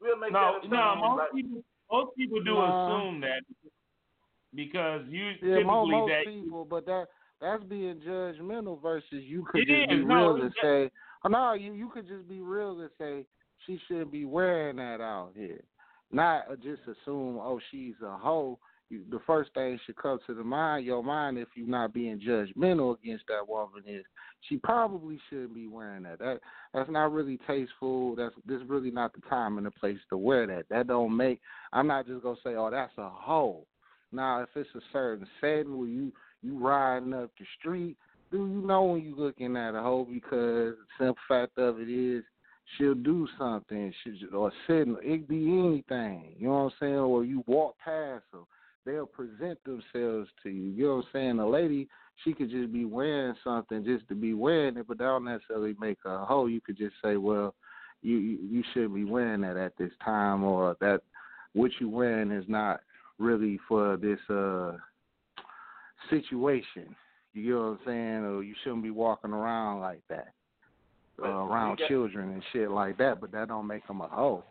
We'll 0.00 0.16
make 0.16 0.32
No, 0.32 0.58
that 0.60 0.68
no, 0.68 0.76
assumption. 0.76 1.00
most 1.08 1.18
like- 1.18 1.32
people 1.32 1.64
most 1.90 2.16
people 2.16 2.40
do 2.42 2.54
Nah. 2.54 2.86
assume 2.98 3.20
that 3.20 3.42
because 4.54 5.02
you 5.08 5.30
Yeah, 5.42 5.56
typically 5.56 5.64
most 5.64 6.10
that 6.10 6.24
people, 6.26 6.64
but 6.68 6.86
that 6.86 7.06
that's 7.40 7.64
being 7.64 8.00
judgmental 8.06 8.80
versus 8.80 9.06
you 9.10 9.44
could 9.50 9.66
just 9.66 9.88
be 9.88 10.04
no, 10.04 10.34
real 10.34 10.42
and 10.42 10.54
say, 10.62 10.90
oh, 11.24 11.28
no, 11.28 11.54
you 11.54 11.72
you 11.72 11.88
could 11.88 12.06
just 12.06 12.28
be 12.28 12.40
real 12.40 12.80
and 12.80 12.90
say 12.98 13.24
she 13.66 13.78
shouldn't 13.86 14.12
be 14.12 14.24
wearing 14.24 14.76
that 14.76 15.00
out 15.00 15.30
here, 15.34 15.62
not 16.10 16.44
just 16.62 16.82
assume 16.82 17.38
oh 17.38 17.60
she's 17.70 17.94
a 18.04 18.16
hoe. 18.16 18.58
You, 18.90 19.04
the 19.10 19.20
first 19.26 19.54
thing 19.54 19.80
should 19.86 19.96
come 19.96 20.18
to 20.26 20.34
the 20.34 20.44
mind, 20.44 20.84
your 20.84 21.02
mind, 21.02 21.38
if 21.38 21.48
you're 21.54 21.66
not 21.66 21.94
being 21.94 22.20
judgmental 22.20 22.98
against 22.98 23.24
that 23.28 23.48
woman, 23.48 23.82
is 23.86 24.04
she 24.42 24.58
probably 24.58 25.18
shouldn't 25.30 25.54
be 25.54 25.66
wearing 25.66 26.02
that. 26.02 26.18
That 26.18 26.40
that's 26.74 26.90
not 26.90 27.10
really 27.10 27.38
tasteful. 27.46 28.14
That's 28.16 28.34
this 28.44 28.60
really 28.66 28.90
not 28.90 29.14
the 29.14 29.22
time 29.30 29.56
and 29.56 29.66
the 29.66 29.70
place 29.70 29.96
to 30.10 30.18
wear 30.18 30.46
that. 30.46 30.66
That 30.68 30.88
don't 30.88 31.16
make. 31.16 31.40
I'm 31.72 31.86
not 31.86 32.06
just 32.06 32.22
gonna 32.22 32.36
say, 32.44 32.54
oh, 32.54 32.70
that's 32.70 32.92
a 32.98 33.08
hoe. 33.08 33.66
Now, 34.12 34.42
if 34.42 34.48
it's 34.54 34.68
a 34.74 34.80
certain 34.92 35.26
setting 35.40 35.78
where 35.78 35.88
you 35.88 36.12
you 36.42 36.58
riding 36.58 37.14
up 37.14 37.30
the 37.38 37.44
street, 37.58 37.96
do 38.30 38.38
you 38.38 38.66
know 38.66 38.82
when 38.84 39.02
you 39.02 39.14
looking 39.16 39.56
at 39.56 39.74
a 39.74 39.80
hoe 39.80 40.06
because 40.10 40.74
simple 40.98 41.16
fact 41.28 41.58
of 41.58 41.80
it 41.80 41.88
is 41.88 42.24
she'll 42.76 42.94
do 42.94 43.28
something, 43.38 43.92
she 44.02 44.26
or 44.34 44.52
sitting, 44.66 44.96
it 45.02 45.28
be 45.28 45.48
anything. 45.50 46.34
You 46.38 46.48
know 46.48 46.54
what 46.54 46.60
I'm 46.60 46.72
saying? 46.80 46.94
Or 46.94 47.24
you 47.24 47.44
walk 47.46 47.76
past 47.84 48.24
them, 48.32 48.46
they'll 48.84 49.06
present 49.06 49.58
themselves 49.64 50.28
to 50.42 50.50
you. 50.50 50.70
You 50.70 50.84
know 50.84 50.96
what 50.96 51.04
I'm 51.06 51.10
saying? 51.12 51.38
A 51.38 51.48
lady, 51.48 51.88
she 52.24 52.32
could 52.32 52.50
just 52.50 52.72
be 52.72 52.84
wearing 52.84 53.34
something 53.44 53.84
just 53.84 54.08
to 54.08 54.14
be 54.14 54.34
wearing 54.34 54.76
it, 54.76 54.88
but 54.88 54.98
that 54.98 55.04
don't 55.04 55.24
necessarily 55.24 55.74
make 55.80 55.98
her 56.04 56.14
a 56.14 56.24
hoe. 56.24 56.46
You 56.46 56.60
could 56.60 56.78
just 56.78 56.94
say, 57.02 57.16
well, 57.16 57.54
you 58.02 58.16
you, 58.16 58.38
you 58.50 58.64
shouldn't 58.72 58.94
be 58.94 59.04
wearing 59.04 59.42
that 59.42 59.56
at 59.56 59.76
this 59.78 59.92
time, 60.04 60.42
or 60.42 60.76
that 60.80 61.02
what 61.52 61.70
you 61.80 61.88
wearing 61.88 62.32
is 62.32 62.44
not 62.48 62.80
really 63.18 63.58
for 63.68 63.96
this 63.96 64.18
uh 64.30 64.72
situation. 66.10 66.94
You 67.34 67.54
know 67.54 67.60
what 67.60 67.66
I'm 67.66 67.78
saying? 67.86 68.24
Or 68.24 68.42
you 68.42 68.54
shouldn't 68.62 68.82
be 68.82 68.90
walking 68.90 69.32
around 69.32 69.80
like 69.80 70.02
that. 70.08 70.28
Uh, 71.22 71.28
around 71.28 71.78
got- 71.78 71.88
children 71.88 72.30
and 72.32 72.42
shit 72.52 72.70
like 72.70 72.98
that, 72.98 73.20
but 73.20 73.30
that 73.32 73.48
don't 73.48 73.66
make 73.66 73.86
them 73.86 74.00
a 74.00 74.08
hoe. 74.08 74.44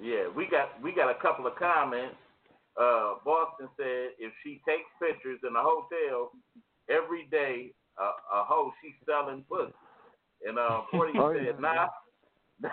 Yeah, 0.00 0.24
we 0.36 0.46
got 0.46 0.80
we 0.82 0.92
got 0.92 1.10
a 1.10 1.20
couple 1.22 1.46
of 1.46 1.54
comments. 1.56 2.16
Uh, 2.80 3.14
Boston 3.24 3.68
said 3.76 4.10
if 4.18 4.32
she 4.42 4.60
takes 4.66 4.88
pictures 5.00 5.38
in 5.46 5.54
a 5.54 5.62
hotel 5.62 6.32
every 6.90 7.28
day, 7.30 7.72
uh, 8.00 8.40
a 8.40 8.44
hoe 8.44 8.72
she's 8.82 8.94
selling 9.06 9.44
pussy. 9.48 9.72
And 10.46 10.58
uh, 10.58 10.82
Forty 10.90 11.12
Oh, 11.18 11.32
said, 11.34 11.54
yeah. 11.60 11.60
nah. 11.60 11.88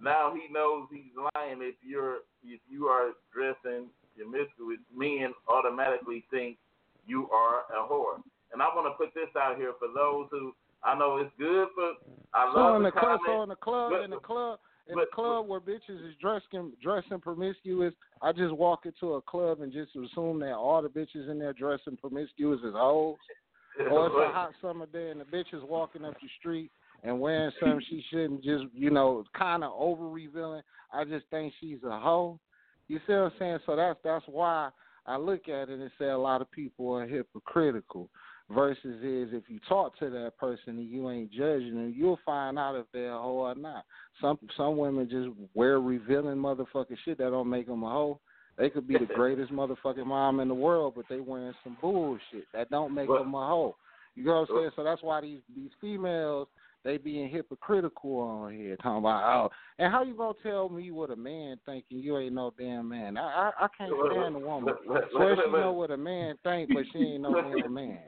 now 0.00 0.32
he 0.34 0.52
knows 0.52 0.86
he's 0.90 1.12
lying. 1.34 1.58
If 1.62 1.74
you're 1.82 2.18
if 2.44 2.60
you 2.70 2.86
are 2.86 3.10
dressing 3.34 3.86
promiscuous, 4.16 4.78
men 4.94 5.32
automatically 5.48 6.24
think 6.30 6.58
you 7.06 7.28
are 7.30 7.60
a 7.70 7.86
whore. 7.86 8.20
And 8.52 8.62
I 8.62 8.66
want 8.74 8.86
to 8.92 8.96
put 8.96 9.14
this 9.14 9.30
out 9.38 9.56
here 9.56 9.72
for 9.78 9.88
those 9.94 10.28
who 10.30 10.52
I 10.82 10.96
know 10.98 11.18
it's 11.18 11.32
good 11.38 11.68
for. 11.74 11.92
I 12.34 12.50
So 12.52 12.58
love 12.58 12.76
in 12.76 12.82
the 12.82 12.90
the 12.90 13.00
club, 13.00 13.20
so 13.26 13.42
in 13.42 13.48
the 13.48 13.56
club, 13.56 13.90
But- 13.92 14.02
in 14.02 14.10
the 14.10 14.18
club, 14.20 14.60
in 14.88 14.94
But- 14.94 15.08
a 15.08 15.14
club 15.14 15.48
where 15.48 15.60
bitches 15.60 16.04
is 16.08 16.14
dressing 16.16 16.72
dressing 16.80 17.20
promiscuous, 17.20 17.94
I 18.22 18.32
just 18.32 18.54
walk 18.54 18.86
into 18.86 19.14
a 19.14 19.22
club 19.22 19.60
and 19.60 19.72
just 19.72 19.94
assume 19.96 20.38
that 20.40 20.54
all 20.54 20.80
the 20.82 20.88
bitches 20.88 21.28
in 21.28 21.38
there 21.38 21.52
dressing 21.52 21.96
promiscuous 21.96 22.60
is 22.62 22.74
hoes. 22.74 23.16
Or 23.90 24.06
it's 24.06 24.16
a 24.16 24.32
hot 24.32 24.52
summer 24.62 24.86
day 24.86 25.10
and 25.10 25.20
the 25.20 25.26
bitch 25.26 25.52
is 25.52 25.62
walking 25.64 26.02
up 26.06 26.18
the 26.18 26.28
street 26.38 26.70
and 27.02 27.20
wearing 27.20 27.52
something 27.60 27.80
she 27.80 28.00
shouldn't 28.08 28.42
just, 28.42 28.64
you 28.72 28.88
know, 28.90 29.22
kind 29.34 29.62
of 29.62 29.72
over 29.76 30.08
revealing. 30.08 30.62
I 30.94 31.04
just 31.04 31.26
think 31.28 31.52
she's 31.60 31.82
a 31.84 31.98
hoe. 31.98 32.40
You 32.88 32.98
see 33.06 33.12
what 33.12 33.18
I'm 33.18 33.32
saying? 33.38 33.58
So 33.66 33.76
that's 33.76 33.98
that's 34.04 34.24
why 34.26 34.70
I 35.06 35.16
look 35.16 35.48
at 35.48 35.68
it 35.68 35.80
and 35.80 35.90
say 35.98 36.06
a 36.06 36.18
lot 36.18 36.40
of 36.40 36.50
people 36.50 36.92
are 36.94 37.06
hypocritical. 37.06 38.08
Versus 38.48 39.02
is 39.02 39.30
if 39.32 39.42
you 39.48 39.58
talk 39.68 39.98
to 39.98 40.08
that 40.08 40.34
person 40.38 40.78
and 40.78 40.88
you 40.88 41.10
ain't 41.10 41.32
judging 41.32 41.74
them, 41.74 41.92
you'll 41.96 42.20
find 42.24 42.56
out 42.60 42.76
if 42.76 42.86
they're 42.92 43.12
a 43.12 43.18
hoe 43.18 43.38
or 43.38 43.56
not. 43.56 43.84
Some 44.20 44.38
some 44.56 44.76
women 44.76 45.08
just 45.10 45.30
wear 45.54 45.80
revealing 45.80 46.36
motherfucking 46.36 46.96
shit 47.04 47.18
that 47.18 47.30
don't 47.30 47.50
make 47.50 47.66
them 47.66 47.82
a 47.82 47.90
hoe. 47.90 48.20
They 48.56 48.70
could 48.70 48.86
be 48.86 48.98
the 48.98 49.06
greatest 49.16 49.50
motherfucking 49.50 50.06
mom 50.06 50.38
in 50.38 50.46
the 50.46 50.54
world, 50.54 50.92
but 50.94 51.06
they 51.08 51.18
wearing 51.18 51.54
some 51.64 51.76
bullshit 51.80 52.44
that 52.54 52.70
don't 52.70 52.94
make 52.94 53.08
Well- 53.08 53.24
them 53.24 53.34
a 53.34 53.48
hoe. 53.48 53.74
You 54.14 54.24
know 54.26 54.40
what 54.42 54.50
I'm 54.50 54.56
saying? 54.56 54.70
So 54.76 54.84
that's 54.84 55.02
why 55.02 55.20
these 55.22 55.40
these 55.54 55.70
females 55.80 56.46
they 56.86 56.98
being 56.98 57.28
hypocritical 57.28 58.20
on 58.20 58.54
here, 58.54 58.76
talking 58.76 58.98
about 58.98 59.24
oh, 59.24 59.50
and 59.80 59.92
how 59.92 60.04
you 60.04 60.14
gonna 60.14 60.34
tell 60.40 60.68
me 60.68 60.92
what 60.92 61.10
a 61.10 61.16
man 61.16 61.58
thinking 61.66 61.98
you 61.98 62.16
ain't 62.16 62.32
no 62.32 62.54
damn 62.56 62.88
man? 62.88 63.16
I 63.18 63.50
I, 63.58 63.64
I 63.64 63.68
can't 63.76 63.92
stand 64.12 64.36
a 64.36 64.38
woman. 64.38 64.72
Swear 65.10 65.36
she 65.36 65.50
know 65.50 65.72
what 65.72 65.90
a 65.90 65.96
man 65.96 66.36
think, 66.44 66.70
but 66.72 66.84
she 66.92 66.98
ain't 66.98 67.22
no 67.22 67.34
damn 67.34 67.74
man. 67.74 67.98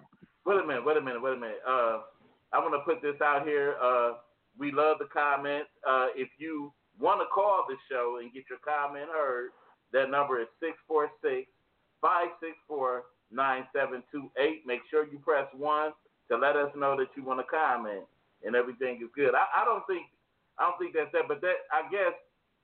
Wait 0.46 0.60
a 0.62 0.64
minute, 0.64 0.86
wait 0.86 0.96
a 0.96 1.00
minute, 1.00 1.20
wait 1.20 1.36
a 1.36 1.40
minute. 1.40 1.60
Uh, 1.66 1.98
I 2.52 2.58
want 2.60 2.72
to 2.72 2.80
put 2.86 3.02
this 3.02 3.20
out 3.20 3.44
here. 3.44 3.74
Uh, 3.82 4.12
we 4.56 4.70
love 4.70 4.98
the 5.00 5.08
comments. 5.12 5.70
Uh, 5.86 6.06
if 6.14 6.28
you 6.38 6.72
want 7.00 7.20
to 7.20 7.26
call 7.34 7.66
the 7.68 7.74
show 7.90 8.20
and 8.22 8.32
get 8.32 8.44
your 8.48 8.60
comment 8.64 9.08
heard, 9.12 9.50
that 9.92 10.08
number 10.08 10.40
is 10.40 10.46
646 10.60 11.50
564 12.00 13.02
9728. 13.32 14.62
Make 14.64 14.80
sure 14.88 15.04
you 15.04 15.18
press 15.18 15.46
1 15.56 15.92
to 16.30 16.36
let 16.38 16.54
us 16.54 16.70
know 16.76 16.96
that 16.96 17.08
you 17.16 17.24
want 17.24 17.40
to 17.40 17.46
comment 17.50 18.06
and 18.44 18.54
everything 18.54 19.00
is 19.02 19.10
good. 19.14 19.34
I, 19.34 19.62
I 19.62 19.64
don't 19.64 19.86
think 19.86 20.06
I 20.58 20.68
don't 20.68 20.78
think 20.78 20.94
that's 20.94 21.12
that, 21.12 21.28
but 21.28 21.40
that 21.40 21.66
I 21.72 21.88
guess 21.90 22.14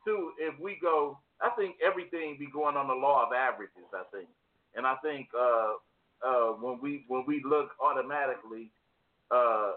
too, 0.05 0.33
if 0.39 0.59
we 0.61 0.79
go 0.81 1.19
I 1.41 1.51
think 1.59 1.77
everything 1.85 2.37
be 2.39 2.47
going 2.47 2.77
on 2.77 2.89
the 2.89 2.95
law 2.95 3.27
of 3.27 3.33
averages, 3.33 3.91
I 3.93 4.05
think. 4.15 4.29
And 4.75 4.87
I 4.87 4.97
think 5.03 5.29
uh 5.39 5.75
uh, 6.25 6.53
when 6.61 6.81
we 6.81 7.05
when 7.09 7.25
we 7.27 7.43
look 7.45 7.71
automatically, 7.83 8.71
uh, 9.31 9.73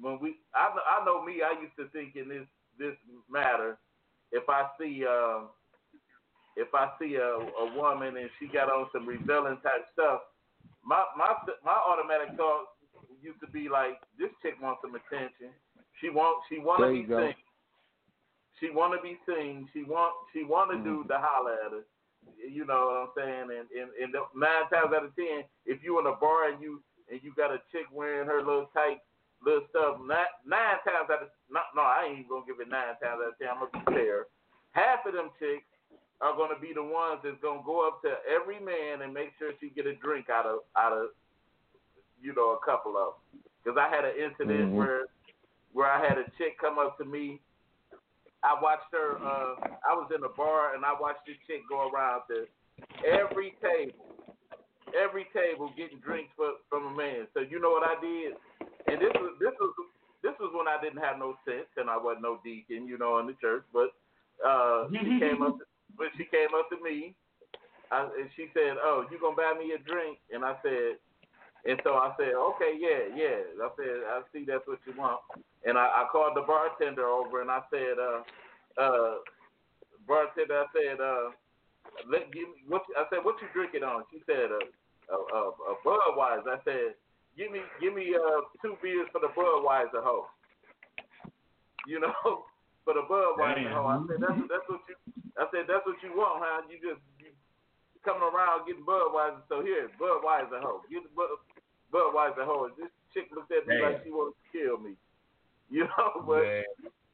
when 0.00 0.18
we 0.20 0.36
I, 0.54 0.72
I 0.72 1.04
know 1.04 1.24
me, 1.24 1.42
I 1.44 1.60
used 1.60 1.76
to 1.76 1.88
think 1.88 2.16
in 2.16 2.28
this 2.28 2.46
this 2.78 2.96
matter, 3.30 3.76
if 4.32 4.48
I 4.48 4.66
see 4.80 5.04
uh, 5.08 5.44
if 6.56 6.68
I 6.74 6.90
see 6.98 7.16
a, 7.16 7.36
a 7.36 7.76
woman 7.76 8.16
and 8.16 8.30
she 8.38 8.46
got 8.46 8.70
on 8.70 8.88
some 8.92 9.06
revealing 9.06 9.58
type 9.62 9.86
stuff, 9.92 10.20
my 10.84 11.04
my 11.16 11.34
my 11.64 11.76
automatic 11.76 12.36
thought 12.36 12.66
used 13.22 13.40
to 13.40 13.50
be 13.50 13.70
like, 13.70 14.02
this 14.18 14.30
chick 14.42 14.58
wants 14.60 14.82
some 14.82 14.98
attention. 14.98 15.54
She 16.00 16.10
want 16.10 16.42
she 16.50 16.58
want 16.58 16.82
to 16.82 16.90
be 16.90 17.06
go. 17.06 17.22
seen. 17.22 17.38
She 18.58 18.70
want 18.70 18.94
to 18.94 19.00
be 19.02 19.18
seen. 19.26 19.68
She 19.72 19.86
want 19.86 20.12
she 20.34 20.42
want 20.42 20.74
to 20.74 20.78
do 20.82 21.06
mm-hmm. 21.06 21.08
the 21.08 21.18
holler 21.18 21.56
at 21.64 21.72
her. 21.72 21.86
You 22.38 22.66
know 22.66 22.90
what 22.90 22.98
I'm 23.02 23.12
saying? 23.14 23.48
And, 23.50 23.66
and 23.70 23.88
and 23.98 24.10
nine 24.34 24.66
times 24.70 24.94
out 24.94 25.06
of 25.06 25.14
ten, 25.14 25.46
if 25.66 25.82
you 25.82 25.98
in 26.02 26.06
a 26.06 26.18
bar 26.18 26.50
and 26.50 26.60
you 26.62 26.82
and 27.10 27.22
you 27.22 27.32
got 27.34 27.54
a 27.54 27.62
chick 27.70 27.86
wearing 27.94 28.26
her 28.26 28.42
little 28.42 28.70
tight 28.74 28.98
little 29.42 29.66
stuff, 29.70 29.98
nine, 30.02 30.30
nine 30.46 30.78
times 30.86 31.10
out 31.10 31.26
of 31.26 31.30
no, 31.50 31.62
no, 31.74 31.82
I 31.82 32.10
ain't 32.10 32.28
gonna 32.30 32.46
give 32.46 32.62
it 32.62 32.70
nine 32.70 32.98
times 33.02 33.22
out 33.22 33.34
of 33.34 33.38
ten. 33.38 33.50
I'm 33.50 33.62
gonna 33.62 33.74
be 33.74 33.94
fair. 33.94 34.26
Half 34.74 35.06
of 35.06 35.14
them 35.14 35.30
chicks 35.38 35.66
are 36.22 36.38
gonna 36.38 36.58
be 36.58 36.70
the 36.70 36.82
ones 36.82 37.18
that's 37.22 37.42
gonna 37.42 37.66
go 37.66 37.86
up 37.86 38.02
to 38.06 38.22
every 38.30 38.62
man 38.62 39.02
and 39.02 39.10
make 39.10 39.34
sure 39.38 39.50
she 39.58 39.74
get 39.74 39.90
a 39.90 39.98
drink 39.98 40.30
out 40.30 40.46
of 40.46 40.66
out 40.78 40.94
of 40.94 41.14
you 42.22 42.34
know 42.34 42.52
a 42.56 42.64
couple 42.64 42.96
of. 42.96 43.14
Because 43.62 43.78
I 43.78 43.88
had 43.94 44.04
an 44.04 44.16
incident 44.16 44.70
Mhm. 44.72 44.76
where 44.76 45.06
where 45.72 45.90
I 45.90 45.98
had 46.06 46.18
a 46.18 46.24
chick 46.38 46.58
come 46.60 46.78
up 46.78 46.98
to 46.98 47.04
me 47.04 47.40
I 48.42 48.58
watched 48.58 48.90
her. 48.90 49.22
Uh, 49.22 49.54
I 49.86 49.94
was 49.94 50.10
in 50.14 50.22
a 50.24 50.28
bar 50.28 50.74
and 50.74 50.84
I 50.84 50.92
watched 50.98 51.22
this 51.26 51.38
chick 51.46 51.62
go 51.70 51.88
around 51.88 52.26
to 52.26 52.46
every 53.06 53.54
table, 53.62 54.18
every 54.90 55.30
table 55.30 55.70
getting 55.78 56.02
drinks 56.02 56.34
for, 56.34 56.58
from 56.68 56.90
a 56.90 56.94
man. 56.94 57.30
So 57.34 57.40
you 57.40 57.62
know 57.62 57.70
what 57.70 57.86
I 57.86 57.94
did? 58.02 58.34
And 58.90 58.98
this 58.98 59.14
was 59.14 59.38
this 59.38 59.54
was 59.62 59.72
this 60.26 60.34
was 60.42 60.50
when 60.54 60.66
I 60.66 60.82
didn't 60.82 61.02
have 61.02 61.18
no 61.18 61.38
sense 61.46 61.70
and 61.78 61.86
I 61.88 61.96
wasn't 61.96 62.26
no 62.26 62.42
deacon, 62.42 62.86
you 62.86 62.98
know, 62.98 63.18
in 63.22 63.26
the 63.30 63.38
church. 63.38 63.62
But 63.72 63.94
uh, 64.42 64.90
she 64.90 65.18
came 65.22 65.42
up, 65.42 65.58
but 65.96 66.10
she 66.18 66.26
came 66.26 66.50
up 66.50 66.66
to 66.74 66.82
me, 66.82 67.14
I, 67.94 68.10
and 68.18 68.26
she 68.34 68.50
said, 68.54 68.74
"Oh, 68.82 69.06
you 69.06 69.22
gonna 69.22 69.38
buy 69.38 69.54
me 69.54 69.70
a 69.70 69.78
drink?" 69.78 70.18
And 70.34 70.42
I 70.44 70.58
said, 70.66 70.98
and 71.64 71.80
so 71.84 71.94
I 71.94 72.12
said, 72.18 72.34
"Okay, 72.34 72.74
yeah, 72.78 73.14
yeah." 73.14 73.38
I 73.62 73.68
said, 73.76 73.96
"I 74.08 74.22
see 74.32 74.44
that's 74.46 74.66
what 74.66 74.78
you 74.86 74.94
want." 74.98 75.20
And 75.64 75.78
I, 75.78 75.86
I 76.02 76.06
called 76.10 76.34
the 76.34 76.42
bartender 76.42 77.06
over 77.06 77.40
and 77.40 77.50
I 77.50 77.62
said, 77.70 77.94
uh, 77.94 78.20
uh, 78.82 79.14
bartender, 80.06 80.58
I 80.58 80.66
said, 80.74 80.98
uh, 80.98 81.30
let 82.10 82.32
give 82.32 82.50
me 82.50 82.66
what 82.66 82.82
I 82.98 83.04
said, 83.10 83.22
what 83.22 83.38
you 83.38 83.46
drinking 83.54 83.84
on? 83.84 84.02
She 84.10 84.18
said, 84.26 84.50
uh, 84.50 85.14
a, 85.14 85.40
a, 85.52 85.74
Budweiser. 85.84 86.50
I 86.50 86.58
said, 86.64 86.98
give 87.36 87.52
me, 87.52 87.60
give 87.80 87.94
me 87.94 88.14
uh, 88.16 88.42
two 88.62 88.74
beers 88.82 89.06
for 89.12 89.20
the 89.20 89.30
Budweiser 89.30 90.02
hoe. 90.02 90.26
You 91.86 92.00
know, 92.00 92.14
for 92.84 92.94
the 92.94 93.06
Budweiser 93.06 93.70
hoe. 93.70 93.86
I 93.86 93.98
said, 94.08 94.18
that's 94.18 94.40
that's 94.50 94.66
what 94.66 94.82
you. 94.88 94.96
I 95.38 95.46
said, 95.52 95.64
that's 95.68 95.86
what 95.86 96.00
you 96.02 96.10
want, 96.16 96.42
huh? 96.42 96.62
You 96.66 96.80
just 96.82 97.02
coming 98.04 98.26
around 98.26 98.66
getting 98.66 98.84
Budweiser. 98.84 99.42
So 99.48 99.62
here, 99.62 99.90
Budweiser 99.98 100.60
hoe. 100.62 100.82
Get 100.90 101.02
the 101.02 101.12
Bud, 101.14 101.38
Budweiser 101.90 102.44
hoe. 102.44 102.70
And 102.70 102.76
this 102.78 102.92
chick 103.14 103.30
looked 103.34 103.50
at 103.50 103.66
me 103.66 103.78
Damn. 103.78 103.86
like 103.86 104.04
she 104.04 104.10
wanted 104.10 104.36
to 104.36 104.44
kill 104.50 104.76
me. 104.78 104.94
You 105.70 105.88
know, 105.88 106.22
but 106.26 106.42
Yeah. 106.42 106.66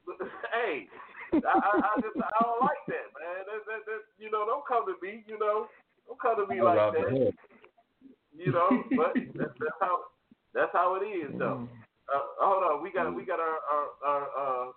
hey, 0.57 0.88
I, 1.33 1.37
I, 1.37 1.70
I 1.85 1.92
just 2.01 2.16
I 2.16 2.33
don't 2.40 2.64
like 2.64 2.81
that, 2.88 3.12
man. 3.12 3.44
That, 3.44 3.61
that, 3.68 3.81
that, 3.85 4.03
you 4.16 4.33
know, 4.33 4.48
don't 4.48 4.64
come 4.64 4.88
to 4.88 4.96
me. 5.05 5.22
You 5.29 5.38
know, 5.38 5.68
don't 6.09 6.20
come 6.20 6.40
to 6.40 6.48
me 6.48 6.62
like 6.62 6.81
that. 6.96 7.33
You 8.33 8.53
know, 8.53 8.85
but 8.96 9.12
that's, 9.37 9.53
that's 9.61 9.79
how 9.81 10.09
that's 10.55 10.72
how 10.72 10.96
it 10.96 11.05
is, 11.05 11.29
though. 11.38 11.68
Uh, 12.09 12.24
hold 12.40 12.64
on, 12.64 12.83
we 12.83 12.90
got 12.90 13.14
we 13.14 13.27
got 13.27 13.38
our 13.38 13.59
our, 13.68 13.87
our 14.07 14.24
uh, 14.33 14.72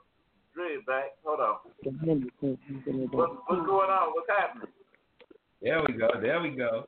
dread 0.54 0.86
back. 0.86 1.16
Hold 1.24 1.40
on. 1.40 1.56
What, 3.12 3.32
what's 3.48 3.66
going 3.66 3.90
on? 3.90 4.12
What's 4.12 4.28
happening? 4.28 4.68
There 5.62 5.82
we 5.88 5.94
go. 5.94 6.10
There 6.22 6.42
we 6.42 6.52
go. 6.52 6.86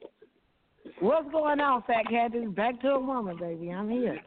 What's 0.99 1.29
going 1.31 1.59
on, 1.59 1.83
Fat 1.83 2.07
Cat? 2.09 2.31
This 2.33 2.47
back 2.49 2.81
to 2.81 2.89
a 2.89 2.99
woman, 2.99 3.37
baby. 3.37 3.69
I'm 3.71 3.89
here. 3.89 4.19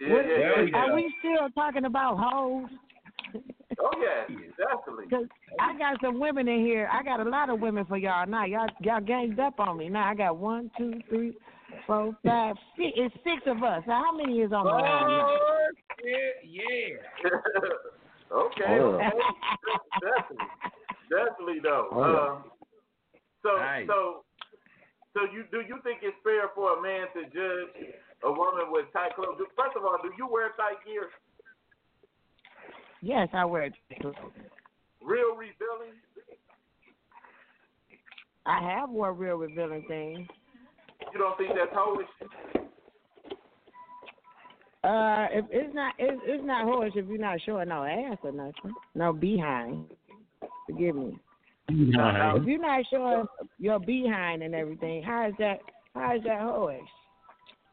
Yeah, 0.00 0.12
What- 0.14 0.26
There 0.26 0.64
we 0.64 0.70
yeah. 0.70 0.76
Are 0.78 0.94
we 0.94 1.14
still 1.20 1.48
talking 1.54 1.84
about 1.84 2.16
hoes? 2.18 2.68
Oh 3.78 3.90
yeah, 4.02 4.36
definitely. 4.58 5.06
Cause 5.10 5.26
I 5.60 5.76
got 5.78 6.00
some 6.02 6.18
women 6.18 6.48
in 6.48 6.60
here. 6.66 6.88
I 6.92 7.02
got 7.02 7.20
a 7.24 7.28
lot 7.28 7.48
of 7.50 7.60
women 7.60 7.84
for 7.84 7.96
y'all 7.96 8.26
now. 8.26 8.44
Y'all 8.44 8.66
y'all 8.80 9.00
ganged 9.00 9.38
up 9.38 9.60
on 9.60 9.76
me. 9.78 9.88
Now 9.88 10.08
I 10.10 10.14
got 10.14 10.36
one, 10.36 10.70
two, 10.76 10.94
three, 11.08 11.36
four, 11.86 12.16
five, 12.26 12.56
six. 12.76 12.90
It's 12.96 13.14
six 13.22 13.42
of 13.46 13.62
us. 13.62 13.82
Now 13.86 14.02
how 14.04 14.16
many 14.16 14.40
is 14.40 14.52
on 14.52 14.64
the 14.64 14.70
line 14.72 14.82
now? 14.82 15.36
Oh, 16.02 16.06
yeah, 16.06 16.62
yeah. 16.64 17.28
okay, 18.32 18.80
Oh. 18.80 18.98
definitely, 20.00 20.46
definitely 21.10 21.60
though. 21.62 21.88
Oh. 21.92 22.02
Uh, 22.02 22.48
so 23.42 23.56
Nice. 23.56 23.86
so 23.86 24.24
so 25.14 25.20
you 25.32 25.44
do 25.50 25.60
you 25.66 25.78
think 25.82 26.00
it's 26.02 26.16
fair 26.22 26.48
for 26.54 26.78
a 26.78 26.82
man 26.82 27.06
to 27.14 27.24
judge 27.24 27.94
a 28.24 28.30
woman 28.30 28.70
with 28.70 28.86
tight 28.92 29.14
clothes? 29.14 29.36
Do- 29.38 29.46
First 29.56 29.76
of 29.76 29.84
all, 29.84 29.98
do 30.02 30.10
you 30.16 30.28
wear 30.30 30.50
tight 30.56 30.84
gear? 30.84 31.08
Yes, 33.02 33.28
I 33.32 33.44
wear 33.46 33.62
it. 33.62 33.74
Real 35.02 35.34
revealing? 35.34 35.96
I 38.46 38.60
have 38.62 38.90
wore 38.90 39.12
real 39.12 39.36
revealing 39.36 39.84
things. 39.88 40.28
You 41.12 41.18
don't 41.18 41.36
think 41.38 41.50
that's 41.54 41.72
hoish? 41.74 42.04
Uh, 44.82 45.26
if 45.32 45.44
it's 45.50 45.74
not, 45.74 45.94
it's, 45.98 46.20
it's 46.24 46.44
not 46.44 46.64
horse 46.64 46.92
if 46.94 47.06
you're 47.06 47.18
not 47.18 47.38
showing 47.44 47.68
no 47.68 47.84
ass 47.84 48.16
or 48.22 48.32
nothing, 48.32 48.74
no 48.94 49.12
behind. 49.12 49.84
Forgive 50.66 50.96
me. 50.96 51.18
If 51.72 51.94
oh, 51.98 52.40
you're 52.46 52.60
not 52.60 52.84
showing 52.90 53.26
your 53.58 53.78
behind 53.78 54.42
and 54.42 54.54
everything, 54.54 55.02
how 55.02 55.28
is 55.28 55.34
that? 55.38 55.60
How 55.94 56.16
is 56.16 56.22
that 56.24 56.40
horse? 56.40 56.80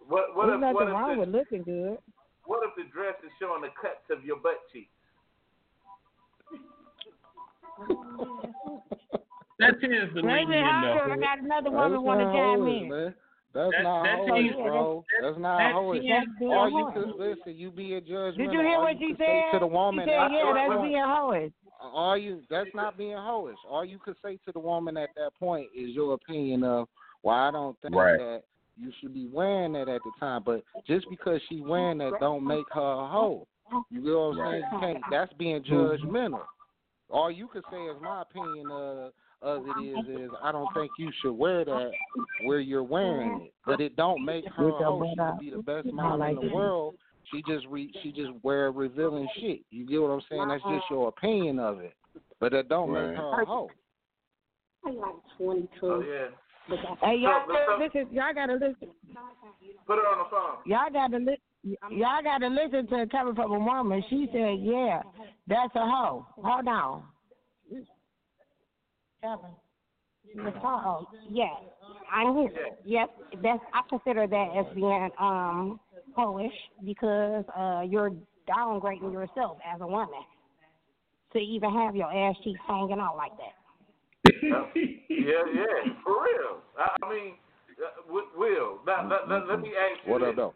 What 0.08 0.36
what 0.36 0.46
There's 0.48 0.56
if 0.56 0.62
nothing 0.62 0.76
what 0.76 0.88
if, 0.88 0.94
wrong 0.94 1.14
the, 1.16 1.20
with 1.20 1.30
looking 1.30 1.64
good. 1.64 1.98
what 2.46 2.62
if 2.68 2.76
the 2.78 2.84
dress 2.94 3.16
is 3.26 3.32
showing 3.40 3.62
the 3.62 3.70
cuts 3.82 4.06
of 4.12 4.24
your 4.24 4.38
butt 4.38 4.60
cheeks? 4.72 4.90
That 9.60 9.82
tends 9.82 10.14
to 10.14 10.22
lead 10.22 10.46
Baby, 10.46 10.52
me 10.52 10.58
I, 10.62 10.94
enough. 10.94 11.10
I 11.10 11.18
got 11.18 11.40
another 11.42 11.72
That's 11.74 11.90
woman 11.90 12.04
want 12.04 12.20
to 12.22 12.26
not 12.30 12.34
chime 12.38 12.60
hoes, 12.62 12.78
in. 12.78 12.90
man. 12.90 13.16
That's 13.58 13.72
That- 13.74 13.82
not 13.84 14.04
that 14.04 14.20
hoish, 14.30 14.54
team- 14.54 14.64
bro. 14.64 15.04
That's 15.22 15.38
not 15.42 15.58
that 15.58 15.74
hoish. 15.74 16.02
team- 16.02 16.36
being 16.38 16.52
Or 16.54 16.70
you 16.70 16.76
hoish. 16.78 16.94
could 16.94 17.10
listen. 17.18 17.56
You 17.58 17.72
be 17.72 17.94
a 17.96 18.02
judgment. 18.02 18.38
Did 18.38 18.54
you 18.54 18.62
hear 18.62 18.78
All 18.78 18.84
what 18.86 19.00
you 19.00 19.08
she 19.08 19.14
could 19.18 19.26
say 19.26 19.42
said? 19.50 19.58
to 19.58 19.60
the 19.66 19.72
woman? 19.74 20.06
She 20.06 20.12
said, 20.12 20.20
at 20.22 20.30
"Yeah, 20.32 20.46
that 20.46 20.54
that's 20.54 20.70
point- 20.78 20.84
being 20.86 21.02
hoish." 21.02 21.54
All 21.94 22.18
you 22.18 22.42
that's 22.50 22.70
not 22.74 22.98
being 22.98 23.12
hoish. 23.18 23.56
All 23.70 23.84
you 23.86 24.00
could 24.00 24.16
say 24.24 24.38
to 24.46 24.52
the 24.52 24.60
woman 24.60 24.98
at 24.98 25.10
that 25.16 25.32
point 25.40 25.68
is 25.76 25.90
your 25.90 26.14
opinion 26.14 26.64
of 26.64 26.88
why 27.22 27.48
I 27.48 27.52
don't 27.52 27.80
think 27.82 27.96
Right. 27.96 28.18
that 28.18 28.44
you 28.80 28.92
should 29.00 29.14
be 29.14 29.28
wearing 29.28 29.74
that 29.74 29.90
at 29.90 30.02
the 30.04 30.12
time. 30.20 30.44
But 30.46 30.64
just 30.86 31.10
because 31.10 31.42
she 31.50 31.62
wearing 31.62 31.98
that 32.00 32.14
don't 32.20 32.46
make 32.46 32.66
her 32.74 32.82
a 32.82 33.08
hoe. 33.08 33.48
You 33.90 34.02
know 34.02 34.30
what 34.30 34.40
I'm 34.40 34.52
saying? 34.52 34.64
You 34.72 34.80
can't 34.80 35.04
that's 35.12 35.34
being 35.34 35.64
judgmental. 35.64 36.44
All 37.10 37.32
you 37.32 37.48
could 37.48 37.64
say 37.72 37.78
is 37.78 37.98
my 38.02 38.22
opinion 38.22 38.70
of 38.72 39.12
of 39.42 39.64
it 39.68 39.82
is 39.84 40.08
is 40.08 40.32
I 40.42 40.52
don't 40.52 40.68
think 40.74 40.92
you 40.98 41.12
should 41.22 41.34
wear 41.34 41.64
that 41.66 41.92
where 42.44 42.60
you're 42.60 42.84
wearing 42.84 43.42
it. 43.46 43.54
But 43.66 43.82
it 43.82 43.96
don't 43.96 44.24
make 44.26 44.46
her 44.48 44.66
With 44.66 44.76
a 44.76 44.80
your 44.80 44.88
hoe. 44.88 45.04
She 45.10 45.16
could 45.16 45.40
be 45.40 45.50
the 45.52 45.64
best 45.64 45.88
I 45.88 45.92
mom 45.92 46.20
like 46.20 46.30
in 46.32 46.36
the 46.38 46.42
that. 46.48 46.54
world. 46.56 46.96
She 47.32 47.44
just 47.48 47.66
re 47.68 47.92
she 48.02 48.12
just 48.12 48.32
wear 48.44 48.72
revealing 48.72 49.28
shit. 49.40 49.62
You 49.70 49.86
get 49.86 50.02
what 50.02 50.10
I'm 50.12 50.22
saying? 50.30 50.48
That's 50.48 50.64
just 50.64 50.86
your 50.90 51.10
opinion 51.10 51.60
of 51.60 51.80
it. 51.82 51.94
But 52.40 52.52
that 52.54 52.70
don't 52.70 52.90
Right. 52.92 53.10
make 53.10 53.18
her 53.18 53.42
a 53.42 53.46
hoe. 53.46 53.70
I 54.86 54.92
like 54.92 55.16
22. 55.38 55.70
Oh 55.86 56.00
yeah. 56.02 56.28
But 56.70 56.80
Hey, 57.02 57.16
y'all, 57.16 57.46
So- 57.48 57.66
so- 57.66 57.78
listen, 57.80 58.14
y'all 58.14 58.34
gotta 58.34 58.54
listen. 58.54 58.92
Put 59.86 60.00
it 60.00 60.06
on 60.06 60.18
the 60.20 60.26
phone. 60.26 60.58
Y'all 60.66 60.90
gotta 60.92 61.18
li- 61.18 61.42
Y'all 61.90 62.22
gotta 62.24 62.48
listen 62.48 62.88
to 62.88 63.02
it 63.02 63.12
coming 63.12 63.36
from 63.36 63.52
a 63.52 63.60
woman. 63.60 64.02
She 64.10 64.28
said, 64.32 64.60
"Yeah, 64.60 65.02
that's 65.48 65.76
a 65.76 65.86
hoe." 65.86 66.26
Hold 66.42 66.68
on. 66.68 67.04
Kevin. 69.22 69.50
Oh, 70.64 71.08
yes. 71.30 71.56
I'm 72.12 72.36
here. 72.38 72.78
Yes, 72.86 73.10
that's 73.42 73.64
I 73.74 73.82
consider 73.90 74.28
that 74.28 74.56
as 74.56 74.66
being 74.76 75.10
um 75.20 75.80
hoish 76.18 76.50
because 76.84 77.46
uh 77.58 77.82
you're 77.82 78.12
downgrading 78.50 79.12
yourself 79.12 79.58
as 79.66 79.82
a 79.82 79.88
woman 79.88 80.24
to 81.34 81.40
even 81.40 81.72
have 81.74 81.96
your 81.96 82.12
ass 82.12 82.36
cheeks 82.44 82.60
hanging 82.68 83.00
out 83.00 83.18
like 83.18 83.34
that. 83.38 83.54
Yeah, 84.48 85.44
yeah, 85.54 85.94
for 86.04 86.24
real. 86.24 86.62
I, 86.78 86.96
I 87.04 87.10
mean, 87.10 87.34
uh, 87.84 88.22
Will, 88.36 88.80
now, 88.86 89.08
let, 89.10 89.30
let, 89.30 89.48
let 89.48 89.60
me 89.62 89.72
ask 89.76 90.06
you 90.06 90.12
What 90.12 90.22
this. 90.22 90.30
up 90.30 90.36
though? 90.36 90.54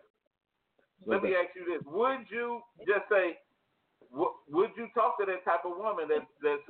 Let 1.06 1.24
me 1.24 1.30
ask 1.30 1.56
you 1.56 1.66
this: 1.66 1.84
Would 1.86 2.20
you 2.30 2.62
just 2.88 3.10
say, 3.10 3.38
w- 4.12 4.34
would 4.50 4.70
you 4.78 4.88
talk 4.94 5.18
to 5.20 5.26
that 5.26 5.44
type 5.44 5.66
of 5.66 5.78
woman 5.78 6.08
that 6.10 6.28
that's 6.44 6.62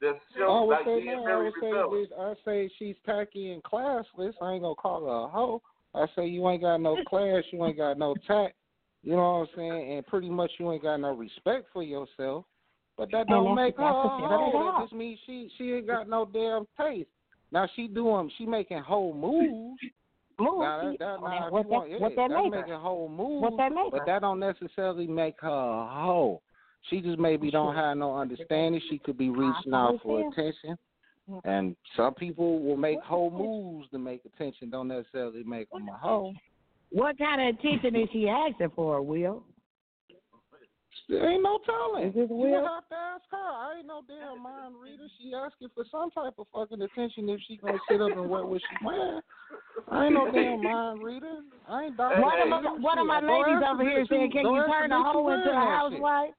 that's 0.00 0.16
I 0.34 0.38
shows 0.38 0.68
would 0.68 0.72
like 0.72 0.84
being 0.86 1.06
no, 1.06 1.22
I 1.22 1.26
very 1.26 1.44
would 1.44 1.54
rebellious? 1.62 2.08
I 2.18 2.34
say 2.44 2.70
she's 2.78 2.96
tacky 3.04 3.52
and 3.52 3.62
classless. 3.62 4.34
I 4.40 4.52
ain't 4.52 4.62
gonna 4.62 4.74
call 4.74 5.04
her 5.04 5.26
a 5.26 5.28
hoe. 5.28 5.62
I 5.94 6.06
say 6.16 6.26
you 6.26 6.48
ain't 6.48 6.62
got 6.62 6.78
no 6.78 6.96
class, 7.08 7.44
you 7.50 7.64
ain't 7.64 7.76
got 7.76 7.98
no 7.98 8.14
tact. 8.26 8.54
You 9.02 9.12
know 9.12 9.40
what 9.40 9.48
I'm 9.50 9.56
saying? 9.56 9.92
And 9.92 10.06
pretty 10.06 10.30
much 10.30 10.50
you 10.58 10.72
ain't 10.72 10.82
got 10.82 10.96
no 10.98 11.14
respect 11.14 11.66
for 11.72 11.82
yourself. 11.82 12.46
But 12.96 13.10
that 13.12 13.26
don't 13.28 13.54
make 13.54 13.76
her 13.76 13.82
that's 13.82 13.92
a 13.92 14.08
hoe. 14.08 14.50
hoe. 14.52 14.72
That 14.78 14.84
just 14.84 14.94
means 14.94 15.18
she 15.26 15.50
she 15.58 15.72
ain't 15.72 15.86
got 15.86 16.08
no 16.08 16.28
damn 16.32 16.66
taste. 16.78 17.08
Now 17.52 17.68
she 17.76 17.86
doing 17.86 18.30
she 18.38 18.46
making 18.46 18.78
whole 18.78 19.12
moves. 19.12 19.80
Move. 20.38 20.60
Now 20.60 20.82
that, 20.82 20.98
that, 20.98 21.16
now, 21.20 21.48
what 21.50 21.68
that, 21.68 21.90
yeah, 21.90 21.96
what 21.98 22.16
that 22.16 22.28
that's 22.28 22.44
make 22.44 22.54
her? 22.54 22.60
making 22.60 22.74
whole 22.74 23.08
moves. 23.08 23.42
What 23.42 23.56
that 23.56 23.72
make 23.72 23.92
But 23.92 24.06
that 24.06 24.22
don't 24.22 24.40
necessarily 24.40 25.06
make 25.06 25.36
her 25.40 25.48
a 25.48 25.88
hoe. 25.88 26.42
She 26.90 27.00
just 27.00 27.18
maybe 27.18 27.50
don't 27.50 27.74
have 27.74 27.96
no 27.96 28.16
understanding. 28.16 28.80
She 28.90 28.98
could 28.98 29.16
be 29.16 29.30
reaching 29.30 29.72
out 29.72 30.00
for 30.02 30.20
attention. 30.20 30.76
And 31.44 31.74
some 31.96 32.14
people 32.14 32.60
will 32.62 32.76
make 32.76 33.00
whole 33.00 33.30
moves 33.30 33.88
to 33.90 33.98
make 33.98 34.22
attention, 34.24 34.70
don't 34.70 34.88
necessarily 34.88 35.42
make 35.42 35.70
them 35.70 35.88
a 35.88 35.96
hoe. 35.96 36.32
What 36.90 37.16
kind 37.18 37.40
of 37.40 37.58
attention 37.58 37.96
is 37.96 38.08
she 38.12 38.28
asking 38.28 38.70
for, 38.76 39.00
Will? 39.02 39.42
There 41.08 41.30
ain't 41.30 41.42
no 41.42 41.58
telling. 41.66 42.08
Is 42.08 42.14
this 42.14 42.28
You 42.30 42.36
Will? 42.36 42.50
would 42.52 42.64
have 42.70 42.88
to 42.88 42.94
ask 42.94 43.24
her. 43.30 43.36
I 43.36 43.74
ain't 43.78 43.86
no 43.86 44.00
damn 44.06 44.42
mind 44.42 44.74
reader. 44.80 45.04
She 45.18 45.32
asking 45.34 45.68
for 45.74 45.84
some 45.90 46.10
type 46.12 46.34
of 46.38 46.46
fucking 46.54 46.80
attention 46.80 47.28
if 47.28 47.40
she 47.46 47.56
gonna 47.56 47.78
sit 47.90 48.00
up 48.00 48.12
and 48.16 48.28
wear 48.30 48.44
what 48.46 48.60
she 48.62 48.84
wearing. 48.84 49.20
I 49.90 50.04
ain't 50.06 50.14
no 50.14 50.30
damn 50.32 50.62
mind 50.62 51.02
reader. 51.02 51.40
I 51.68 51.84
ain't 51.84 51.96
Dr. 51.96 52.20
One 52.22 52.40
of 52.40 52.48
my 52.48 52.72
one 52.80 52.98
of 52.98 53.06
my 53.06 53.20
ladies 53.20 53.62
over 53.68 53.82
here 53.82 54.04
bitch 54.04 54.08
said, 54.08 54.20
who- 54.20 54.30
"Can 54.30 54.42
go 54.44 54.54
you 54.54 54.60
ask 54.62 54.66
the 54.68 54.72
turn 54.72 54.92
a 54.92 54.94
bitch 54.96 54.98
who 54.98 55.12
hoe 55.12 55.28
into 55.28 55.50
a 55.50 55.52
wearing 55.52 55.54
that 55.54 55.90
shit. 55.90 55.92
housewife?" 55.92 56.34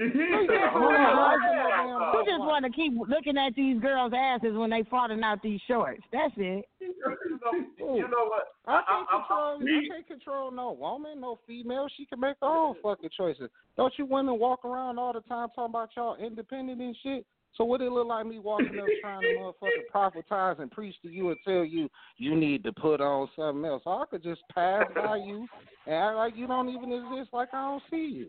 Mm-hmm. 0.00 0.18
Yeah, 0.18 0.56
Yeah, 0.56 0.72
go 0.72 0.90
yeah, 0.90 0.96
ask 0.96 1.42
yeah. 1.44 1.62
the 1.62 1.68
damn 1.68 1.88
You 1.88 1.98
housewife. 2.00 2.26
just 2.26 2.40
want 2.40 2.64
to 2.64 2.70
keep 2.72 2.92
looking 3.08 3.36
at 3.36 3.54
these 3.54 3.78
girls' 3.80 4.12
asses 4.16 4.56
when 4.56 4.70
they 4.70 4.82
falling 4.90 5.22
out 5.22 5.42
these 5.42 5.60
shorts. 5.68 6.00
That's 6.12 6.32
it. 6.38 6.64
You 6.80 6.94
know, 6.98 7.94
you 7.96 8.08
know 8.08 8.24
what? 8.26 8.48
I 8.66 8.80
can't 8.82 8.84
I- 8.88 9.04
I- 9.04 9.18
control. 9.18 9.60
I 9.62 9.88
can't 9.94 10.06
control 10.08 10.50
no 10.50 10.72
woman, 10.72 11.20
no 11.20 11.38
female. 11.46 11.88
She 11.96 12.06
can 12.06 12.20
make 12.20 12.36
her 12.40 12.48
own 12.48 12.74
fucking 12.82 13.10
choices. 13.16 13.50
Don't 13.76 13.92
you 13.98 14.06
women 14.06 14.38
walk 14.38 14.64
around 14.64 14.98
all 14.98 15.12
the 15.12 15.20
time 15.22 15.48
talking 15.54 15.70
about 15.74 15.90
y'all 15.96 16.16
independent 16.16 16.80
and 16.80 16.96
shit? 17.02 17.26
So 17.54 17.64
what 17.64 17.82
it 17.82 17.92
look 17.92 18.06
like 18.06 18.24
me 18.24 18.38
walking 18.38 18.78
up 18.78 18.86
trying 19.02 19.20
to 19.20 19.26
motherfucking 19.38 19.92
prophetize 19.94 20.58
and 20.58 20.70
preach 20.70 20.94
to 21.02 21.08
you 21.10 21.28
and 21.28 21.36
tell 21.46 21.66
you 21.66 21.90
you 22.16 22.34
need 22.34 22.64
to 22.64 22.72
put 22.72 23.02
on 23.02 23.28
something 23.36 23.64
else? 23.66 23.82
Or 23.84 24.02
I 24.02 24.06
could 24.06 24.22
just 24.22 24.40
pass 24.54 24.84
by 24.94 25.16
you 25.16 25.46
and 25.86 25.94
act 25.94 26.16
like 26.16 26.34
you 26.34 26.46
don't 26.46 26.70
even 26.70 26.92
exist, 26.92 27.28
like 27.34 27.48
I 27.52 27.60
don't 27.60 27.82
see 27.90 28.06
you. 28.10 28.28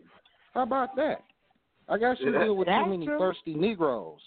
How 0.52 0.64
about 0.64 0.94
that? 0.96 1.22
I 1.88 1.98
guess 1.98 2.16
you 2.20 2.32
deal 2.32 2.56
with 2.56 2.68
too 2.68 2.86
many 2.86 3.06
true. 3.06 3.18
thirsty 3.18 3.54
Negroes. 3.54 4.20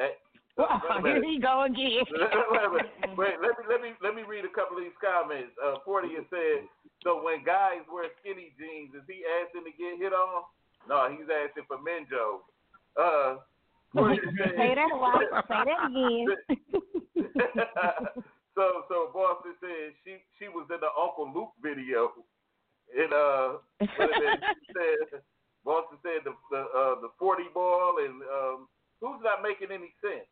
Hey, 0.00 0.12
Well, 0.56 0.80
here 1.02 1.14
minute. 1.20 1.24
he 1.28 1.38
go 1.40 1.64
again. 1.64 2.04
Wait, 3.16 3.16
wait, 3.18 3.34
let 3.42 3.52
me 3.58 3.64
let 3.68 3.80
me 3.82 3.90
let 4.02 4.14
me 4.14 4.22
read 4.26 4.44
a 4.44 4.52
couple 4.54 4.78
of 4.78 4.82
these 4.84 4.96
comments. 5.02 5.52
Uh, 5.62 5.76
Forty 5.84 6.14
has 6.16 6.24
said, 6.30 6.64
so 7.04 7.22
when 7.22 7.44
guys 7.44 7.84
wear 7.92 8.08
skinny 8.20 8.52
jeans, 8.56 8.94
is 8.96 9.04
he 9.06 9.20
asking 9.44 9.64
to 9.68 9.72
get 9.76 9.98
hit 10.00 10.12
on? 10.16 10.44
No, 10.88 11.08
he's 11.12 11.28
asking 11.28 11.64
for 11.68 11.76
Menjo. 11.76 12.40
Uh, 12.96 13.40
Forty 13.92 14.16
said, 14.38 14.56
Say 14.56 14.74
that 14.74 14.88
right. 14.96 15.28
Say 15.48 15.62
that 15.68 15.84
again. 15.92 16.26
so 18.56 18.64
so 18.88 19.10
Boston 19.12 19.52
said 19.60 19.92
she 20.04 20.16
she 20.38 20.48
was 20.48 20.66
in 20.72 20.80
the 20.80 20.88
Uncle 20.96 21.28
Luke 21.34 21.52
video, 21.62 22.12
and 22.96 23.12
uh, 23.12 23.60
what 23.96 24.08
is 24.08 24.16
it? 24.16 24.40
she 24.66 24.72
said 24.72 25.20
Boston 25.64 25.98
said 26.02 26.24
the 26.24 26.34
the 26.50 26.62
uh, 26.62 27.00
the 27.00 27.10
forty 27.18 27.44
ball 27.54 27.96
and 28.02 28.22
um, 28.22 28.68
who's 29.00 29.20
not 29.22 29.42
making 29.42 29.68
any 29.70 29.94
sense. 30.02 30.26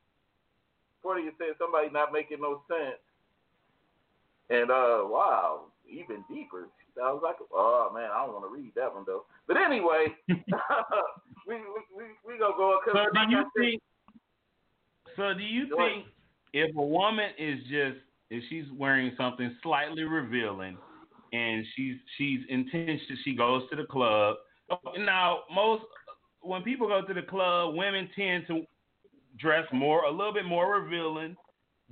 Forty 1.02 1.22
said 1.38 1.56
somebody 1.58 1.88
not 1.90 2.12
making 2.12 2.40
no 2.40 2.62
sense, 2.68 3.00
and 4.50 4.70
uh, 4.70 5.06
wow, 5.06 5.70
even 5.88 6.24
deeper. 6.28 6.68
I 7.02 7.12
was 7.12 7.22
like, 7.22 7.36
oh 7.52 7.90
man, 7.94 8.10
I 8.12 8.26
don't 8.26 8.34
want 8.34 8.44
to 8.44 8.52
read 8.52 8.72
that 8.76 8.92
one 8.92 9.04
though. 9.06 9.24
But 9.46 9.56
anyway, 9.56 10.06
we 11.46 11.54
we 11.54 11.80
we 11.96 12.04
we 12.26 12.38
gonna 12.38 12.54
go 12.56 12.80
So 12.86 13.06
do 13.12 13.20
you 13.30 13.44
think? 13.56 13.82
So 15.16 15.34
do 15.34 15.42
you 15.42 15.68
Go 15.68 15.76
think 15.76 16.06
if 16.52 16.74
a 16.76 16.82
woman 16.82 17.30
is 17.38 17.60
just 17.70 17.98
if 18.30 18.42
she's 18.48 18.64
wearing 18.76 19.12
something 19.16 19.54
slightly 19.62 20.04
revealing 20.04 20.76
and 21.32 21.64
she's 21.76 21.96
she's 22.16 22.40
intense, 22.48 23.00
she 23.24 23.34
goes 23.34 23.62
to 23.70 23.76
the 23.76 23.84
club. 23.84 24.36
Now 24.98 25.40
most 25.54 25.84
when 26.42 26.62
people 26.62 26.88
go 26.88 27.06
to 27.06 27.14
the 27.14 27.22
club, 27.22 27.74
women 27.74 28.08
tend 28.16 28.46
to 28.48 28.62
dress 29.38 29.66
more 29.72 30.04
a 30.04 30.10
little 30.10 30.32
bit 30.32 30.44
more 30.44 30.80
revealing. 30.80 31.36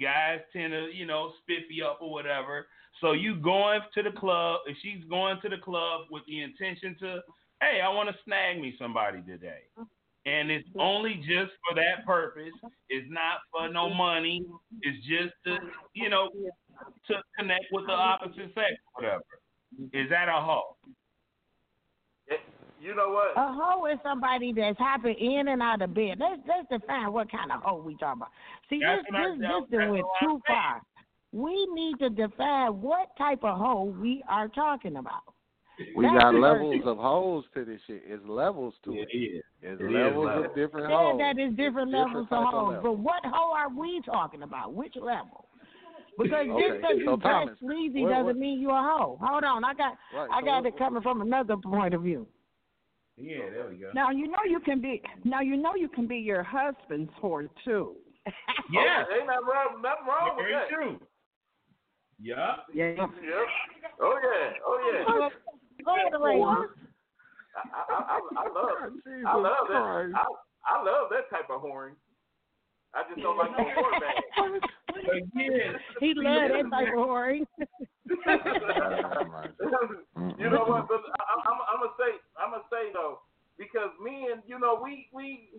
Guys 0.01 0.41
tend 0.53 0.73
to 0.73 0.89
you 0.93 1.07
know 1.07 1.33
spiffy 1.43 1.83
up 1.83 1.99
or 2.01 2.11
whatever. 2.11 2.67
So 3.01 3.13
you 3.13 3.37
going 3.37 3.81
to 3.95 4.03
the 4.03 4.13
club? 4.13 4.61
If 4.67 4.77
she's 4.83 5.05
going 5.09 5.39
to 5.43 5.49
the 5.49 5.59
club 5.59 6.03
with 6.11 6.23
the 6.27 6.43
intention 6.43 6.97
to, 7.01 7.21
hey, 7.61 7.81
I 7.81 7.89
want 7.89 8.09
to 8.09 8.15
snag 8.25 8.61
me 8.61 8.75
somebody 8.79 9.23
today 9.23 9.63
and 10.29 10.51
it's 10.51 10.69
only 10.79 11.15
just 11.17 11.53
for 11.65 11.75
that 11.75 12.05
purpose. 12.05 12.53
It's 12.89 13.07
not 13.11 13.41
for 13.51 13.73
no 13.73 13.93
money. 13.93 14.45
It's 14.83 14.99
just 15.07 15.35
to, 15.45 15.59
you 15.95 16.11
know, 16.11 16.29
to 17.07 17.15
connect 17.39 17.67
with 17.73 17.87
the 17.87 17.93
opposite 17.93 18.53
sex, 18.55 18.75
whatever. 18.95 19.23
Is 19.93 20.09
that 20.11 20.29
a 20.29 20.41
hoe? 20.41 20.77
You 22.81 22.95
know 22.95 23.09
what? 23.11 23.33
A 23.37 23.53
hoe 23.53 23.87
is 23.87 23.99
somebody 24.03 24.53
that's 24.53 24.79
hopping 24.79 25.15
in 25.17 25.49
and 25.49 25.61
out 25.63 25.83
of 25.83 25.95
bed. 25.95 26.19
Let's 26.21 26.41
let's 26.47 26.69
define 26.71 27.13
what 27.13 27.31
kind 27.31 27.51
of 27.51 27.61
hoe 27.63 27.83
we 27.83 27.97
talking 27.97 28.23
about. 28.23 28.31
See, 28.71 28.81
That's 28.81 29.03
this 29.03 29.13
what 29.13 29.21
I- 29.21 29.29
this 29.31 29.39
this 29.39 29.49
done 29.49 29.67
that's 29.71 29.91
went 29.91 30.05
what 30.05 30.13
I'm 30.23 30.29
too 30.29 30.41
far. 30.47 30.83
We 31.33 31.67
need 31.75 31.99
to 31.99 32.11
define 32.11 32.81
what 32.81 33.17
type 33.19 33.43
of 33.45 33.59
hoe 33.59 33.85
we 34.01 34.23
are 34.29 34.49
talking 34.49 34.97
about. 34.97 35.23
We 35.95 36.05
That's 36.07 36.19
got 36.23 36.35
levels 36.35 36.83
of 36.87 36.99
hoes 36.99 37.45
to 37.55 37.65
this 37.65 37.81
shit. 37.87 38.03
It's 38.07 38.25
levels 38.27 38.75
to 38.85 38.93
Yeah, 38.95 39.03
it. 39.03 39.09
yeah. 39.63 39.71
It's 39.73 39.81
It 39.81 39.85
is 39.85 39.91
levels 39.93 40.27
levels. 40.27 40.47
of 40.47 40.55
different 40.55 40.87
Said 40.87 40.95
hoes. 40.97 41.19
that 41.19 41.39
is 41.39 41.51
different 41.55 41.91
Different 41.91 41.93
levels 41.93 42.29
type 42.29 42.39
of 42.39 42.45
of 42.47 42.51
hoes. 42.55 42.73
level. 42.75 42.83
But 42.95 42.99
what 43.03 43.27
hoe 43.27 43.53
are 43.55 43.69
we 43.69 44.01
talking 44.05 44.43
about? 44.43 44.73
Which 44.73 44.97
level? 44.97 45.47
Because 46.19 46.47
just 46.47 46.59
Okay, 46.59 46.77
because 46.79 46.97
you 46.99 47.05
dress 47.05 47.21
Thomas, 47.23 47.59
sleazy 47.61 48.03
doesn't 48.05 48.25
what- 48.27 48.37
mean 48.37 48.61
you're 48.61 48.71
a 48.73 48.83
hoe. 48.83 49.19
Hold 49.23 49.45
on, 49.45 49.65
I 49.65 49.75
got 49.75 49.97
Right, 50.15 50.29
I 50.33 50.41
so 50.41 50.47
got 50.47 50.65
what- 50.65 50.67
it 50.75 50.79
coming 50.79 51.03
from 51.03 51.21
another 51.21 51.57
point 51.57 51.95
of 51.95 52.03
view. 52.03 52.27
Yeah, 53.21 53.51
there 53.53 53.67
we 53.69 53.77
go. 53.77 53.91
Now 53.95 54.11
you 54.11 54.29
know 54.29 54.39
you 54.49 54.61
can 54.61 54.81
be. 54.81 55.03
Now 55.25 55.41
you 55.41 55.57
know 55.57 55.75
you 55.75 55.89
can 55.89 56.07
be 56.07 56.17
your 56.19 56.43
husband's 56.43 57.11
whore 57.23 57.49
too. 57.65 57.97
Yeah, 58.71 59.05
Oh, 59.09 59.15
ain't 59.17 59.27
nothing 59.27 59.47
wrong, 59.49 59.81
nothing 59.81 60.07
wrong 60.07 60.37
with 60.37 60.45
very 60.45 60.53
that. 60.53 60.69
true. 60.69 61.01
Yeah. 62.21 62.57
Yeah. 62.75 62.91
Yep. 62.91 63.11
Oh 64.01 64.19
yeah. 64.23 64.53
Oh 64.67 64.79
yeah. 64.93 65.31
Go 65.85 65.95
ahead, 65.97 66.13
Ray. 66.21 66.37
I, 66.43 66.67
I, 67.73 67.97
I, 67.97 68.21
I 68.37 68.49
love 68.53 68.77
I 69.27 69.37
love 69.37 69.67
that. 69.69 70.13
I, 70.15 70.25
I 70.67 70.83
love 70.85 71.09
that 71.11 71.31
type 71.31 71.49
of 71.51 71.61
horn. 71.63 71.97
I 72.95 73.03
just 73.09 73.23
don't 73.23 73.39
like 73.39 73.51
no 73.53 73.65
whore 73.77 74.01
bag. 74.01 74.61
Again, 75.09 75.77
He 76.01 76.13
loved 76.15 76.53
that 76.53 76.71
type 76.71 76.89
of 76.93 76.99
whoring. 77.09 77.47
you 80.39 80.51
know 80.51 80.65
what? 80.67 80.89
But 80.89 81.01
I, 81.21 81.23
I'm, 81.49 81.59
I'm 81.73 81.81
gonna 81.81 81.97
say, 81.99 82.19
I'm 82.49 82.57
gonna 82.57 82.73
say 82.73 82.89
though, 82.97 83.21
because 83.61 83.93
me 84.01 84.33
and 84.33 84.41
you 84.49 84.57
know 84.57 84.81
we 84.81 85.13
we 85.13 85.53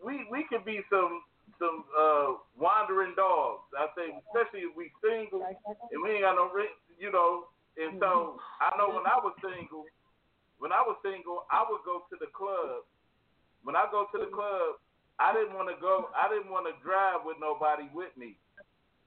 we 0.00 0.24
we 0.32 0.48
could 0.48 0.64
be 0.64 0.80
some 0.88 1.20
some 1.60 1.84
uh 1.92 2.40
wandering 2.56 3.12
dogs. 3.20 3.68
I 3.76 3.92
say, 3.92 4.08
especially 4.08 4.64
if 4.64 4.72
we 4.72 4.88
single 5.04 5.44
and 5.44 6.00
we 6.00 6.16
ain't 6.16 6.24
got 6.24 6.40
no, 6.40 6.48
you 6.96 7.12
know. 7.12 7.52
And 7.76 8.00
so 8.00 8.40
I 8.64 8.72
know 8.80 8.96
when 8.96 9.04
I 9.04 9.20
was 9.20 9.36
single, 9.44 9.84
when 10.56 10.72
I 10.72 10.80
was 10.80 10.96
single, 11.04 11.44
I 11.52 11.68
would 11.68 11.84
go 11.84 12.08
to 12.08 12.16
the 12.16 12.32
club. 12.32 12.88
When 13.60 13.76
I 13.76 13.84
go 13.92 14.08
to 14.08 14.16
the 14.16 14.32
club, 14.32 14.80
I 15.20 15.36
didn't 15.36 15.52
want 15.52 15.68
to 15.68 15.76
go. 15.84 16.08
I 16.16 16.32
didn't 16.32 16.48
want 16.48 16.64
to 16.64 16.72
drive 16.80 17.28
with 17.28 17.36
nobody 17.36 17.92
with 17.92 18.16
me 18.16 18.40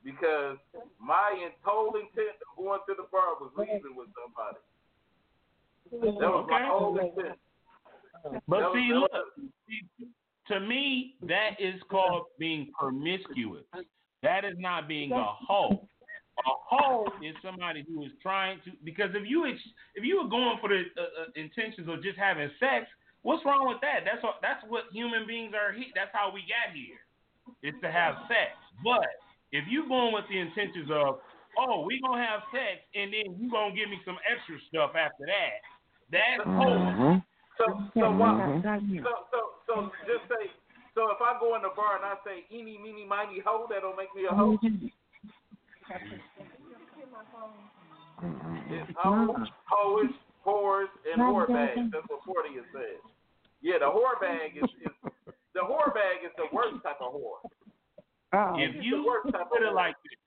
because 0.06 0.62
my 1.01 1.34
whole 1.65 1.97
intent 1.97 2.38
of 2.38 2.53
going 2.53 2.86
to 2.86 2.93
the 2.93 3.10
bar 3.10 3.34
was 3.41 3.49
leaving 3.58 3.97
with 3.97 4.13
somebody. 4.13 4.62
That 5.91 6.00
was 6.02 6.48
my 6.50 6.62
Okay. 6.62 6.69
whole. 6.69 6.93
But 8.48 8.60
That 8.60 8.74
see, 8.74 8.89
that 8.89 9.00
look, 9.00 9.12
see, 9.67 10.08
to 10.48 10.60
me, 10.60 11.15
that 11.24 11.60
is 11.60 11.82
called 11.89 12.28
being 12.39 12.72
promiscuous. 12.78 13.65
That 14.22 14.46
is 14.46 14.56
not 14.58 14.88
being 14.88 15.12
a 15.12 15.24
hoe. 15.24 15.88
A 16.39 16.54
hoe 16.65 17.06
is 17.22 17.36
somebody 17.43 17.86
who 17.88 18.04
is 18.04 18.12
trying 18.22 18.60
to 18.65 18.72
because 18.84 19.12
if 19.13 19.28
you 19.28 19.46
if 19.46 20.04
you 20.04 20.24
were 20.24 20.30
going 20.30 20.58
for 20.60 20.69
the 20.69 20.84
uh, 20.98 21.02
uh, 21.04 21.26
intentions 21.36 21.88
of 21.88 22.02
just 22.02 22.17
having 22.17 22.50
sex, 22.60 22.88
what's 23.22 23.46
wrong 23.46 23.67
with 23.67 23.78
that? 23.82 24.02
That's 24.04 24.24
what 24.24 24.39
that's 24.41 24.63
what 24.67 24.86
human 24.91 25.28
beings 25.28 25.54
are. 25.54 25.72
He, 25.72 25.91
that's 25.93 26.10
how 26.12 26.32
we 26.34 26.41
got 26.50 26.74
here. 26.74 26.98
Is 27.62 27.76
to 27.84 27.91
have 27.91 28.15
sex. 28.28 28.56
But 28.84 29.06
if 29.52 29.65
you're 29.69 29.88
going 29.88 30.13
with 30.13 30.26
the 30.28 30.39
intentions 30.39 30.89
of 30.89 31.19
oh 31.60 31.86
we 31.86 32.02
gonna 32.02 32.26
have 32.26 32.41
sex 32.50 32.82
and 32.96 33.13
then 33.13 33.38
you 33.38 33.52
gonna 33.52 33.76
give 33.76 33.89
me 33.89 34.02
some 34.04 34.17
extra 34.26 34.58
stuff 34.74 34.98
after 34.98 35.28
that, 35.28 35.62
that's 36.13 36.45
hoe. 36.45 37.21
So 37.58 37.65
so 37.93 38.12
why? 38.13 38.62
So 38.63 39.12
so 39.34 39.39
so 39.67 39.73
just 40.06 40.30
say 40.30 40.49
so 40.95 41.10
if 41.10 41.17
I 41.21 41.38
go 41.39 41.56
in 41.56 41.62
the 41.62 41.73
bar 41.76 41.97
and 41.97 42.06
I 42.06 42.15
say 42.21 42.45
eeny 42.54 42.78
meeny 42.78 43.06
miny 43.06 43.41
hoe, 43.43 43.65
that 43.69 43.82
don't 43.82 43.97
make 43.97 44.13
me 44.15 44.26
a 44.30 44.34
hoe. 44.34 44.58
It's 48.69 48.91
hoe, 48.97 49.36
hoish, 49.67 50.15
whores, 50.45 50.91
and 51.12 51.21
whore 51.21 51.47
bags. 51.47 51.91
That's 51.91 52.06
what 52.08 52.23
Forty 52.26 52.56
has 52.56 52.65
said. 52.71 53.02
Yeah, 53.62 53.80
the 53.80 53.86
whore 53.86 54.19
bag 54.21 54.56
is, 54.56 54.69
is 54.86 54.93
the 55.54 55.62
whore 55.62 55.93
bag 55.93 56.23
is 56.23 56.32
the 56.38 56.45
worst 56.54 56.82
type 56.84 57.02
of 57.02 57.13
whore. 57.13 57.41
Oh. 58.34 58.56
If 58.58 58.84
you 58.84 59.06
worst 59.06 59.32
type 59.34 59.41
of 59.41 59.49
put 59.49 59.62
it 59.62 59.73
like 59.73 59.95
this, 60.04 60.17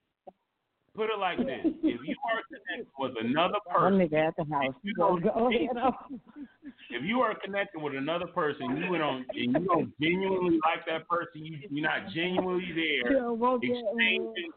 put 0.96 1.10
it 1.10 1.18
like 1.18 1.38
this: 1.38 1.60
if 1.82 2.00
you 2.04 2.16
are 2.24 2.42
connected 2.48 2.92
with 2.98 3.12
another 3.20 3.60
person, 3.70 3.98
nigga 3.98 4.28
at 4.28 4.34
the 4.36 4.44
house. 4.52 4.74
you 4.82 4.94
Go 4.94 5.18
don't 5.18 5.34
go 5.34 5.50
if 6.90 7.02
you 7.04 7.20
are 7.20 7.34
connected 7.34 7.80
with 7.80 7.94
another 7.94 8.26
person, 8.26 8.76
you 8.76 8.98
don't 8.98 9.26
and 9.34 9.52
you 9.52 9.66
don't 9.66 9.92
genuinely 10.00 10.58
like 10.64 10.86
that 10.86 11.08
person, 11.08 11.44
you 11.44 11.58
you're 11.70 11.82
not 11.82 12.08
genuinely 12.14 12.72
there, 12.72 13.12
get- 13.12 13.22
uh-huh. 13.22 13.58
exchanging 13.62 14.50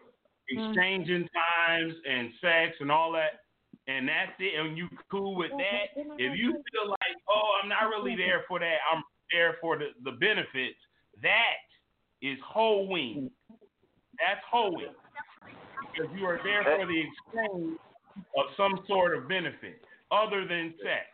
exchanging 0.49 1.27
times 1.29 1.93
and 2.09 2.29
sex 2.41 2.75
and 2.79 2.91
all 2.91 3.11
that, 3.11 3.41
and 3.87 4.07
that's 4.07 4.31
it, 4.39 4.59
and 4.59 4.77
you 4.77 4.87
cool 5.11 5.35
with 5.35 5.51
uh-huh. 5.51 5.63
that. 5.95 6.15
If 6.17 6.37
you 6.37 6.51
feel 6.51 6.89
like, 6.89 7.15
oh, 7.29 7.59
I'm 7.61 7.69
not 7.69 7.89
really 7.89 8.15
there 8.15 8.43
for 8.47 8.59
that, 8.59 8.77
I'm 8.91 9.03
there 9.31 9.57
for 9.61 9.77
the 9.77 9.89
the 10.03 10.17
benefits. 10.17 10.79
That 11.21 11.59
is 12.21 12.37
hoeing. 12.45 13.29
That's 14.19 14.41
hoeing 14.51 14.93
because 15.91 16.11
you 16.17 16.25
are 16.25 16.39
there 16.43 16.63
for 16.63 16.85
the 16.85 17.01
exchange 17.01 17.79
of 18.37 18.45
some 18.57 18.79
sort 18.87 19.17
of 19.17 19.27
benefit 19.27 19.81
other 20.11 20.47
than 20.47 20.73
sex. 20.81 21.07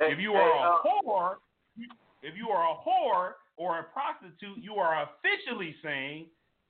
If 0.00 0.18
you 0.18 0.32
are 0.32 0.50
a 0.50 0.74
uh, 0.74 0.78
whore, 0.82 1.34
if 2.22 2.34
you 2.36 2.48
are 2.48 2.72
a 2.72 2.76
whore 2.76 3.32
or 3.56 3.78
a 3.78 3.84
prostitute, 3.84 4.58
you 4.62 4.74
are 4.74 5.06
officially 5.06 5.74
saying, 5.82 6.26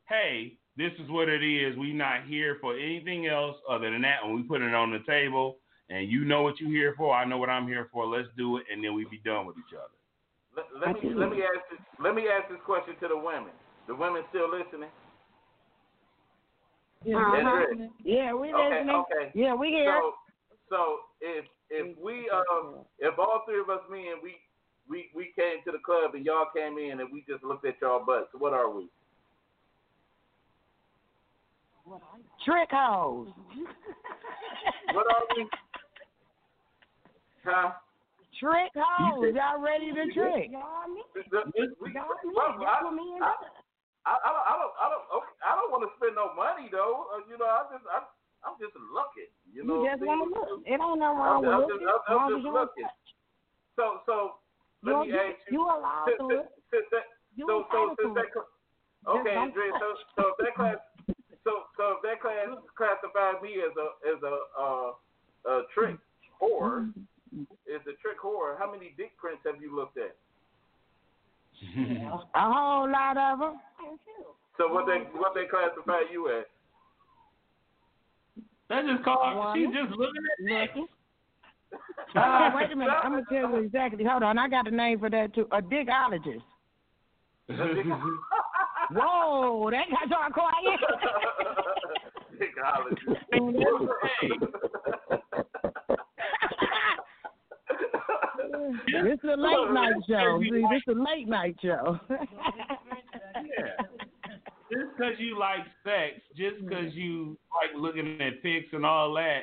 "Hey, 0.09 0.59
this 0.77 0.92
is 1.03 1.09
what 1.11 1.29
it 1.29 1.42
is. 1.42 1.77
We're 1.77 1.94
not 1.94 2.27
here 2.27 2.59
for 2.61 2.77
anything 2.77 3.27
else 3.27 3.57
other 3.68 3.90
than 3.90 4.03
that, 4.03 4.18
and 4.24 4.35
we 4.35 4.42
put 4.42 4.61
it 4.61 4.74
on 4.74 4.90
the 4.90 5.00
table. 5.11 5.57
And 5.90 6.11
you 6.11 6.24
know 6.24 6.42
what 6.42 6.61
you're 6.61 6.70
here 6.70 6.94
for. 6.96 7.14
I 7.14 7.24
know 7.24 7.37
what 7.37 7.50
I'm 7.50 7.66
here 7.66 7.88
for. 7.92 8.07
Let's 8.07 8.29
do 8.38 8.57
it, 8.57 8.64
and 8.72 8.83
then 8.83 8.94
we 8.94 9.05
be 9.11 9.20
done 9.24 9.46
with 9.46 9.57
each 9.59 9.74
other." 9.74 9.94
let, 10.57 10.66
let 10.79 11.03
me 11.03 11.11
let 11.14 11.31
me 11.31 11.42
ask 11.42 11.62
this 11.70 11.81
let 12.03 12.14
me 12.14 12.24
ask 12.31 12.48
this 12.48 12.62
question 12.64 12.94
to 13.00 13.09
the 13.09 13.16
women. 13.16 13.53
The 13.87 13.94
women 13.94 14.22
still 14.31 14.48
listening? 14.50 14.90
Uh-huh. 17.06 17.86
Yeah, 18.02 18.32
we 18.34 18.52
Okay, 18.52 18.82
okay. 18.88 19.30
Yeah, 19.34 19.54
we 19.54 19.68
here. 19.68 20.00
So, 20.00 20.12
so 20.70 20.96
if 21.20 21.44
if 21.70 21.96
we 21.98 22.30
um 22.30 22.76
if 22.98 23.18
all 23.18 23.42
three 23.46 23.60
of 23.60 23.68
us 23.68 23.80
men 23.90 24.22
we 24.22 24.36
we 24.88 25.10
we 25.14 25.32
came 25.36 25.62
to 25.64 25.72
the 25.72 25.78
club 25.84 26.14
and 26.14 26.24
y'all 26.24 26.46
came 26.54 26.78
in 26.78 27.00
and 27.00 27.12
we 27.12 27.24
just 27.28 27.44
looked 27.44 27.66
at 27.66 27.74
y'all 27.82 28.04
butts, 28.04 28.28
what 28.38 28.52
are 28.52 28.70
we? 28.70 28.88
Trick 32.44 32.70
hoes. 32.70 33.28
What 34.92 35.06
are 35.06 35.22
we? 35.36 35.46
Huh? 37.44 37.72
Trick 38.40 38.72
hoes. 38.74 39.34
Y'all 39.34 39.60
ready 39.60 39.92
to 39.92 40.12
trick? 40.14 40.50
Y'all 40.50 40.88
me. 40.88 41.02
The- 41.14 41.22
the- 41.30 41.74
we- 41.80 41.92
Y'all 41.92 42.08
me. 42.24 42.32
well, 42.34 42.56
That's 42.58 42.80
I- 42.80 42.84
what 42.84 42.94
me 42.94 43.20
I- 44.04 44.20
I, 44.20 44.28
I 44.28 44.30
don't, 44.30 44.44
I 44.44 44.54
don't, 44.60 44.74
I 44.76 44.86
don't, 44.92 45.06
okay, 45.16 45.34
I 45.40 45.52
don't 45.56 45.70
want 45.72 45.82
to 45.88 45.92
spend 45.96 46.14
no 46.16 46.32
money 46.36 46.68
though. 46.68 47.08
Uh, 47.12 47.24
you 47.24 47.40
know, 47.40 47.48
I 47.48 47.64
just, 47.72 47.84
I, 47.88 48.04
I'm 48.44 48.56
just 48.60 48.76
looking. 48.92 49.32
You 49.48 49.64
know, 49.64 49.80
You 49.80 49.96
just 49.96 50.04
want 50.04 50.20
to 50.20 50.28
look. 50.28 50.60
It 50.68 50.76
ain't 50.76 50.82
I'm, 50.82 51.00
wrong 51.00 51.40
with 51.40 51.48
I'm 51.48 51.60
looking. 51.64 51.80
just, 51.88 52.04
I'm, 52.08 52.18
I'm 52.20 52.28
just 52.36 52.44
looking. 52.44 52.90
So, 53.80 53.84
so 54.04 54.14
let 54.84 54.92
You, 54.92 55.00
me 55.00 55.08
you, 55.08 55.20
ask 55.24 55.40
you. 55.48 55.52
you 55.56 55.60
allowed 55.64 56.12
to 56.20 56.24
look. 56.28 56.52
since 56.68 56.86
that, 56.92 57.08
You 57.34 57.48
so, 57.48 57.64
so, 57.72 57.96
since 57.96 58.12
that, 58.12 58.28
okay, 59.08 59.34
Andrea, 59.40 59.72
so, 59.80 59.88
so 60.20 60.22
if 60.32 60.36
that 60.44 60.54
class, 60.54 60.78
so, 61.42 61.64
so 61.80 61.96
if 61.96 62.00
that 62.04 62.20
class 62.20 62.52
classifies 62.78 63.40
me 63.40 63.56
as 63.64 63.72
a, 63.80 63.88
as 64.04 64.20
a, 64.20 64.34
uh, 64.52 64.90
a 65.48 65.54
trick 65.72 65.96
whore, 66.36 66.92
is 67.66 67.80
a 67.88 67.96
trick 68.04 68.20
whore. 68.20 68.56
How 68.60 68.70
many 68.70 68.92
dick 69.00 69.16
prints 69.16 69.42
have 69.48 69.60
you 69.60 69.74
looked 69.74 69.96
at? 69.98 70.14
A 72.34 72.52
whole 72.52 72.90
lot 72.90 73.16
of 73.16 73.38
them. 73.38 73.60
So 74.56 74.72
what 74.72 74.86
they, 74.86 75.04
what 75.18 75.34
they 75.34 75.46
classify 75.46 76.02
you 76.12 76.28
as? 76.28 76.44
That's 78.68 78.86
just 78.86 79.04
called. 79.04 79.56
She's 79.56 79.66
just 79.68 79.90
looking 79.90 80.22
at 80.32 80.44
me. 80.76 80.86
Uh, 82.14 82.50
wait 82.54 82.70
a 82.72 82.76
minute. 82.76 82.94
I'm 83.02 83.12
gonna 83.12 83.24
tell 83.28 83.50
you 83.50 83.56
exactly. 83.64 84.04
Hold 84.04 84.22
on. 84.22 84.38
I 84.38 84.48
got 84.48 84.68
a 84.68 84.70
name 84.70 85.00
for 85.00 85.10
that 85.10 85.34
too. 85.34 85.48
A 85.50 85.60
digologist. 85.60 86.42
Whoa, 88.90 89.70
that 89.70 89.86
got 89.90 90.08
y'all 90.08 90.30
quiet. 90.32 90.80
this 99.05 99.18
is 99.22 99.31
a 99.33 99.37
late 99.37 99.70
night 99.72 99.94
show. 100.09 100.40
See, 100.42 100.50
this 100.50 100.83
is 100.87 100.96
a 100.96 101.00
late 101.00 101.29
night 101.29 101.57
show. 101.62 101.98
Yeah. 102.11 103.85
Just 104.72 104.96
because 104.96 105.14
you 105.18 105.38
like 105.38 105.61
sex, 105.85 106.20
just 106.37 106.64
because 106.64 106.92
you 106.94 107.37
like 107.53 107.81
looking 107.81 108.18
at 108.20 108.42
pics 108.42 108.66
and 108.72 108.85
all 108.85 109.12
that, 109.14 109.42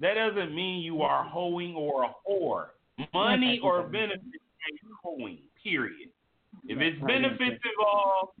that 0.00 0.14
doesn't 0.14 0.54
mean 0.54 0.80
you 0.80 1.02
are 1.02 1.24
mm-hmm. 1.24 1.32
hoeing 1.32 1.74
or 1.74 2.04
a 2.04 2.14
whore. 2.26 2.66
Money 3.12 3.60
or 3.62 3.82
benefits 3.82 4.22
ain't 4.24 4.80
hoeing, 5.02 5.38
period. 5.62 6.08
If 6.66 6.78
it's 6.78 7.00
benefits 7.04 7.60
involved 7.62 8.38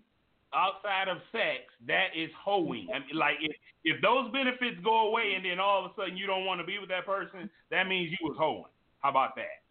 outside 0.54 1.08
of 1.08 1.18
sex, 1.32 1.66
that 1.86 2.08
is 2.16 2.30
hoeing. 2.42 2.86
I 2.94 3.00
mean, 3.00 3.18
like 3.18 3.36
if 3.42 3.54
if 3.82 4.00
those 4.00 4.30
benefits 4.32 4.76
go 4.82 5.08
away 5.08 5.34
and 5.36 5.44
then 5.44 5.60
all 5.60 5.84
of 5.84 5.90
a 5.90 5.94
sudden 5.94 6.16
you 6.16 6.26
don't 6.26 6.46
want 6.46 6.60
to 6.60 6.66
be 6.66 6.78
with 6.78 6.88
that 6.88 7.04
person, 7.04 7.50
that 7.70 7.86
means 7.88 8.12
you 8.12 8.28
was 8.28 8.36
hoeing. 8.38 8.64
How 9.00 9.10
about 9.10 9.34
that? 9.36 9.63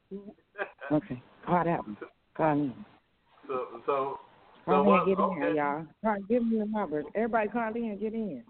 Okay, 0.91 1.21
call 1.45 1.55
out, 1.67 1.87
one. 1.87 1.97
Call 2.35 2.51
in. 2.53 2.73
So, 3.47 3.65
so, 3.85 4.19
so 4.65 4.71
Call 4.71 4.81
in, 4.81 4.85
what? 4.87 5.05
get 5.05 5.11
in 5.17 5.19
Okay. 5.23 5.39
here, 5.39 5.53
y'all. 5.55 5.85
Call, 6.03 6.17
give 6.29 6.45
me 6.45 6.59
the 6.59 6.65
number. 6.65 7.03
Everybody 7.15 7.49
call 7.49 7.73
in, 7.75 7.97
get 7.99 8.13
in. 8.13 8.43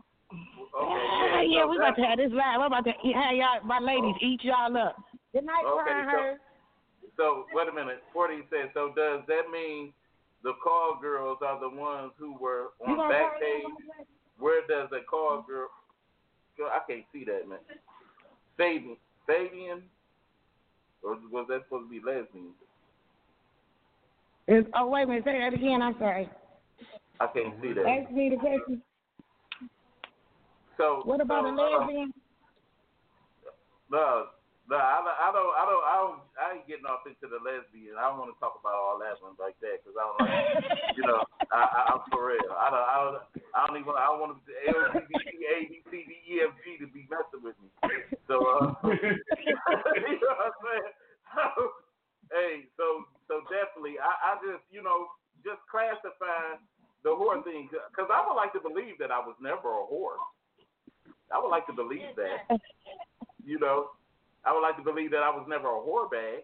Okay, 0.73 1.45
yeah, 1.49 1.61
so 1.63 1.67
we 1.69 1.77
that- 1.77 1.83
about 1.83 1.95
to 1.97 2.01
have 2.03 2.17
this 2.17 2.31
live. 2.31 2.59
We're 2.59 2.65
about 2.67 2.85
to 2.85 2.91
have 2.91 3.35
y'all, 3.35 3.61
my 3.65 3.79
ladies, 3.79 4.15
eat 4.21 4.41
y'all 4.43 4.75
up. 4.77 4.95
Good 5.33 5.45
night, 5.45 5.63
Okay, 5.65 5.83
Brian 5.83 6.05
so- 6.05 6.11
Hurst. 6.17 6.41
So 7.15 7.45
wait 7.53 7.67
a 7.67 7.71
minute. 7.71 8.01
Forty 8.11 8.41
said. 8.49 8.71
So 8.73 8.91
does 8.95 9.21
that 9.27 9.51
mean 9.51 9.93
the 10.41 10.53
call 10.63 10.97
girls 10.99 11.37
are 11.45 11.59
the 11.59 11.69
ones 11.69 12.11
who 12.17 12.33
were 12.39 12.69
You 12.81 12.87
on 12.93 12.97
gonna 12.97 13.13
call 13.13 13.29
Backpage? 13.37 14.05
where 14.39 14.65
does 14.67 14.89
a 14.91 15.03
call 15.07 15.43
girl? 15.47 15.67
girl 16.57 16.69
I 16.73 16.79
can't 16.91 17.05
see 17.13 17.23
that 17.25 17.47
man. 17.47 17.59
Fabian, 18.57 18.97
Fabian, 19.27 19.83
or 21.03 21.17
was 21.31 21.45
that 21.49 21.63
supposed 21.65 21.89
to 21.89 21.89
be 21.89 21.99
lesbian? 22.05 22.51
Is, 24.47 24.65
oh 24.75 24.87
wait 24.87 25.03
a 25.03 25.07
minute, 25.07 25.23
say 25.25 25.39
that 25.39 25.53
again. 25.53 25.81
I'm 25.81 25.95
sorry. 25.99 26.29
I 27.19 27.27
can't 27.27 27.53
see 27.61 27.73
that. 27.73 27.85
Ask 27.85 28.11
me 28.11 28.29
the 28.29 28.37
question. 28.37 28.81
So 30.77 31.01
What 31.05 31.21
about 31.21 31.43
so, 31.43 31.49
a 31.49 31.53
uh, 31.53 31.79
lesbian? 31.79 32.13
No, 33.91 34.25
no, 34.73 34.81
I, 34.81 34.97
I 35.05 35.29
don't, 35.29 35.53
I 35.53 35.63
don't, 35.69 35.85
I 35.85 35.95
don't, 36.01 36.17
I 36.33 36.45
ain't 36.57 36.65
getting 36.65 36.89
off 36.89 37.05
into 37.05 37.29
the 37.29 37.37
lesbian. 37.45 37.93
I 37.93 38.09
don't 38.09 38.17
want 38.17 38.33
to 38.33 38.39
talk 38.41 38.57
about 38.57 38.73
all 38.73 38.97
that 38.97 39.21
one 39.21 39.37
like 39.37 39.53
that 39.61 39.85
because 39.85 39.93
I 39.93 40.01
don't 40.01 40.17
like, 40.17 40.97
you 40.97 41.05
know, 41.05 41.21
I, 41.53 41.61
I, 41.61 41.79
I'm 41.93 42.01
for 42.09 42.33
real. 42.33 42.49
I 42.57 42.73
don't, 42.73 42.87
I 42.89 42.95
don't, 42.97 43.17
I 43.53 43.59
don't 43.69 43.77
even, 43.77 43.93
I 43.93 44.09
don't 44.09 44.17
want 44.17 44.33
to 44.33 44.41
LGBT, 44.41 45.29
A, 45.29 45.57
B, 45.69 45.85
C, 45.93 46.09
D, 46.09 46.11
E, 46.25 46.33
F, 46.41 46.57
G 46.65 46.81
to 46.81 46.89
be 46.89 47.05
messing 47.05 47.45
with 47.45 47.53
me. 47.61 47.69
So, 48.25 48.41
uh, 48.41 48.73
you 48.97 50.17
know 50.17 50.33
what 50.41 50.49
I'm 50.49 50.57
saying? 50.65 50.93
Hey, 52.33 52.65
so, 52.73 53.05
so 53.29 53.45
definitely, 53.53 54.01
I, 54.01 54.09
I 54.09 54.41
just, 54.41 54.65
you 54.73 54.81
know, 54.81 55.13
just 55.45 55.61
classify 55.69 56.57
the 57.05 57.13
whore 57.13 57.45
thing 57.45 57.69
because 57.69 58.09
I 58.09 58.25
would 58.25 58.33
like 58.33 58.57
to 58.57 58.63
believe 58.63 58.97
that 58.97 59.13
I 59.13 59.21
was 59.21 59.37
never 59.37 59.69
a 59.69 59.85
whore. 59.85 60.17
I 61.29 61.37
would 61.37 61.53
like 61.53 61.69
to 61.69 61.77
believe 61.77 62.17
that. 62.17 62.57
You 63.45 63.59
know, 63.59 63.93
I 64.45 64.53
would 64.53 64.61
like 64.61 64.77
to 64.77 64.83
believe 64.83 65.11
that 65.11 65.23
I 65.23 65.29
was 65.29 65.45
never 65.47 65.67
a 65.67 65.79
whore 65.79 66.09
bag. 66.09 66.43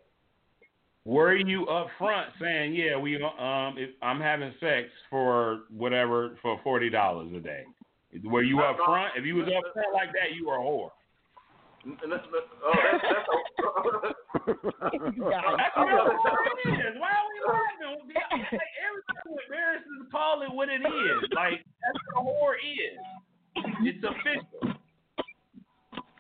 Were 1.06 1.36
you 1.36 1.66
up 1.68 1.88
front 1.98 2.30
saying, 2.40 2.76
"Yeah, 2.76 2.98
we 2.98 3.16
um, 3.16 3.76
if 3.78 3.92
I'm 4.02 4.20
having 4.20 4.54
sex 4.60 4.90
for 5.10 5.62
whatever 5.76 6.38
for 6.42 6.60
forty 6.64 6.90
dollars 6.90 7.32
a 7.36 7.40
day"? 7.40 7.64
Were 8.24 8.44
you 8.44 8.60
up 8.62 8.78
front? 8.86 9.14
If 9.18 9.26
you 9.26 9.36
was 9.36 9.48
up 9.48 9.74
front 9.74 9.94
like 9.94 10.12
that, 10.14 10.36
you 10.36 10.48
were 10.48 10.56
a 10.56 10.60
whore. 10.60 10.92
Oh, 11.88 11.96
that's, 12.10 12.12
that's 12.12 12.50
a, 12.52 12.90
That's 14.46 15.76
what 15.76 15.88
it 16.66 16.76
is. 16.76 16.96
Why 17.00 17.10
are 17.10 17.28
we 17.32 17.40
laughing? 17.48 17.96
Like, 18.52 18.74
everybody 18.84 19.32
embarrassed 19.46 19.88
to 19.88 20.12
call 20.12 20.44
what 20.54 20.70
it 20.70 20.82
is. 20.82 21.30
Like 21.34 21.64
that's 21.82 22.00
what 22.12 22.20
a 22.20 22.26
whore 22.26 22.56
is. 22.60 23.00
It's 23.82 24.04
official. 24.04 24.76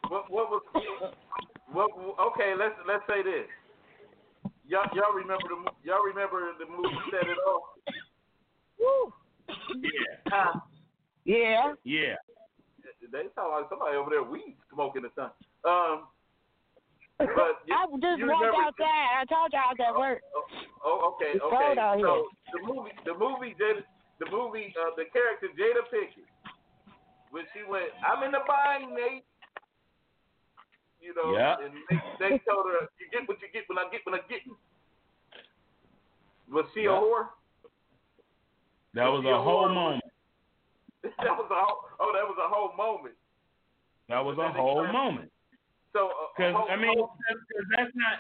what, 0.08 0.32
what 0.32 0.50
was 0.50 0.64
what? 1.72 1.90
Okay, 2.34 2.54
let's 2.58 2.76
let's 2.88 3.04
say 3.08 3.24
this. 3.24 3.48
Y'all, 4.68 4.86
y'all 4.94 5.14
remember 5.16 5.50
the 5.50 5.56
mo- 5.56 5.78
y'all 5.84 6.04
remember 6.06 6.54
the 6.60 6.66
movie 6.66 6.96
Set 7.12 7.28
It 7.28 7.38
Off? 7.48 7.64
Woo. 8.80 9.14
Yeah, 9.82 10.16
Huh? 10.28 10.60
Yeah. 11.26 11.74
yeah. 11.84 12.16
They 13.12 13.26
sound 13.34 13.52
like 13.54 13.66
somebody 13.70 13.98
over 13.98 14.10
there 14.10 14.24
weed 14.24 14.58
smoking 14.72 15.06
or 15.06 15.14
something. 15.18 15.42
Um, 15.66 16.08
but 17.18 17.66
you, 17.66 17.74
I 17.74 17.86
just 17.98 18.20
you 18.22 18.30
walked 18.30 18.54
outside. 18.54 19.10
I 19.20 19.26
told 19.26 19.50
y'all 19.52 19.74
that 19.78 19.94
work. 19.98 20.22
Oh, 20.86 21.14
okay, 21.16 21.36
It's 21.36 21.44
okay. 21.44 21.58
cold 21.58 21.78
out 21.78 22.00
So 22.00 22.30
the 22.54 22.62
movie, 22.62 22.94
the 23.06 23.14
movie, 23.18 23.54
Jada, 23.60 23.82
the 24.22 24.30
movie, 24.32 24.74
uh, 24.78 24.94
the 24.96 25.10
character 25.12 25.50
Jada 25.58 25.84
Pinkett, 25.92 26.30
when 27.32 27.44
she 27.54 27.66
went, 27.68 27.90
"I'm 28.06 28.24
in 28.24 28.32
the 28.32 28.46
bind, 28.48 28.94
Nate." 28.94 29.26
You 31.02 31.14
know, 31.16 31.34
Yeah. 31.36 31.56
and 31.64 31.74
they, 31.90 31.98
they 32.20 32.30
told 32.50 32.66
her, 32.68 32.88
"You 33.00 33.08
get 33.12 33.28
what 33.28 33.42
you 33.42 33.48
get 33.54 33.64
when 33.68 33.78
I 33.80 33.88
get 33.92 34.02
when 34.06 34.16
I 34.16 34.20
get." 34.30 34.46
you." 34.46 34.58
Was 36.52 36.66
she 36.74 36.86
a 36.86 36.90
whore? 36.90 37.30
That 38.96 39.06
was 39.08 39.24
a 39.26 39.38
whole 39.42 39.70
moment. 39.70 40.04
that 41.04 41.38
was 41.38 41.48
a 41.52 41.56
whole, 41.56 41.80
oh, 42.00 42.12
that 42.14 42.26
was 42.28 42.38
a 42.44 42.50
whole 42.50 42.76
moment. 42.76 43.16
That 44.10 44.26
was 44.26 44.38
a 44.40 44.52
whole 44.52 44.88
moment. 44.92 45.32
So, 45.94 46.08
uh, 46.08 46.12
Because 46.36 46.56
I 46.70 46.76
mean, 46.76 46.98
whole- 46.98 47.08
cause, 47.08 47.38
'cause 47.38 47.66
that's 47.78 47.92
not 47.96 48.20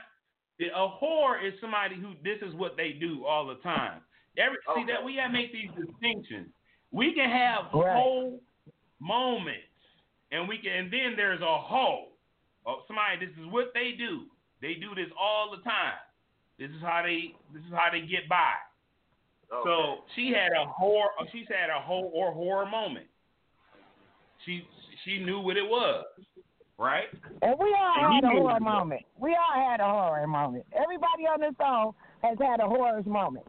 a 0.61 0.87
whore 1.03 1.41
is 1.43 1.59
somebody 1.59 1.95
who 1.95 2.13
this 2.23 2.37
is 2.41 2.53
what 2.55 2.77
they 2.77 2.93
do 2.93 3.25
all 3.25 3.45
the 3.47 3.55
time. 3.55 4.01
Every 4.37 4.57
see 4.75 4.85
that 4.85 5.03
we 5.03 5.15
gotta 5.15 5.33
make 5.33 5.51
these 5.51 5.69
distinctions. 5.71 6.49
We 6.91 7.13
can 7.13 7.29
have 7.29 7.73
Right. 7.73 7.95
whole 7.97 8.41
moments, 8.99 9.65
and 10.31 10.47
we 10.47 10.57
can, 10.59 10.71
and 10.71 10.91
then 10.93 11.15
there's 11.15 11.41
a 11.41 11.57
whole. 11.57 12.08
Oh, 12.69 12.85
somebody, 12.85 13.25
this 13.25 13.33
is 13.41 13.49
what 13.51 13.73
they 13.73 13.97
do. 13.97 14.29
They 14.61 14.75
do 14.75 14.93
this 14.93 15.09
all 15.19 15.49
the 15.49 15.63
time. 15.65 15.97
This 16.59 16.69
is 16.69 16.81
how 16.85 17.01
they. 17.01 17.33
This 17.51 17.63
is 17.65 17.73
how 17.73 17.89
they 17.91 18.01
get 18.05 18.29
by. 18.29 18.53
okay. 19.49 19.63
So 19.65 20.03
she 20.15 20.29
had 20.29 20.51
a 20.53 20.69
whore. 20.69 21.09
She's 21.31 21.47
had 21.49 21.73
a 21.73 21.81
whole 21.81 22.11
or 22.13 22.31
horror 22.31 22.67
moment. 22.69 23.07
She 24.45 24.67
she 25.03 25.19
knew 25.19 25.39
what 25.39 25.57
it 25.57 25.63
was, 25.65 26.05
right? 26.77 27.07
And 27.41 27.55
we 27.57 27.73
all 27.73 27.93
And 27.97 28.13
had 28.15 28.23
a 28.23 28.35
horror 28.37 28.57
it. 28.57 28.61
moment. 28.61 29.01
We 29.17 29.31
all 29.35 29.55
had 29.69 29.79
a 29.79 29.89
horror 29.89 30.27
moment. 30.27 30.65
Everybody 30.73 31.23
on 31.25 31.39
this 31.41 31.55
phone 31.57 31.93
has 32.21 32.37
had 32.39 32.59
a 32.59 32.67
horror 32.67 33.01
moment. 33.03 33.45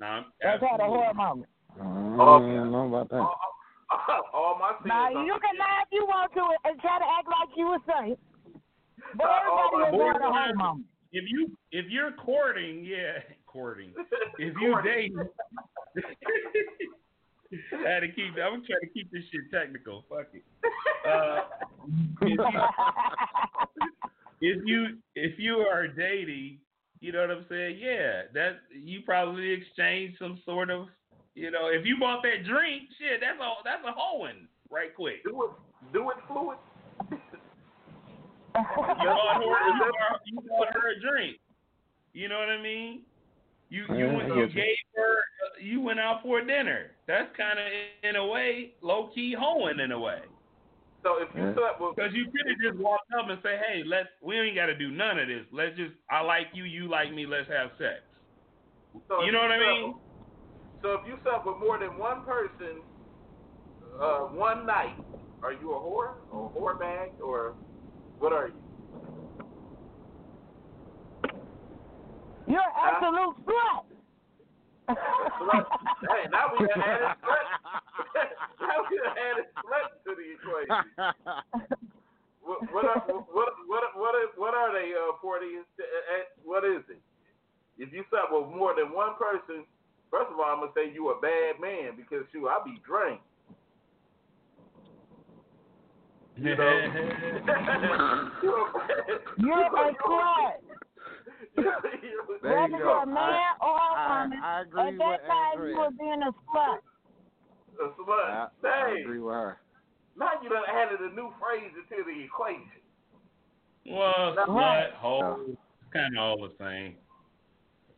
Now, 0.00 0.26
Has 0.42 0.60
had 0.60 0.80
a 0.80 0.84
horror 0.84 1.14
moment. 1.14 1.48
I 1.80 1.84
don't 1.84 2.70
know 2.72 2.86
about 2.88 3.08
that. 3.10 3.16
all, 3.20 3.38
all, 3.90 4.22
all 4.34 4.58
my 4.58 4.70
sins. 4.78 4.86
Now 4.86 5.08
you 5.10 5.34
can 5.38 5.54
laugh 5.58 5.86
if 5.86 5.92
you 5.92 6.04
want 6.06 6.32
to 6.34 6.68
and 6.68 6.80
try 6.80 6.98
to 6.98 7.04
act 7.18 7.28
like 7.30 7.56
you 7.56 7.66
were 7.68 7.78
saint. 7.86 8.18
But 9.16 9.26
everybody 9.26 9.72
my 9.72 9.84
has 9.84 9.92
a 9.92 9.96
horror 9.96 10.18
boys- 10.52 10.56
moment. 10.56 10.86
if 11.12 11.24
you 11.28 11.56
if 11.72 11.86
you're 11.90 12.12
courting, 12.12 12.84
yeah, 12.84 13.18
courting. 13.46 13.92
If 14.38 14.54
you 14.60 14.72
Courting. 14.72 15.16
date, 15.16 15.96
I 17.86 17.88
had 17.88 18.00
to 18.00 18.08
keep. 18.08 18.32
I'm 18.34 18.64
trying 18.66 18.80
to 18.82 18.88
keep 18.92 19.10
this 19.12 19.22
shit 19.30 19.42
technical. 19.52 20.04
Fuck 20.08 20.26
it. 20.34 20.42
Uh, 21.08 21.44
if 22.22 22.28
you 22.28 22.38
if 24.40 24.62
you 24.66 24.86
if 25.14 25.38
you 25.38 25.58
are 25.58 25.86
dating, 25.86 26.58
you 27.00 27.12
know 27.12 27.20
what 27.20 27.30
I'm 27.30 27.46
saying? 27.48 27.78
Yeah, 27.80 28.22
that 28.34 28.56
you 28.74 29.02
probably 29.04 29.52
exchange 29.52 30.16
some 30.18 30.40
sort 30.44 30.68
of, 30.70 30.88
you 31.36 31.50
know, 31.52 31.68
if 31.68 31.86
you 31.86 31.96
bought 32.00 32.22
that 32.24 32.44
drink, 32.44 32.88
shit, 32.98 33.20
that's 33.20 33.38
a 33.40 33.52
that's 33.64 33.84
a 33.86 33.92
hoeing 33.96 34.48
right 34.70 34.92
quick. 34.94 35.22
do 35.24 35.44
it, 35.44 35.50
do 35.92 36.10
it 36.10 36.16
fluid. 36.26 36.58
You 38.54 39.08
bought 39.10 39.36
her, 39.36 39.66
you 39.66 39.82
bought, 39.82 40.20
you 40.26 40.40
bought 40.48 40.68
her 40.74 40.90
a 40.90 41.00
drink. 41.00 41.38
You 42.12 42.28
know 42.28 42.38
what 42.38 42.48
I 42.48 42.60
mean? 42.62 43.02
You 43.70 43.84
you 43.96 44.08
went, 44.10 44.28
you 44.34 44.46
gave 44.54 44.76
her 44.96 45.16
you 45.60 45.80
went 45.80 46.00
out 46.00 46.22
for 46.22 46.40
dinner. 46.40 46.92
That's 47.06 47.28
kind 47.36 47.58
of 47.58 47.66
in 47.66 47.86
a 47.86 47.98
way 48.26 48.44
low 48.52 48.82
key 49.14 49.34
hoeing 49.38 49.52
in 49.52 49.64
a 49.92 49.98
way. 49.98 49.98
So 51.02 51.16
if 51.20 51.28
you 51.34 51.42
Yeah. 51.42 51.52
slept 51.54 51.80
Because 51.96 52.12
you 52.14 52.24
could 52.26 52.48
have 52.48 52.58
just 52.62 52.78
walked 52.78 53.12
up 53.18 53.28
and 53.28 53.38
say, 53.42 53.56
"Hey, 53.58 53.82
let's 53.84 54.08
we 54.22 54.38
ain't 54.38 54.54
got 54.56 54.66
to 54.66 54.76
do 54.76 54.90
none 54.90 55.18
of 55.18 55.28
this. 55.28 55.44
Let's 55.52 55.76
just 55.76 55.92
I 56.10 56.20
like 56.22 56.48
you, 56.54 56.64
you 56.64 56.88
like 56.88 57.12
me. 57.12 57.26
Let's 57.26 57.48
have 57.48 57.70
sex." 57.78 58.00
so 59.08 59.24
You 59.24 59.32
know 59.32 59.40
what 59.40 59.52
I 59.52 59.58
mean? 59.58 59.92
with- 59.92 60.02
So 60.82 60.92
if 60.94 61.06
you 61.06 61.16
slept 61.22 61.46
with 61.46 61.56
more 61.58 61.78
than 61.78 61.96
one 61.98 62.22
person, 62.24 62.82
uh, 64.00 64.20
one 64.34 64.66
night, 64.66 64.96
are 65.42 65.52
you 65.52 65.72
a 65.72 65.80
whore 65.80 66.14
or 66.30 66.50
a 66.50 66.58
whore 66.58 66.78
bag 66.78 67.10
or 67.24 67.54
what 68.24 68.32
are 68.32 68.48
you? 68.48 68.56
You're 72.48 72.56
an 72.56 72.72
absolute 72.88 73.36
slut. 73.44 73.84
Slut. 74.88 75.66
hey, 76.08 76.24
now 76.32 76.48
we 76.56 76.64
done 76.64 76.80
added 76.80 77.20
slut. 77.20 77.46
now 78.64 78.80
we 78.88 78.96
done 78.96 79.12
added 79.20 79.44
slut 79.60 79.92
to 80.08 80.10
the 80.16 80.26
equation. 80.32 80.80
What 82.44 82.60
what 82.76 82.84
are, 82.84 83.00
what 83.32 83.56
what 83.64 83.84
what 83.96 84.12
are, 84.12 84.28
what 84.36 84.52
are 84.52 84.68
they? 84.68 84.92
Uh, 84.92 85.16
forty. 85.24 85.64
What 86.44 86.60
is 86.60 86.84
it? 86.92 87.00
If 87.80 87.88
you 87.88 88.04
slept 88.12 88.28
with 88.36 88.52
more 88.52 88.76
than 88.76 88.92
one 88.92 89.16
person, 89.16 89.64
first 90.12 90.28
of 90.28 90.36
all, 90.36 90.52
I'm 90.52 90.60
gonna 90.60 90.76
say 90.76 90.92
you 90.92 91.08
a 91.08 91.16
bad 91.24 91.56
man 91.56 91.96
because 91.96 92.28
shoot, 92.36 92.44
I'll 92.44 92.60
be 92.60 92.76
drank. 92.84 93.24
You 96.36 96.56
know. 96.56 96.80
You're 99.38 99.60
a 99.62 99.94
slut. 99.94 100.60
Whether 101.56 101.96
you 102.02 102.78
you're 102.78 103.02
a 103.02 103.06
man 103.06 103.54
or 103.62 103.78
a 103.78 103.94
woman, 104.08 104.38
I 104.42 104.60
at 104.60 104.66
agree 104.66 104.98
that 104.98 105.10
with 105.10 105.20
time 105.28 105.68
you 105.68 105.76
were 105.78 105.90
being 105.98 106.22
a 106.22 106.32
slut. 106.50 106.78
A 107.80 108.02
slut. 108.02 108.30
I, 108.30 108.48
I 108.66 108.90
Dang. 108.94 109.02
agree 109.02 109.20
with 109.20 109.32
her. 109.34 109.58
Now 110.18 110.30
you 110.42 110.48
done 110.48 110.62
added 110.68 111.00
a 111.00 111.14
new 111.14 111.32
phrase 111.40 111.70
into 111.76 112.02
the 112.04 112.24
equation. 112.24 112.82
well, 113.90 114.34
Right. 114.48 114.90
slut, 114.90 114.92
hoe, 114.96 115.56
kind 115.92 116.16
of 116.18 116.22
all 116.22 116.38
the 116.48 116.52
same. 116.58 116.96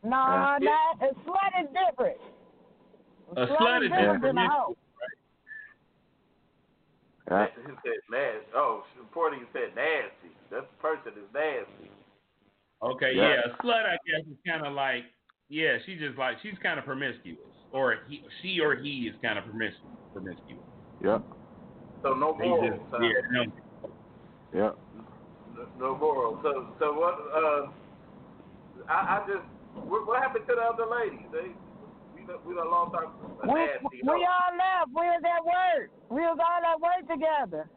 No, 0.03 0.57
Yeah. 0.61 0.79
not 1.01 1.11
a 1.11 1.15
slut 1.25 1.53
is 1.63 1.69
different. 1.73 2.19
A 3.37 3.47
slut 3.47 3.83
is 3.85 3.91
different 3.91 4.23
than 4.23 4.39
a 4.39 4.43
different. 4.43 4.53
hoe. 4.53 4.77
Yeah. 7.31 7.47
He 7.57 7.73
said 7.83 8.01
nasty. 8.11 8.47
Oh, 8.55 8.85
Porty 9.15 9.39
said 9.53 9.75
nasty. 9.75 10.31
That 10.51 10.67
person 10.79 11.13
is 11.19 11.29
nasty. 11.35 11.91
Okay, 12.83 13.13
Yeah. 13.15 13.29
yeah, 13.29 13.53
a 13.53 13.63
slut 13.63 13.85
I 13.87 13.97
guess 14.07 14.27
is 14.31 14.39
kind 14.47 14.65
of 14.67 14.75
like, 14.75 15.05
yeah, 15.49 15.79
she 15.85 15.97
just 15.97 16.19
like 16.19 16.37
she's 16.43 16.59
kind 16.63 16.79
of 16.79 16.85
promiscuous, 16.85 17.39
or 17.73 17.99
he, 18.09 18.23
she 18.43 18.61
or 18.61 18.77
he 18.77 19.09
is 19.09 19.17
kind 19.23 19.39
of 19.39 19.45
promiscuous. 19.45 19.97
Promiscuous. 20.13 20.63
Yep. 21.03 21.23
So 22.03 22.15
no 22.15 22.37
morals. 22.37 22.71
just, 22.71 22.83
huh? 22.91 22.99
yeah, 23.01 23.11
no, 23.31 23.43
Yep. 24.55 24.79
No, 25.57 25.67
no 25.79 25.97
morals. 25.97 26.39
So 26.43 26.69
so 26.79 26.93
what? 26.93 27.15
Uh, 27.35 27.71
I, 28.89 29.19
I 29.19 29.27
just 29.27 29.45
what, 29.75 30.07
what 30.07 30.23
happened 30.23 30.45
to 30.49 30.55
the 30.55 30.63
other 30.63 30.87
ladies? 30.87 31.27
They 31.33 31.51
we 32.27 32.33
done- 32.33 32.45
we 32.47 32.55
done 32.55 32.71
lost 32.71 32.95
our 32.95 33.07
We, 33.45 33.55
nasty. 33.55 34.03
we 34.03 34.25
all 34.27 34.57
left. 34.57 34.89
We 34.89 35.07
was 35.07 35.23
at 35.25 35.45
work. 35.45 35.91
We 36.11 36.21
was 36.23 36.39
all 36.39 36.65
at 36.65 36.81
work 36.81 37.09
together. 37.09 37.69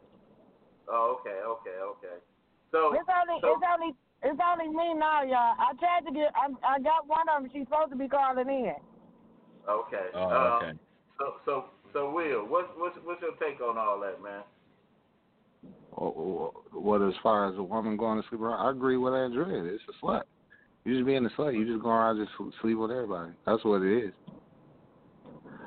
Oh, 0.88 1.18
okay, 1.20 1.40
okay, 1.42 1.78
okay. 1.80 2.16
So 2.72 2.92
It's 2.94 3.08
only 3.08 3.40
so, 3.40 3.54
it's 3.54 3.62
only 3.72 3.94
it's 4.22 4.40
only 4.40 4.68
me 4.68 4.94
now, 4.94 5.22
y'all. 5.22 5.54
I 5.58 5.72
tried 5.78 6.04
to 6.06 6.12
get 6.12 6.32
I 6.34 6.48
I 6.66 6.78
got 6.80 7.06
one 7.06 7.28
of 7.28 7.42
them. 7.42 7.50
She's 7.52 7.66
supposed 7.66 7.90
to 7.90 7.96
be 7.96 8.08
calling 8.08 8.48
in. 8.48 8.74
okay. 9.68 10.06
Oh, 10.14 10.30
um, 10.30 10.62
okay. 10.62 10.78
So 11.18 11.34
so 11.44 11.64
so 11.92 12.10
Will, 12.10 12.46
what's 12.46 12.68
what's 12.76 12.96
what's 13.04 13.22
your 13.22 13.34
take 13.36 13.60
on 13.60 13.78
all 13.78 14.00
that, 14.00 14.20
man? 14.22 14.42
Or- 15.92 16.12
or- 16.12 16.52
What 16.72 17.02
as 17.02 17.14
far 17.22 17.46
as 17.48 17.56
a 17.58 17.62
woman 17.62 17.96
going 17.96 18.22
to 18.22 18.28
sleep 18.28 18.40
around, 18.40 18.64
I 18.64 18.70
agree 18.70 18.96
with 18.96 19.12
Andrea. 19.12 19.62
It's 19.64 19.82
a 19.88 20.04
slut. 20.04 20.22
You 20.84 20.94
just 20.94 21.04
being 21.06 21.26
a 21.26 21.28
slut. 21.30 21.54
You 21.54 21.66
just 21.66 21.82
go 21.82 21.90
around 21.90 22.16
just 22.16 22.32
sleep 22.60 22.78
with 22.78 22.90
everybody. 22.90 23.32
That's 23.44 23.62
what 23.64 23.82
it 23.82 24.04
is. 24.04 24.14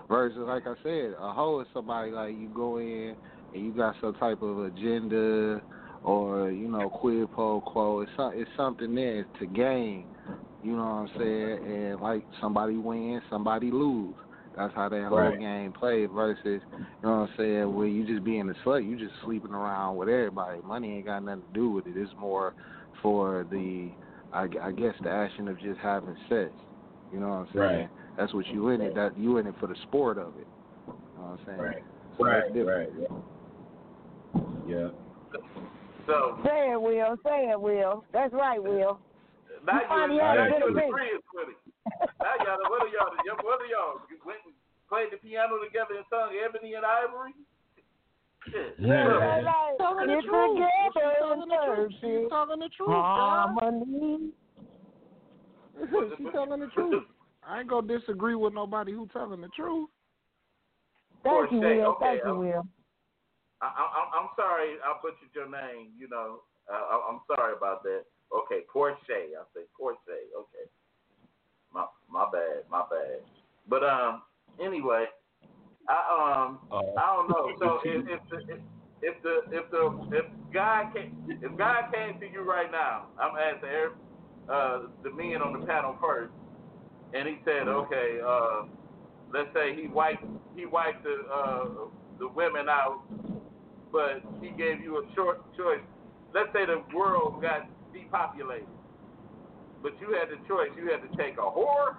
Versus, 0.10 0.39
like 0.45 0.68
I 0.68 0.74
said, 0.84 1.14
a 1.20 1.32
hoe 1.32 1.62
is 1.62 1.68
somebody 1.74 2.12
like 2.12 2.36
you 2.36 2.49
go 2.49 2.78
in 2.78 3.16
and 3.54 3.66
you 3.66 3.72
got 3.72 3.95
some 4.01 4.14
type 4.16 4.41
of 4.41 4.60
agenda 4.60 5.64
or 6.04 6.51
you 6.51 6.68
know 6.68 6.89
quid 6.89 7.32
pro 7.32 7.62
quo. 7.62 8.01
It's 8.01 8.12
some, 8.18 8.34
it's 8.36 8.49
something 8.58 8.93
there 8.93 9.26
to 9.39 9.45
gain. 9.47 10.08
You 10.62 10.72
know 10.76 10.84
what 10.84 10.84
I'm 10.84 11.10
saying? 11.18 11.60
And 11.66 12.01
like 12.01 12.26
somebody 12.39 12.78
wins, 12.78 13.24
somebody 13.30 13.72
lose. 13.72 14.16
That's 14.56 14.74
how 14.76 14.88
that 14.89 15.08
whole 15.10 15.18
Right. 15.20 15.39
game 15.39 15.74
played. 15.74 16.12
Versus, 16.12 16.62
you 16.72 16.80
know 17.04 17.22
what 17.22 17.30
I'm 17.30 17.30
saying? 17.38 17.76
When 17.76 17.91
you 17.91 18.06
just 18.06 18.24
being 18.24 18.49
a 18.49 18.54
slut, 18.68 18.86
you 18.88 18.97
just 18.97 19.16
sleeping 19.24 19.51
around 19.51 19.95
with 19.97 20.10
everybody. 20.10 20.62
Money 20.62 20.97
ain't 20.97 21.06
got 21.06 21.24
nothing 21.24 21.43
to 21.43 21.54
do 21.54 21.70
with 21.72 21.88
it. 21.88 21.97
It's 21.97 22.14
more 22.16 22.54
for 23.01 23.45
the, 23.49 23.91
I, 24.32 24.43
I 24.62 24.72
guess, 24.72 24.93
the 25.01 25.10
action 25.10 25.47
of 25.47 25.60
just 25.60 25.80
having 25.80 26.16
sex. 26.30 26.51
You 27.12 27.20
know 27.20 27.30
what 27.30 27.36
I'm 27.36 27.47
saying? 27.54 27.64
Right. 27.66 27.89
That's 28.18 28.34
what 28.34 28.45
you 28.47 28.70
in 28.70 28.82
it. 28.82 28.93
That 28.95 29.18
you 29.18 29.38
in 29.38 29.47
it 29.47 29.55
for 29.59 29.68
the 29.68 29.76
sport 29.84 30.18
of 30.18 30.34
it. 30.39 30.47
You 30.88 30.93
know 31.18 31.24
what 31.24 31.39
I'm 31.39 31.39
saying? 31.45 31.59
Right. 31.59 31.84
So 32.18 32.26
that's 32.26 32.45
Right, 32.45 32.53
different. 32.53 32.93
right. 32.99 33.09
Yeah. 34.68 34.89
So 36.05 36.38
Say 36.45 36.72
it, 36.72 36.82
Will. 36.82 37.18
Say 37.26 37.49
it, 37.49 37.59
Will. 37.59 38.03
That's 38.14 38.34
right, 38.34 38.61
Will. 38.61 38.99
now 39.66 39.80
You 39.82 39.88
finally 39.88 40.16
you 40.16 40.22
had 40.22 40.36
now 40.36 40.45
you 40.45 40.51
good 40.51 40.84
in 40.84 40.89
with 40.99 41.49
it. 41.49 41.57
Now 42.20 42.36
y'all, 42.43 42.70
what 42.70 42.84
are 42.84 42.91
y'all? 42.91 43.16
y'all- 43.26 43.39
What 43.43 43.61
are 43.61 43.66
y'all? 43.72 43.99
You 44.11 44.18
went 44.26 44.39
and 44.45 44.53
played 44.89 45.09
the 45.11 45.18
piano 45.18 45.57
together 45.64 45.95
and 45.95 46.05
sung 46.09 46.32
Ebony 46.38 46.74
and 46.76 46.86
Ivory. 46.86 47.34
Shit. 48.51 48.76
Yeah. 48.78 49.07
That's 49.07 49.45
right. 49.45 49.76
Talking 49.80 50.07
the 50.07 50.22
truth. 50.22 50.53
together 50.53 50.70
She's 50.84 51.01
and 51.01 51.20
talking 51.24 51.49
the 51.49 51.59
truth. 51.66 51.91
She's 52.01 52.03
it. 52.28 52.30
talking 52.30 52.59
the 52.59 52.70
truth. 52.76 52.89
God. 52.89 53.55
Harmony. 53.57 54.30
She's 56.18 56.28
telling 56.34 56.59
the 56.59 56.68
truth. 56.68 57.03
I 57.48 57.60
ain't 57.60 57.70
gonna 57.70 57.88
disagree 57.88 58.36
with 58.36 58.54
nobody 58.54 58.91
who 58.91 59.08
telling 59.14 59.41
the 59.41 59.50
truth. 59.50 59.89
Thank 61.24 61.52
you, 61.52 61.60
Will. 61.60 61.70
okay, 61.70 62.06
Thank 62.06 62.26
you, 62.26 62.36
Will. 62.36 62.68
I, 63.62 63.66
I, 63.66 64.20
I'm 64.20 64.30
sorry 64.36 64.76
I 64.84 64.94
butchered 65.02 65.34
your 65.34 65.50
name. 65.50 65.91
You 65.98 66.10
know, 66.10 66.41
uh, 66.72 66.76
I, 66.76 67.10
I'm 67.10 67.22
sorry 67.36 67.54
about 67.56 67.84
that. 67.84 68.04
Okay, 68.34 68.62
Porsche. 68.74 68.98
I 69.10 69.44
say 69.54 69.62
Porsche. 69.80 70.20
Okay, 70.38 70.68
my 71.74 71.86
my 72.10 72.26
bad, 72.32 72.64
my 72.70 72.84
bad. 72.89 73.22
But 73.70 73.84
um, 73.84 74.24
anyway, 74.60 75.06
I 75.88 76.44
um, 76.48 76.60
Oh. 76.72 76.94
I 76.98 77.16
don't 77.16 77.30
know. 77.30 77.56
So 77.60 77.80
if 77.86 78.06
if 78.08 78.22
the 78.30 78.56
if 79.02 79.22
the 79.24 79.41
if 79.52 79.72
the 79.72 80.18
if 80.18 80.26
God 80.54 80.94
came 80.94 81.16
if 81.28 81.58
God 81.58 81.91
came 81.94 82.20
to 82.20 82.32
you 82.32 82.41
right 82.41 82.72
now, 82.72 83.08
I'm 83.20 83.36
asking 83.38 83.70
every, 83.70 83.98
uh 84.50 84.88
the 85.04 85.12
men 85.12 85.41
on 85.41 85.60
the 85.60 85.66
panel 85.66 85.96
first, 86.02 86.34
and 87.14 87.28
he 87.28 87.38
said, 87.45 87.68
okay, 87.68 88.20
uh, 88.26 88.64
let's 89.34 89.49
say 89.53 89.76
he 89.80 89.88
wiped 89.88 90.24
he 90.55 90.66
wiped 90.66 91.03
the 91.03 91.24
uh 91.34 91.66
the 92.20 92.28
women 92.28 92.70
out, 92.70 93.01
but 93.91 94.22
he 94.41 94.49
gave 94.49 94.82
you 94.82 94.97
a 94.97 95.16
short 95.16 95.41
choice. 95.57 95.82
Let's 96.34 96.49
say 96.53 96.66
the 96.66 96.84
world 96.95 97.41
got 97.41 97.68
depopulated, 97.93 98.68
but 99.82 99.93
you 99.99 100.18
had 100.20 100.30
the 100.30 100.47
choice. 100.47 100.70
You 100.78 100.91
had 100.91 101.01
to 101.01 101.18
take 101.18 101.38
a 101.38 101.41
whore, 101.41 101.97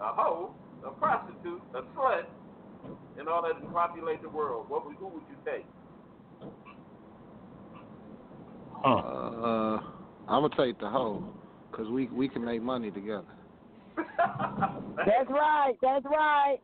a 0.00 0.12
hoe, 0.12 0.54
a 0.86 0.90
prostitute, 0.90 1.62
a 1.74 1.82
slut, 1.96 2.24
in 3.20 3.28
order 3.28 3.58
to 3.60 3.66
populate 3.68 4.22
the 4.22 4.28
world. 4.28 4.66
What 4.68 4.86
would, 4.86 4.96
who 4.96 5.08
would 5.08 5.22
you 5.28 5.36
take? 5.44 5.66
Huh. 8.82 8.94
Uh, 8.94 9.80
I'm 10.28 10.42
gonna 10.42 10.56
take 10.56 10.78
the 10.78 10.88
hoe, 10.88 11.24
cause 11.72 11.88
we 11.88 12.06
we 12.06 12.28
can 12.28 12.44
make 12.44 12.62
money 12.62 12.90
together. 12.90 13.37
That's 15.06 15.30
right. 15.30 15.74
That's 15.82 16.04
right. 16.04 16.58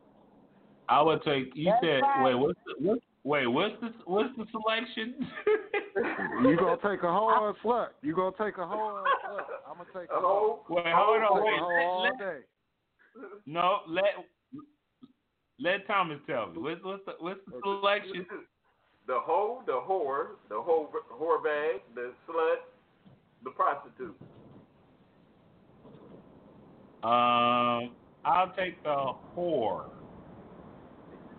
I 0.87 1.01
would 1.01 1.23
take. 1.23 1.51
You 1.55 1.71
That's 1.71 1.83
said, 1.83 2.01
right. 2.01 2.23
wait, 2.23 2.35
what's 2.35 2.59
the 2.65 2.87
what, 2.87 2.99
wait, 3.23 3.47
what's 3.47 3.75
the 3.81 3.89
what's 4.05 4.29
the 4.37 4.45
selection? 4.51 5.15
You 6.43 6.55
gonna 6.57 6.77
take 6.83 7.03
a 7.03 7.11
hoe 7.11 7.37
or 7.41 7.55
slut? 7.63 7.87
You 8.01 8.15
gonna 8.15 8.35
take 8.37 8.57
a 8.57 8.67
hoe 8.67 8.75
or 8.77 9.03
slut? 9.25 9.45
I'm 9.69 9.77
gonna 9.77 9.89
take 9.93 10.09
a 10.11 10.15
a 10.17 10.19
hoe. 10.19 10.59
hoe. 10.67 10.75
wait, 10.75 10.85
hold 10.87 11.21
Take 11.21 11.31
on, 11.31 11.37
a 11.37 11.43
wait. 11.43 11.59
hoe 11.59 11.75
Let, 11.75 11.85
all 11.85 12.03
let- 12.03 12.19
day. 12.19 12.39
no, 13.47 13.77
let 13.87 14.03
let 15.59 15.87
Thomas 15.87 16.19
tell 16.27 16.47
me. 16.47 16.59
What's 16.59 16.83
what's 16.83 17.05
the 17.05 17.13
what's 17.19 17.39
the 17.47 17.59
selection? 17.63 18.25
The 19.07 19.19
hoe, 19.19 19.61
the 19.67 19.73
whore, 19.73 20.29
the 20.49 20.55
whore, 20.55 20.87
whore 21.13 21.43
bag, 21.43 21.81
the 21.93 22.11
slut, 22.27 22.57
the 23.43 23.51
prostitute. 23.51 24.17
Um, 27.03 27.91
I'll 28.25 28.51
take 28.57 28.81
the 28.83 29.13
whore. 29.35 29.89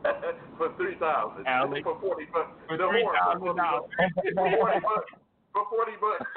for 0.59 0.75
three 0.77 0.97
thousand. 0.99 1.47
Alex. 1.47 1.83
For 1.83 2.01
forty 2.01 2.27
bucks. 2.33 2.51
For 2.69 2.77
the 2.77 2.87
three 2.89 3.03
whore 3.03 3.13
for 3.13 3.19
thousand 3.19 3.41
forty 3.41 3.59
bucks. 3.59 3.71
dollars. 3.71 3.91
For 4.35 4.51
forty 4.57 4.81
bucks. 4.81 5.11
For 5.53 5.65
forty 5.71 5.93
bucks. 6.01 6.27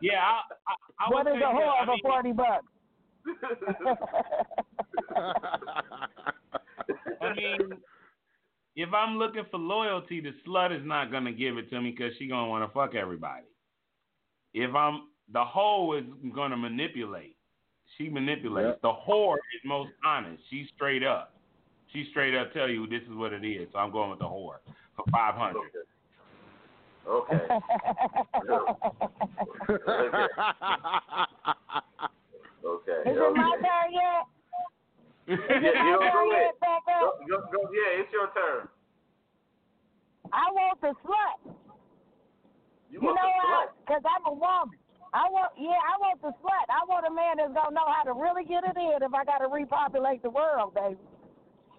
Yeah, 0.00 0.20
I, 0.20 0.42
I, 0.68 1.06
I 1.06 1.10
What 1.10 1.26
would 1.26 1.42
a 1.42 1.44
whore 1.44 1.84
for 1.84 1.90
mean, 1.90 2.00
forty 2.02 2.32
bucks? 2.32 2.66
I 7.20 7.34
mean, 7.34 7.72
if 8.76 8.94
I'm 8.94 9.18
looking 9.18 9.42
for 9.50 9.58
loyalty, 9.58 10.20
the 10.20 10.30
slut 10.46 10.70
is 10.78 10.86
not 10.86 11.10
gonna 11.10 11.32
give 11.32 11.58
it 11.58 11.68
to 11.70 11.80
me 11.80 11.90
because 11.90 12.12
she 12.18 12.28
gonna 12.28 12.48
want 12.48 12.62
to 12.68 12.72
fuck 12.72 12.94
everybody. 12.94 13.46
If 14.54 14.72
I'm 14.74 15.08
the 15.32 15.44
hoe 15.44 15.94
is 15.98 16.04
gonna 16.32 16.56
manipulate. 16.56 17.36
She 17.98 18.08
manipulates. 18.08 18.78
Yep. 18.80 18.82
The 18.82 18.92
whore 18.92 19.34
is 19.34 19.60
most 19.64 19.90
honest. 20.06 20.40
She's 20.50 20.66
straight 20.74 21.02
up. 21.02 21.34
She 21.92 22.06
straight 22.10 22.34
up 22.34 22.52
tell 22.52 22.68
you 22.68 22.86
this 22.86 23.02
is 23.02 23.14
what 23.16 23.32
it 23.32 23.44
is. 23.44 23.68
So 23.72 23.78
I'm 23.78 23.90
going 23.90 24.10
with 24.10 24.20
the 24.20 24.24
whore 24.24 24.58
for 24.96 25.04
five 25.10 25.34
hundred. 25.34 25.70
okay. 27.08 27.48
Okay. 32.64 33.00
Is 33.10 33.16
it 33.16 33.36
my 33.36 33.56
turn 33.62 33.92
yet? 33.92 34.24
Is 35.26 35.38
Yeah, 35.48 35.56
it 35.56 35.62
you 35.62 35.70
my 35.72 35.90
don't 35.92 36.12
turn 36.12 36.28
go 36.28 36.32
yet, 36.32 36.54
Go, 37.00 37.12
go, 37.28 37.36
go, 37.52 37.60
yeah, 37.72 38.00
it's 38.00 38.12
your 38.12 38.28
turn. 38.34 38.68
I 40.32 40.50
want 40.52 40.80
the 40.80 40.92
slut. 41.04 41.54
You, 42.90 43.00
You 43.00 43.06
want 43.06 43.16
know 43.16 43.28
the 43.28 43.48
why? 43.48 43.66
Because 43.86 44.02
I'm 44.04 44.26
a 44.26 44.34
woman. 44.34 44.78
I 45.14 45.24
want, 45.32 45.52
yeah, 45.56 45.80
I 45.80 45.94
want 46.00 46.20
the 46.20 46.32
slut. 46.42 46.66
I 46.68 46.84
want 46.84 47.06
a 47.08 47.12
man 47.14 47.38
that's 47.40 47.54
gonna 47.54 47.74
know 47.74 47.88
how 47.88 48.04
to 48.04 48.12
really 48.12 48.44
get 48.44 48.64
it 48.64 48.76
in 48.76 49.02
if 49.02 49.14
I 49.14 49.24
gotta 49.24 49.48
repopulate 49.48 50.22
the 50.22 50.30
world, 50.30 50.74
baby. 50.74 50.96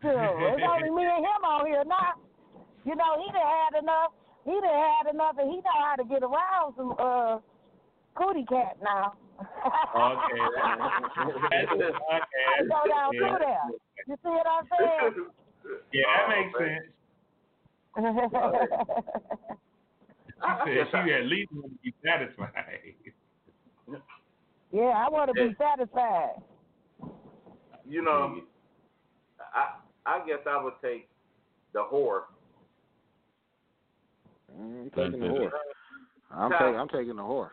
Sure, 0.02 0.16
it's 0.16 0.64
only 0.64 0.92
me 0.96 1.04
and 1.04 1.20
him 1.28 1.44
on 1.44 1.68
here 1.68 1.84
now. 1.84 2.16
You 2.86 2.96
know, 2.96 3.20
he 3.20 3.28
done 3.36 3.44
had 3.44 3.84
enough. 3.84 4.16
He 4.46 4.56
done 4.56 4.72
had 4.72 5.12
enough, 5.14 5.36
and 5.38 5.52
he 5.52 5.58
know 5.58 5.76
how 5.76 5.96
to 6.00 6.06
get 6.08 6.24
around 6.24 6.74
some 6.78 6.96
uh 6.98 7.40
cootie 8.16 8.46
cat 8.48 8.78
now. 8.82 9.14
Okay. 9.40 10.40
That's, 11.52 11.68
okay. 11.68 11.92
I 12.48 12.64
go 12.64 12.80
down 12.88 13.12
yeah. 13.12 13.20
through 13.20 13.38
there. 13.44 13.68
You 14.08 14.16
see 14.24 14.30
what 14.32 14.48
I'm 14.48 14.66
saying? 14.80 15.28
Yeah, 15.94 16.02
that 16.08 16.26
Oh, 16.26 16.32
makes 16.32 16.56
man. 16.58 16.82
sense. 18.00 18.34
I- 20.42 20.48
I 20.48 20.66
She 20.66 20.72
said 20.92 21.06
she 21.06 21.14
at 21.14 21.26
least 21.26 21.52
want 21.52 21.74
to 21.74 21.78
be 21.84 21.94
satisfied. 22.04 22.96
Yeah, 24.72 24.94
I 25.06 25.10
want 25.10 25.30
to 25.30 25.34
be 25.34 25.56
satisfied. 25.58 26.42
You 27.88 28.02
know, 28.04 28.42
I 29.54 29.80
I 30.06 30.26
guess 30.28 30.40
I 30.48 30.64
would 30.64 30.74
take 30.82 31.10
the 31.74 31.80
whore. 31.80 32.24
I'm 34.52 34.92
taking 34.96 35.20
the 35.20 35.26
whore. 35.28 35.52
I'm 36.32 36.52
taking. 36.52 36.76
I'm 36.76 36.88
taking 36.90 37.16
the 37.16 37.22
whore. 37.22 37.50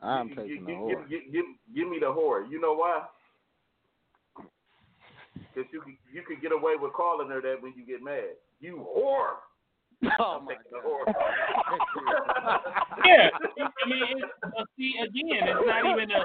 I'm 0.00 0.28
Gi- 0.28 0.34
taking 0.34 0.46
gi- 0.46 0.60
the 0.60 0.72
give, 0.72 0.78
whore. 0.78 1.08
give, 1.08 1.32
give, 1.32 1.44
give 1.74 1.88
me 1.88 1.98
the 2.00 2.06
whore. 2.06 2.48
You 2.50 2.60
know 2.60 2.74
why? 2.74 3.06
because 5.54 5.70
you 5.72 5.80
could 5.80 5.94
you 6.12 6.22
could 6.22 6.40
get 6.42 6.52
away 6.52 6.74
with 6.80 6.92
calling 6.92 7.28
her 7.28 7.40
that 7.40 7.62
when 7.62 7.74
you 7.76 7.86
get 7.86 8.02
mad. 8.02 8.34
You 8.60 8.86
whore. 8.96 9.36
Oh 10.18 10.40
my 10.44 10.54
God. 10.70 11.14
yeah, 13.04 13.28
I 13.32 13.88
mean, 13.88 14.04
it's, 14.16 14.32
uh, 14.42 14.64
see 14.76 14.94
again, 15.00 15.48
it's 15.48 15.66
not 15.66 15.86
even 15.86 16.10
a, 16.10 16.22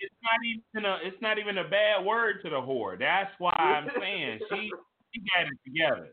it's 0.00 0.14
not 0.22 0.40
even 0.44 0.84
a, 0.84 0.98
it's 1.02 1.22
not 1.22 1.38
even 1.38 1.58
a 1.58 1.68
bad 1.68 2.04
word 2.04 2.36
to 2.42 2.50
the 2.50 2.56
whore. 2.56 2.98
That's 2.98 3.30
why 3.38 3.52
I'm 3.58 3.88
saying 3.98 4.40
she 4.50 4.72
she 5.12 5.20
got 5.20 5.46
it 5.46 5.58
together. 5.64 6.08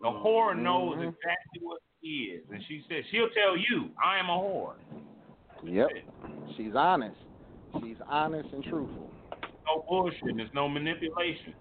The 0.00 0.08
whore 0.08 0.56
knows 0.56 0.96
Mhm. 0.96 1.08
exactly 1.08 1.60
what 1.62 1.80
she 2.00 2.08
is, 2.34 2.44
and 2.50 2.62
she 2.66 2.84
says 2.88 3.04
she'll 3.10 3.30
tell 3.30 3.56
you, 3.56 3.90
"I 4.04 4.18
am 4.18 4.28
a 4.28 4.36
whore." 4.36 4.74
Yep. 5.64 5.88
She's 6.56 6.74
honest. 6.74 7.16
She's 7.80 7.96
honest 8.08 8.52
and 8.52 8.62
truthful. 8.64 9.10
No 9.66 9.84
bullshit. 9.88 10.36
There's 10.36 10.52
no 10.54 10.68
manipulation. 10.68 11.54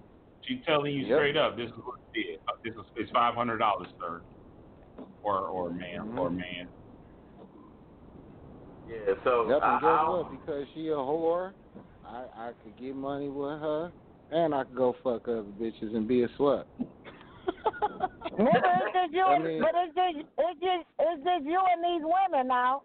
She's 0.43 0.63
telling 0.65 0.93
you 0.93 1.05
Yep. 1.05 1.17
straight 1.17 1.37
up, 1.37 1.55
"This 1.55 1.67
is 1.69 1.77
what 1.77 1.95
it 2.13 2.19
is. 2.19 2.39
Uh, 2.47 2.53
This 2.63 2.73
is 2.75 2.85
it's 2.95 3.11
five 3.11 3.35
hundred 3.35 3.57
dollars, 3.59 3.87
sir, 3.99 4.23
or 5.23 5.37
or 5.47 5.69
ma'am, 5.69 6.17
or 6.19 6.29
Mhm. 6.29 6.37
man." 6.37 6.69
Yeah, 8.87 9.13
so 9.23 9.47
Yep, 9.49 9.61
I, 9.63 9.71
and 9.73 9.81
guess 9.81 9.89
I, 9.89 10.09
what? 10.09 10.31
Because 10.31 10.67
she 10.73 10.87
a 10.89 10.95
whore, 10.95 11.53
I 12.03 12.25
I 12.35 12.53
could 12.61 12.75
get 12.75 12.95
money 12.95 13.29
with 13.29 13.59
her, 13.59 13.93
and 14.31 14.53
I 14.55 14.63
could 14.63 14.75
go 14.75 14.93
fuck 15.03 15.27
other 15.27 15.43
bitches 15.43 15.95
and 15.95 16.07
be 16.07 16.23
a 16.23 16.27
slut. 16.29 16.65
Remember, 18.31 18.71
it's 18.81 18.93
just 18.93 19.13
you, 19.13 19.23
I 19.25 19.37
mean- 19.39 19.61
but 19.61 19.71
it's 19.75 19.93
just, 19.95 20.17
it's 20.37 20.59
just, 20.59 20.85
it's 20.99 21.23
just 21.23 21.45
you 21.45 21.59
and 21.71 21.83
these 21.83 22.03
women 22.03 22.47
now. 22.47 22.81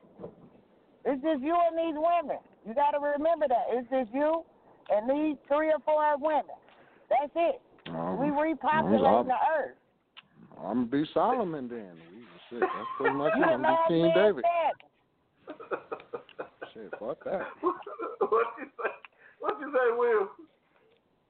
It's 1.04 1.22
just 1.22 1.40
you 1.42 1.57
and 1.57 1.78
these 1.78 1.94
women. 1.96 2.38
You 2.66 2.74
got 2.74 2.90
to 2.92 2.98
remember 2.98 3.46
that. 3.48 3.64
It's 3.70 3.88
just 3.88 4.12
you 4.12 4.44
and 4.90 5.09
these 5.09 5.36
three 5.48 5.68
or 5.70 5.78
four 5.84 6.02
women. 6.18 6.57
That's 7.09 7.32
it. 7.34 7.61
Um, 7.88 8.18
We 8.18 8.26
repopulating 8.26 9.26
the 9.26 9.38
earth. 9.57 9.76
I'm 10.59 10.88
gonna 10.88 11.04
be 11.04 11.04
Solomon 11.12 11.68
then. 11.68 11.92
We, 12.14 12.22
shit, 12.50 12.61
that's 12.61 12.88
pretty 12.96 13.14
much 13.14 13.32
it. 13.34 13.38
You 13.38 13.44
I'm 13.44 13.62
gonna 13.62 13.76
be 13.88 13.94
King 13.94 14.02
man 14.02 14.14
David. 14.14 14.44
standing. 14.44 14.90
Shit, 16.74 16.90
fuck 16.98 17.24
that. 17.24 17.42
what 17.61 17.76
you 18.59 18.66
say? 18.76 18.90
What 19.40 19.61
you 19.61 19.72
say, 19.72 19.96
Will? 19.96 20.28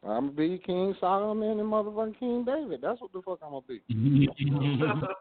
I'm 0.04 0.26
gonna 0.26 0.32
be 0.32 0.58
King 0.64 0.94
Solomon 1.00 1.58
and 1.58 1.70
motherfucking 1.70 2.18
King 2.18 2.44
David. 2.44 2.80
That's 2.80 3.00
what 3.00 3.12
the 3.12 3.22
fuck 3.22 3.40
I'm 3.44 3.50
gonna 3.50 3.64
be. 3.66 3.80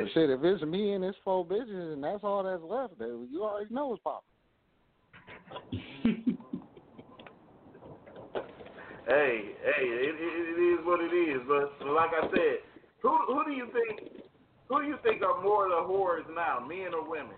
But 0.00 0.08
shit, 0.14 0.30
if 0.30 0.44
it's 0.44 0.62
me 0.62 0.92
and 0.92 1.04
it's 1.04 1.18
four 1.24 1.44
bitches 1.44 1.92
and 1.92 2.04
that's 2.04 2.22
all 2.22 2.44
that's 2.44 2.62
left, 2.62 2.96
then 3.00 3.26
you 3.32 3.42
already 3.42 3.74
know 3.74 3.92
it's 3.94 4.02
popping. 4.02 4.28
hey, 9.08 9.56
hey, 9.64 9.84
it, 9.84 10.14
it, 10.14 10.58
it 10.58 10.58
is 10.60 10.86
what 10.86 11.00
it 11.00 11.12
is. 11.12 11.40
But 11.48 11.86
like 11.88 12.10
I 12.14 12.28
said, 12.30 12.58
who 13.02 13.16
who 13.26 13.44
do 13.44 13.50
you 13.52 13.66
think 13.72 14.22
who 14.68 14.82
do 14.82 14.86
you 14.88 14.96
think 15.02 15.22
are 15.22 15.42
more 15.42 15.68
the 15.68 15.82
whores 15.82 16.24
now, 16.34 16.60
men 16.60 16.94
or 16.94 17.08
women? 17.08 17.34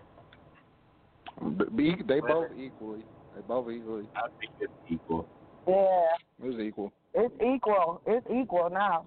Be, 1.75 1.95
they 2.07 2.19
both 2.19 2.51
equally. 2.57 3.03
They 3.35 3.41
both 3.47 3.71
equally. 3.71 4.05
I 4.15 4.27
think 4.39 4.51
it's 4.59 4.71
equal. 4.89 5.27
Yeah, 5.67 6.07
It's 6.43 6.59
equal. 6.59 6.91
it's 7.15 7.33
equal. 7.41 8.01
It's 8.05 8.27
equal 8.29 8.69
now. 8.69 9.05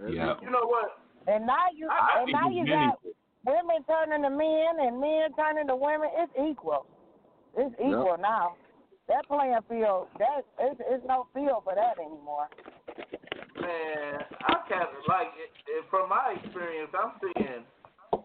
Yeah. 0.00 0.34
You 0.40 0.50
know 0.50 0.64
what? 0.64 0.98
And 1.26 1.46
now 1.46 1.66
you, 1.74 1.88
I 1.90 2.20
and 2.20 2.26
think 2.26 2.38
now 2.40 2.50
you 2.50 2.64
men 2.64 2.90
got 2.90 2.98
women 3.44 3.82
turning 3.88 4.22
to 4.22 4.30
men 4.30 4.86
and 4.86 5.00
men 5.00 5.32
turning 5.36 5.66
to 5.66 5.76
women. 5.76 6.08
It's 6.18 6.32
equal. 6.50 6.86
It's 7.56 7.74
equal 7.80 8.16
now. 8.20 8.54
That 9.08 9.26
playing 9.28 9.54
field, 9.68 10.08
that 10.18 10.42
it's, 10.58 10.80
it's 10.90 11.04
no 11.06 11.26
field 11.32 11.62
for 11.64 11.74
that 11.74 11.98
anymore. 11.98 12.48
Man, 13.60 14.18
I 14.42 14.54
can't 14.68 14.90
like 15.08 15.30
it, 15.38 15.50
it, 15.70 15.84
from 15.90 16.08
my 16.10 16.34
experience. 16.42 16.90
I'm 16.92 17.12
seeing, 17.22 17.62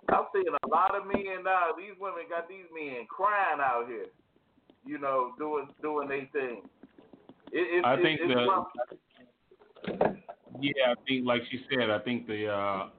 I'm 0.10 0.26
seeing 0.34 0.54
a 0.64 0.68
lot 0.68 0.96
of 0.96 1.06
men 1.06 1.44
now. 1.46 1.70
These 1.78 1.96
women 2.00 2.24
got 2.30 2.50
these 2.50 2.66
men 2.74 3.06
crying 3.08 3.62
out 3.62 3.86
here, 3.88 4.08
you 4.86 4.98
know, 4.98 5.34
doing 5.38 5.68
doing 5.82 6.10
their 6.10 6.28
thing. 6.34 6.64
It, 7.52 7.80
it, 7.80 7.86
I 7.86 7.94
it, 7.96 8.02
think 8.02 8.20
it's 8.24 8.34
the- 8.34 8.48
rough. 8.48 8.68
Yeah, 10.60 10.92
I 10.92 10.96
think 11.08 11.26
like 11.26 11.42
she 11.50 11.62
said, 11.70 11.90
I 11.90 12.00
think 12.00 12.28
the 12.28 12.48
uh 12.48 12.90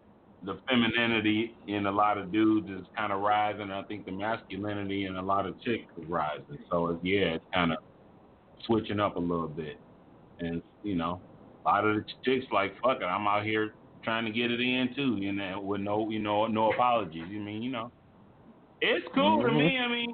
the 0.44 0.58
femininity 0.68 1.54
in 1.68 1.86
a 1.86 1.92
lot 1.92 2.18
of 2.18 2.32
dudes 2.32 2.68
is 2.68 2.86
kind 2.96 3.12
of 3.12 3.20
rising. 3.20 3.70
I 3.70 3.82
think 3.84 4.06
the 4.06 4.12
masculinity 4.12 5.06
in 5.06 5.16
a 5.16 5.22
lot 5.22 5.46
of 5.46 5.60
chicks 5.62 5.84
is 5.96 6.08
rising. 6.08 6.58
So 6.70 6.88
it's, 6.88 7.00
yeah, 7.04 7.34
it's 7.34 7.44
kind 7.54 7.72
of 7.72 7.78
switching 8.66 9.00
up 9.00 9.16
a 9.16 9.20
little 9.20 9.48
bit. 9.48 9.78
And 10.40 10.62
you 10.82 10.96
know, 10.96 11.20
a 11.64 11.68
lot 11.68 11.86
of 11.86 11.96
the 11.96 12.04
chicks 12.24 12.46
like 12.52 12.74
fuck 12.82 12.98
it, 13.00 13.04
I'm 13.04 13.26
out 13.26 13.44
here 13.44 13.72
trying 14.02 14.24
to 14.24 14.32
get 14.32 14.50
it 14.50 14.60
in 14.60 14.90
too, 14.96 15.16
you 15.20 15.32
know, 15.32 15.60
with 15.60 15.80
no 15.80 16.10
you 16.10 16.18
know 16.18 16.46
no 16.46 16.72
apologies. 16.72 17.24
You 17.28 17.40
mean 17.40 17.62
you 17.62 17.70
know. 17.70 17.92
It's 18.80 19.06
cool 19.14 19.42
to 19.42 19.52
me. 19.52 19.78
Mm-hmm. 19.78 19.92
I 19.92 19.94
mean, 19.94 20.12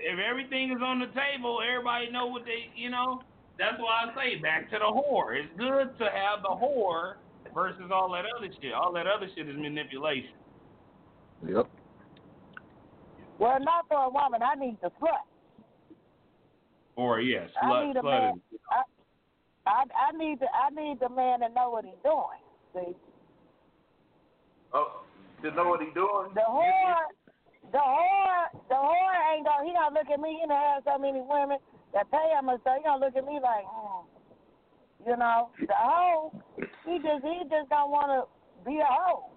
if 0.00 0.18
everything 0.18 0.72
is 0.72 0.82
on 0.82 0.98
the 0.98 1.06
table, 1.06 1.60
everybody 1.62 2.10
know 2.10 2.26
what 2.26 2.44
they, 2.44 2.66
you 2.74 2.90
know. 2.90 3.22
That's 3.60 3.78
why 3.78 4.06
I 4.06 4.14
say 4.14 4.42
back 4.42 4.70
to 4.70 4.78
the 4.78 4.90
whore. 4.90 5.38
It's 5.38 5.48
good 5.56 5.96
to 5.98 6.04
have 6.04 6.42
the 6.42 6.48
whore 6.48 7.14
versus 7.54 7.90
all 7.92 8.10
that 8.12 8.24
other 8.36 8.48
shit. 8.60 8.72
All 8.72 8.92
that 8.92 9.06
other 9.06 9.26
shit 9.36 9.48
is 9.48 9.56
manipulation. 9.56 10.30
Yep. 11.46 11.68
Well, 13.38 13.58
not 13.60 13.86
for 13.88 13.96
a 14.04 14.10
woman. 14.10 14.42
I 14.42 14.54
need 14.54 14.76
the 14.82 14.90
slut. 15.00 15.22
Or 16.96 17.20
yes, 17.20 17.48
I 17.62 17.66
slut, 17.66 17.86
need 17.86 17.96
a 17.96 18.00
slut 18.00 18.20
man. 18.20 18.42
is, 18.52 18.58
I, 18.70 18.82
I 19.70 19.84
I 20.10 20.16
need 20.18 20.40
the 20.40 20.46
I 20.50 20.70
need 20.74 20.98
the 21.00 21.08
man 21.08 21.40
to 21.40 21.48
know 21.54 21.70
what 21.70 21.84
he's 21.84 21.94
doing. 22.02 22.42
See, 22.74 22.96
Oh, 24.74 25.02
to 25.42 25.50
know 25.52 25.68
what 25.68 25.80
he's 25.80 25.94
doing. 25.94 26.34
the 26.34 26.42
whore, 26.42 27.06
the 27.72 27.78
whore, 27.78 28.44
the 28.68 28.74
whore 28.74 29.14
ain't 29.32 29.46
gonna. 29.46 29.64
He 29.64 29.72
gonna 29.72 29.94
look 29.94 30.10
at 30.12 30.20
me. 30.20 30.38
He 30.42 30.46
done 30.46 30.58
had 30.58 30.82
so 30.84 30.98
many 30.98 31.22
women 31.22 31.58
that 31.94 32.10
pay 32.10 32.34
him 32.36 32.48
and 32.50 32.58
so 32.64 32.70
he 32.76 32.82
gonna 32.82 33.00
look 33.04 33.14
at 33.16 33.24
me 33.24 33.38
like, 33.40 33.64
mm. 33.64 34.04
You 35.06 35.16
know, 35.16 35.50
the 35.60 35.74
hoe. 35.76 36.32
He 36.84 36.98
just 36.98 37.24
he 37.24 37.42
just 37.48 37.68
don't 37.70 37.90
want 37.90 38.10
to 38.12 38.26
be 38.64 38.78
a 38.78 38.86
hoe. 38.88 39.30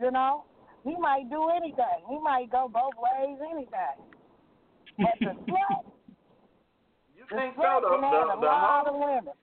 You 0.00 0.10
know, 0.10 0.44
he 0.84 0.94
might 0.96 1.28
do 1.30 1.48
anything. 1.50 2.00
He 2.08 2.18
might 2.18 2.50
go 2.50 2.68
both 2.72 2.94
ways, 2.98 3.38
anything. 3.50 3.98
But 4.98 5.16
the 5.20 5.32
slut, 5.46 5.84
You 7.16 7.24
the 7.30 7.36
think 7.36 7.54
so? 7.56 7.62
slut 7.62 7.80
The, 7.82 7.88
can 7.88 8.02
have 8.02 8.28
the, 8.28 8.34
a 8.34 8.40
the, 8.40 8.46
lot 8.46 8.86
hoe? 8.86 8.94
of 8.94 8.96
women. 8.98 9.34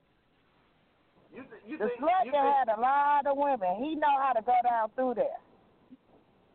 You, 1.34 1.42
th- 1.44 1.62
you 1.66 1.76
The 1.78 1.88
think 1.88 2.00
slut 2.00 2.24
you 2.24 2.32
can 2.32 2.44
think 2.44 2.56
have 2.56 2.78
a 2.78 2.80
lot 2.80 3.26
of 3.26 3.36
women. 3.36 3.84
He 3.84 3.94
know 3.96 4.16
how 4.20 4.32
to 4.32 4.42
go 4.42 4.56
down 4.64 4.88
through 4.96 5.14
there. 5.20 5.40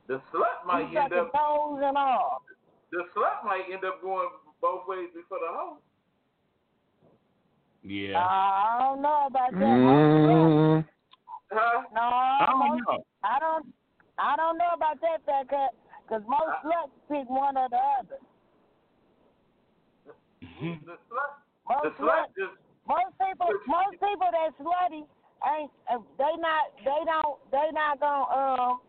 the 0.08 0.18
slut 0.34 0.66
might 0.66 0.90
He 0.90 0.98
end 0.98 1.14
up 1.14 1.32
toes 1.34 1.80
and 1.84 1.98
all. 1.98 2.42
the 2.92 3.04
slut 3.16 3.46
might 3.46 3.70
end 3.72 3.86
up 3.86 4.02
going 4.02 4.30
both 4.62 4.88
ways 4.88 5.10
before 5.14 5.38
the 5.40 5.50
hoe. 5.54 5.78
Yeah. 7.84 8.18
I 8.18 8.78
don't 8.80 9.02
know 9.02 9.26
about 9.28 9.52
that. 9.52 9.60
Mm, 9.60 10.86
Huh? 11.52 11.84
No, 11.94 12.02
I 12.02 12.46
don't 12.48 12.78
know. 12.80 13.04
I 13.24 13.40
don't. 13.40 13.66
I 14.18 14.36
don't 14.38 14.58
know 14.58 14.72
about 14.74 15.02
that, 15.02 15.20
fat 15.26 15.50
cat. 15.50 15.72
Because 16.08 16.24
most 16.28 16.52
sluts 16.64 16.96
pick 17.12 17.30
one 17.30 17.58
or 17.58 17.68
the 17.70 17.82
other. 18.00 18.20
Mm-hmm. 20.44 20.86
The 20.86 20.96
slut, 21.12 21.32
Most 21.68 21.84
the 21.84 22.04
sluts, 22.04 22.08
slut 22.08 22.28
just 22.40 22.56
most 22.88 23.14
people, 23.20 23.48
most 23.68 23.92
people 24.00 24.30
that 24.32 24.52
slutty 24.58 25.04
ain't. 25.60 25.72
Uh, 25.92 26.00
they 26.18 26.34
not. 26.40 26.72
They 26.84 27.02
don't. 27.04 27.38
They 27.52 27.68
not 27.74 28.00
gonna. 28.00 28.32
Um. 28.32 28.80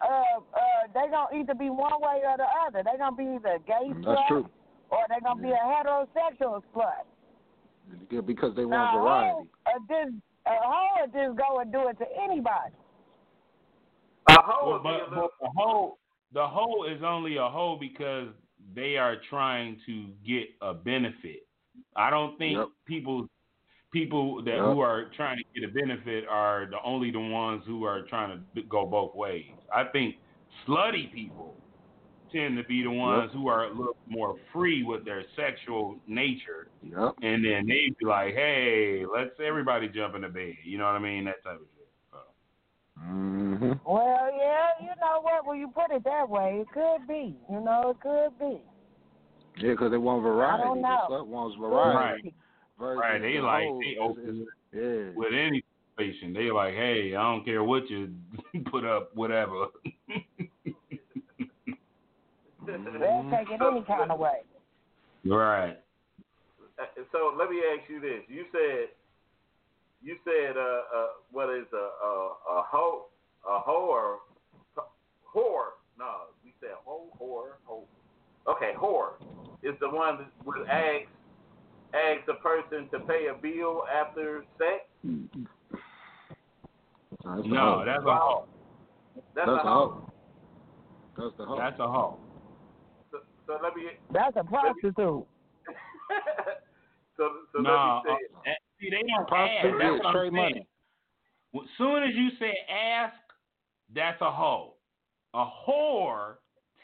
Uh. 0.00 0.40
Uh. 0.56 0.82
They 0.94 1.10
gonna 1.12 1.36
either 1.36 1.54
be 1.54 1.68
one 1.70 2.00
way 2.00 2.22
or 2.24 2.36
the 2.36 2.48
other. 2.66 2.82
They 2.82 2.96
gonna 2.96 3.16
be 3.16 3.28
either 3.36 3.56
a 3.56 3.60
gay 3.60 3.92
slut 3.92 4.04
that's 4.16 4.28
true. 4.28 4.48
or 4.90 5.04
they 5.08 5.20
gonna 5.22 5.42
be 5.42 5.50
a 5.52 5.60
heterosexual 5.60 6.62
slut. 6.74 7.04
Yeah, 8.10 8.20
because 8.20 8.54
they 8.56 8.64
want 8.64 8.92
Now, 8.92 8.98
a 8.98 9.02
variety. 9.02 9.48
hoe, 9.66 9.80
just 9.88 10.14
a 10.46 10.50
hoe 10.62 11.00
would 11.00 11.12
just 11.12 11.36
go 11.38 11.60
and 11.60 11.72
do 11.72 11.88
it 11.88 11.98
to 11.98 12.06
anybody. 12.22 12.74
a 14.28 14.32
hoe 14.42 14.66
Well, 14.70 14.72
would 14.74 14.80
a 14.80 14.82
but, 14.82 15.10
little. 15.10 15.28
but 15.40 15.46
the 15.46 15.50
whole 15.56 15.98
the 16.32 16.46
whole 16.46 16.84
is 16.84 17.02
only 17.04 17.36
a 17.36 17.48
whole 17.48 17.78
because 17.78 18.28
they 18.74 18.96
are 18.96 19.16
trying 19.30 19.80
to 19.86 20.08
get 20.26 20.48
a 20.60 20.74
benefit. 20.74 21.46
I 21.94 22.10
don't 22.10 22.36
think 22.38 22.58
Yep. 22.58 22.68
people 22.86 23.28
people 23.92 24.42
that 24.42 24.56
Yep. 24.56 24.64
who 24.64 24.80
are 24.80 25.04
trying 25.16 25.38
to 25.38 25.44
get 25.54 25.68
a 25.68 25.72
benefit 25.72 26.26
are 26.28 26.66
the 26.66 26.82
only 26.82 27.10
the 27.10 27.20
ones 27.20 27.64
who 27.66 27.84
are 27.84 28.02
trying 28.02 28.44
to 28.54 28.62
go 28.64 28.84
both 28.86 29.14
ways. 29.14 29.52
I 29.72 29.84
think 29.84 30.16
slutty 30.66 31.12
people 31.12 31.56
tend 32.32 32.56
to 32.56 32.64
be 32.64 32.82
the 32.82 32.90
ones 32.90 33.30
who 33.32 33.48
are 33.48 33.64
a 33.64 33.70
little 33.70 33.96
more 34.08 34.36
free 34.52 34.82
with 34.82 35.04
their 35.04 35.24
sexual 35.36 35.96
nature, 36.06 36.68
Yep. 36.82 37.14
and 37.22 37.44
then 37.44 37.66
they 37.66 37.90
be 37.98 38.04
like, 38.04 38.34
"Hey, 38.34 39.04
let's 39.06 39.38
everybody 39.40 39.88
jump 39.88 40.14
in 40.14 40.22
the 40.22 40.28
bed." 40.28 40.54
You 40.64 40.78
know 40.78 40.84
what 40.84 40.96
I 40.96 40.98
mean? 40.98 41.24
That 41.24 41.42
type 41.42 41.60
of 41.60 41.66
shit. 41.76 41.88
So. 42.10 42.18
hmm 43.00 43.72
Well, 43.84 44.30
yeah, 44.36 44.68
you 44.80 44.92
know 45.00 45.20
what? 45.22 45.46
When 45.46 45.58
you 45.58 45.68
put 45.68 45.90
it 45.90 46.04
that 46.04 46.28
way, 46.28 46.60
it 46.60 46.68
could 46.72 47.06
be. 47.06 47.36
You 47.50 47.60
know, 47.60 47.90
it 47.90 48.00
could 48.00 48.38
be. 48.38 48.60
Yeah, 49.58 49.72
because 49.72 49.90
they 49.90 49.98
want 49.98 50.22
variety. 50.22 50.62
I 50.62 50.66
don't 50.66 50.82
know. 50.82 51.06
The 51.08 51.14
slut 51.14 51.26
wants 51.26 51.56
variety. 51.58 52.34
Right. 52.78 52.94
Right, 52.96 53.22
they 53.22 53.34
the 53.34 53.40
like 53.40 53.64
hoe 53.64 53.80
they 53.80 53.96
open 53.98 54.46
yeah. 54.72 55.12
with 55.14 55.32
any 55.32 55.64
situation. 55.96 56.34
They 56.34 56.50
like, 56.50 56.74
hey, 56.74 57.14
I 57.16 57.22
don't 57.22 57.44
care 57.44 57.64
what 57.64 57.88
you 57.88 58.12
put 58.70 58.84
up, 58.84 59.16
whatever. 59.16 59.66
They'll 62.66 63.30
take 63.30 63.50
it 63.50 63.60
any 63.62 63.82
kind 63.82 64.10
of 64.10 64.18
way. 64.18 64.42
right. 65.24 65.78
So 67.12 67.34
let 67.38 67.48
me 67.50 67.62
ask 67.72 67.88
you 67.88 68.00
this: 68.00 68.22
You 68.28 68.44
said, 68.52 68.88
you 70.02 70.16
said, 70.24 70.56
uh, 70.56 70.60
uh 70.60 71.06
what 71.30 71.48
is 71.50 71.66
a 71.72 71.76
a, 71.76 72.32
a 72.58 72.62
hoe, 72.66 73.06
a 73.48 73.58
hoe 73.58 73.88
or 73.88 74.18
whore? 75.34 75.76
No, 75.98 76.12
we 76.44 76.52
said 76.60 76.70
hoe, 76.84 77.08
whore, 77.20 77.56
hoe. 77.64 77.84
Okay, 78.48 78.72
whore 78.76 79.12
is 79.62 79.74
the 79.80 79.88
one 79.88 80.18
that 80.18 80.28
would 80.44 80.68
ask 80.68 81.08
ask 81.94 82.26
the 82.26 82.34
person 82.34 82.88
to 82.90 83.00
pay 83.06 83.28
a 83.28 83.34
bill 83.34 83.84
after 83.92 84.44
sex. 84.58 84.84
That's 87.24 87.46
No, 87.46 87.56
hoe. 87.56 87.84
that's 87.86 88.04
a 88.04 88.14
hoe. 88.14 88.44
That's, 89.14 89.26
That's 89.34 89.48
a 89.48 89.52
a 89.52 89.58
hoe. 89.58 89.88
hoe. 89.88 90.12
That's 91.16 91.36
the 91.38 91.44
hoe. 91.46 91.56
That's 91.58 91.80
a 91.80 91.86
hoe. 91.88 92.18
So, 93.46 93.54
so 93.54 93.58
let 93.62 93.74
me. 93.76 93.82
That's 94.12 94.36
a 94.36 94.44
prostitute. 94.44 94.94
so 97.16 97.30
so 97.52 97.60
No, 97.62 98.02
let 98.04 98.10
me 98.10 98.10
say. 98.10 98.50
uh, 98.50 98.54
see, 98.80 98.90
they 98.90 99.02
don't 99.06 99.22
ask. 99.22 99.28
Prostitute 99.28 99.78
That's 99.78 99.92
get 99.92 99.98
what 99.98 100.06
I'm 100.06 100.12
straight 100.12 100.32
money. 100.32 100.66
As 101.54 101.62
soon 101.78 102.02
as 102.02 102.10
you 102.14 102.28
say 102.38 102.52
ask, 102.70 103.14
that's 103.94 104.20
a 104.20 104.30
hoe. 104.30 104.74
A 105.34 105.44
whore 105.68 106.34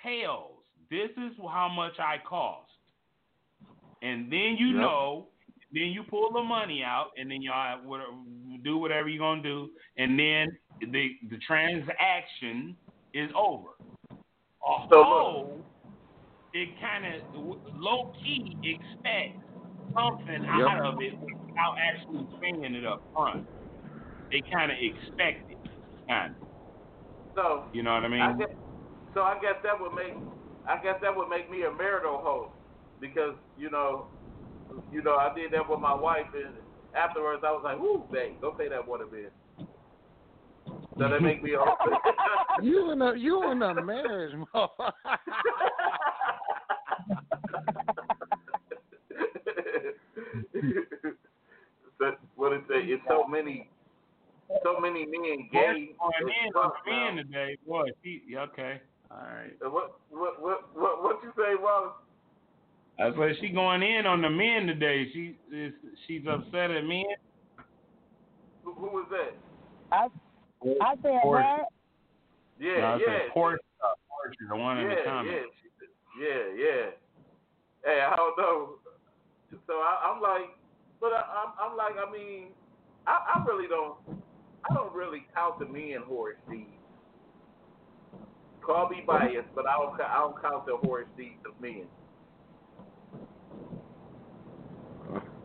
tells, 0.03 0.63
this 0.91 1.11
is 1.17 1.33
how 1.39 1.69
much 1.75 1.99
I 1.99 2.17
cost. 2.27 2.69
And 4.03 4.31
then 4.33 4.57
you 4.59 4.73
Yep. 4.73 4.81
know, 4.81 5.29
then 5.73 5.85
you 5.85 6.03
pull 6.03 6.33
the 6.33 6.43
money 6.43 6.83
out, 6.83 7.11
and 7.17 7.31
then 7.31 7.41
y'all 7.43 7.79
do 8.65 8.79
whatever 8.79 9.09
you're 9.09 9.19
going 9.19 9.43
to 9.43 9.49
do, 9.49 9.71
and 9.97 10.19
then 10.19 10.49
the, 10.81 11.11
the 11.31 11.39
transaction 11.47 12.77
is 13.15 13.31
over. 13.37 13.71
A 14.67 14.87
So 14.91 14.99
look. 14.99 15.07
hoe, 15.09 15.65
it 16.55 16.69
kind 16.81 17.05
of 17.07 17.23
low 17.75 18.13
key 18.23 18.57
expects 18.63 19.43
something 19.95 20.43
Yep. 20.45 20.69
out 20.69 20.81
of 20.87 20.95
it 21.01 21.19
without 21.21 21.75
actually 21.93 22.29
saying 22.41 22.75
it 22.75 22.85
up 22.85 23.03
front. 23.15 23.47
They 24.31 24.43
kind 24.53 24.71
of 24.71 24.79
expect 24.81 25.51
it, 25.51 25.59
kind 26.09 26.35
of. 26.41 26.49
So 27.35 27.65
You 27.73 27.83
know 27.83 27.95
what 27.95 28.05
I 28.05 28.09
mean? 28.09 28.21
I 28.21 28.33
guess, 28.37 28.49
so 29.15 29.21
I 29.23 29.35
guess 29.41 29.57
that 29.63 29.79
would 29.81 29.95
make 29.95 30.15
I 30.69 30.77
guess 30.83 30.97
that 31.03 31.15
would 31.15 31.29
make 31.29 31.51
me 31.51 31.65
a 31.65 31.71
marital 31.73 32.19
hoe 32.23 32.53
because 33.01 33.35
you 33.57 33.71
know 33.71 34.09
you 34.91 35.03
know 35.03 35.17
I 35.17 35.33
did 35.35 35.53
that 35.53 35.69
with 35.69 35.81
my 35.81 35.95
wife 35.95 36.27
and 36.35 36.55
afterwards 36.95 37.43
I 37.45 37.51
was 37.51 37.63
like, 37.65 37.79
"Woo, 37.79 38.05
babe, 38.13 38.41
go 38.41 38.53
pay 38.53 38.69
that 38.69 38.87
water 38.87 39.07
bill." 39.07 39.31
So 40.99 41.09
that 41.09 41.23
make 41.23 41.43
me 41.43 41.55
a 41.55 41.59
You 42.63 42.93
in 42.93 43.03
a 43.03 43.15
you 43.17 43.51
in 43.51 43.63
a 43.63 43.75
marriage 43.75 44.35
mode. 44.55 44.69
so, 51.99 52.13
what 52.37 52.53
it 52.53 52.63
say? 52.69 52.77
It's 52.85 53.03
so 53.09 53.27
many, 53.27 53.69
so 54.63 54.79
many 54.81 55.05
men 55.07 55.49
gay. 55.53 55.61
Going 55.63 55.89
as 56.21 56.47
in 56.47 56.53
fuck 56.53 56.65
on 56.65 56.73
now. 56.87 57.05
men 57.15 57.17
today, 57.17 57.57
boy. 57.67 57.89
He, 58.03 58.23
yeah, 58.29 58.41
okay, 58.43 58.81
all 59.11 59.19
right. 59.19 59.53
Uh, 59.65 59.71
What 59.71 59.99
what 60.11 60.41
what 60.43 60.77
what 60.77 61.03
what 61.03 61.17
you 61.23 61.33
say, 61.37 61.55
Wallace? 61.61 61.93
I 63.01 63.11
said 63.17 63.37
she 63.41 63.49
going 63.49 63.83
in 63.83 64.07
on 64.07 64.21
the 64.23 64.31
men 64.31 64.67
today. 64.67 65.11
She 65.13 65.37
is 65.53 65.73
she's 66.07 66.23
upset 66.29 66.71
at 66.71 66.85
men. 66.85 67.05
Who, 68.65 68.75
who 68.75 68.87
was 68.87 69.07
that? 69.11 69.35
I 69.91 70.07
I 70.81 70.95
said 71.03 71.21
Portia. 71.23 71.59
what? 71.59 71.69
Yeah, 72.61 72.81
no, 72.81 72.87
I 72.87 72.97
yeah. 72.99 73.07
said 73.07 73.21
Portia, 73.33 73.59
Portia, 74.09 74.39
the 74.49 74.57
one 74.57 74.79
in 74.79 74.89
the 74.89 74.95
yeah, 74.95 75.05
comments. 75.05 75.35
yeah, 75.35 75.51
she 75.63 75.69
said- 75.81 75.89
yeah, 76.21 76.65
yeah. 76.65 76.91
Hey, 77.85 78.01
I 78.03 78.15
don't 78.15 78.37
know. 78.39 78.75
So 79.67 79.75
I, 79.75 80.11
I'm 80.13 80.21
like, 80.23 80.51
but 81.01 81.13
I, 81.13 81.23
I'm, 81.23 81.71
I'm 81.73 81.77
like, 81.77 81.95
I 81.99 82.11
mean, 82.11 82.49
I, 83.07 83.19
I 83.37 83.45
really 83.45 83.69
don't, 83.69 83.95
I 84.69 84.75
don't 84.75 84.95
really 84.95 85.25
count 85.35 85.59
the 85.59 85.67
men 85.67 86.03
horse 86.07 86.37
thieves. 86.49 86.69
Call 88.65 88.89
me 88.89 89.03
biased, 89.07 89.49
but 89.55 89.67
I 89.67 89.73
don't, 89.79 90.01
I 90.01 90.19
don't 90.19 90.41
count 90.41 90.67
the 90.67 90.77
horse 90.77 91.07
thieves 91.17 91.41
of 91.47 91.61
men. 91.61 91.85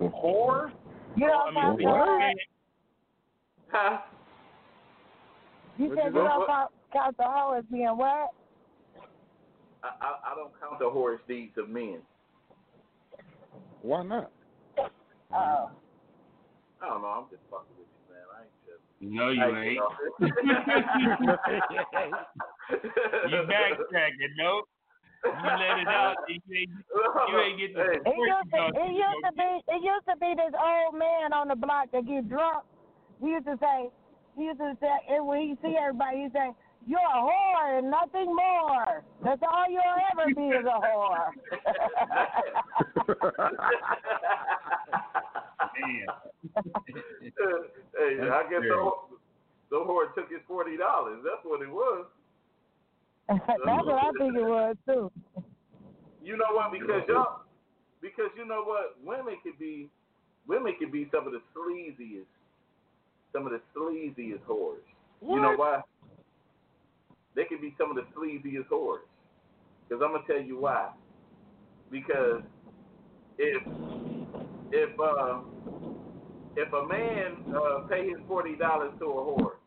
Whore? 0.02 0.72
You 1.16 1.26
I 1.26 1.30
don't 1.30 1.54
mean, 1.54 1.64
count 1.64 1.78
people 1.80 1.94
the 1.94 2.18
say- 2.20 2.46
Huh? 3.70 3.98
you 5.78 5.90
said 5.90 5.98
you 5.98 6.04
you 6.06 6.12
don't 6.28 6.48
count, 6.48 6.72
count 6.94 7.18
the 7.18 7.24
hoe 7.24 7.56
as 7.58 7.66
being 7.72 7.88
what? 7.98 8.30
I, 9.84 9.90
I, 10.02 10.32
I 10.32 10.36
don't 10.36 10.52
count 10.60 10.80
the 10.80 10.90
horse 10.90 11.20
deeds 11.28 11.58
of 11.58 11.70
men. 11.70 11.98
Why 13.82 14.04
not? 14.04 14.32
Oh. 15.34 15.70
I 16.82 16.88
don't 16.88 17.02
know. 17.02 17.08
I'm 17.08 17.26
just 17.30 17.42
fucking 17.50 17.76
with 17.78 17.88
you, 17.90 18.14
man. 18.14 18.24
I 18.32 18.42
ain't 18.46 18.54
just. 18.66 18.82
No, 19.02 19.30
you 19.30 19.42
I 19.42 19.66
ain't. 19.66 19.82
you 23.32 23.38
backtracking, 23.50 24.34
no? 24.38 24.62
You 25.26 25.32
let 25.34 25.82
it 25.82 25.88
out. 25.88 26.16
You 26.28 26.36
ain't, 26.54 26.70
you 27.30 27.40
ain't 27.40 27.58
get 27.60 27.74
the 27.74 28.00
Hey, 28.06 28.06
It 28.06 28.18
used 28.18 28.52
to 28.54 28.68
it 28.78 28.92
used 28.94 29.24
to 29.26 29.32
be 29.34 29.50
it 29.68 29.82
used 29.84 30.06
to 30.08 30.16
be 30.22 30.36
this 30.38 30.54
old 30.54 30.94
man 30.98 31.34
on 31.34 31.48
the 31.48 31.56
block 31.56 31.90
that 31.92 32.06
get 32.06 32.30
drunk. 32.30 32.64
He 33.20 33.30
used 33.34 33.46
to 33.46 33.58
say 33.60 33.90
he 34.38 34.44
used 34.46 34.60
to 34.60 34.78
say 34.80 34.96
and 35.10 35.26
when 35.28 35.42
he 35.42 35.56
see 35.62 35.76
everybody 35.76 36.18
he 36.24 36.30
say, 36.32 36.54
You're 36.88 37.00
a 37.00 37.20
whore 37.20 37.80
and 37.80 37.92
nothing 37.92 38.34
more. 38.34 39.04
That's 39.22 39.42
all 39.44 39.66
you'll 39.70 39.82
ever 40.14 40.34
be 40.34 40.48
is 40.56 40.66
a 40.66 40.80
whore. 40.80 41.34
hey, 45.76 46.06
That's 48.18 48.32
I 48.32 48.44
guess 48.50 48.62
the, 48.62 48.70
whore- 48.72 49.10
the 49.70 49.76
whore 49.76 50.14
took 50.16 50.30
his 50.32 50.40
forty 50.48 50.78
dollars. 50.78 51.20
That's 51.26 51.44
what 51.44 51.62
it 51.62 51.70
was. 51.70 52.06
That's 53.28 53.50
what 53.58 54.04
I 54.04 54.12
think 54.18 54.38
it 54.38 54.48
was 54.48 54.78
too. 54.86 55.12
You 56.24 56.38
know 56.38 56.54
what? 56.54 56.72
Because 56.72 57.04
y'all, 57.10 57.42
because 58.02 58.32
you 58.38 58.46
know 58.46 58.64
what, 58.64 58.96
women 59.04 59.36
could 59.44 59.60
be, 59.60 59.90
women 60.48 60.74
could 60.80 60.94
be 60.94 61.10
some 61.14 61.28
of 61.28 61.34
the 61.34 61.42
sleaziest, 61.52 62.28
some 63.34 63.46
of 63.46 63.52
the 63.52 63.60
sleaziest 63.76 64.40
whores. 64.48 64.86
You 65.22 65.42
know 65.42 65.54
why? 65.58 65.82
They 67.38 67.46
could 67.46 67.62
be 67.62 67.76
some 67.78 67.92
of 67.92 67.96
the 67.96 68.06
sleaziest 68.18 68.68
whores. 68.68 69.06
Because 69.88 70.02
I'm 70.04 70.12
gonna 70.12 70.26
tell 70.26 70.42
you 70.42 70.60
why. 70.60 70.90
Because 71.92 72.42
if 73.38 73.62
if 74.72 75.00
uh 75.00 75.40
if 76.58 76.74
a 76.74 76.88
man 76.88 77.38
uh 77.56 77.88
pay 77.88 78.10
his 78.10 78.18
forty 78.28 78.56
dollars 78.56 78.92
to 78.98 79.06
a 79.06 79.22
whore, 79.22 79.62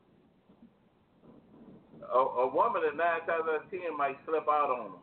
a, 2.03 2.19
a 2.19 2.53
woman 2.53 2.83
at 2.91 2.97
nine 2.97 3.21
times 3.21 3.47
out 3.49 3.63
of 3.63 3.71
ten 3.71 3.97
might 3.97 4.19
slip 4.27 4.49
out 4.51 4.69
on 4.69 4.87
him. 4.87 4.99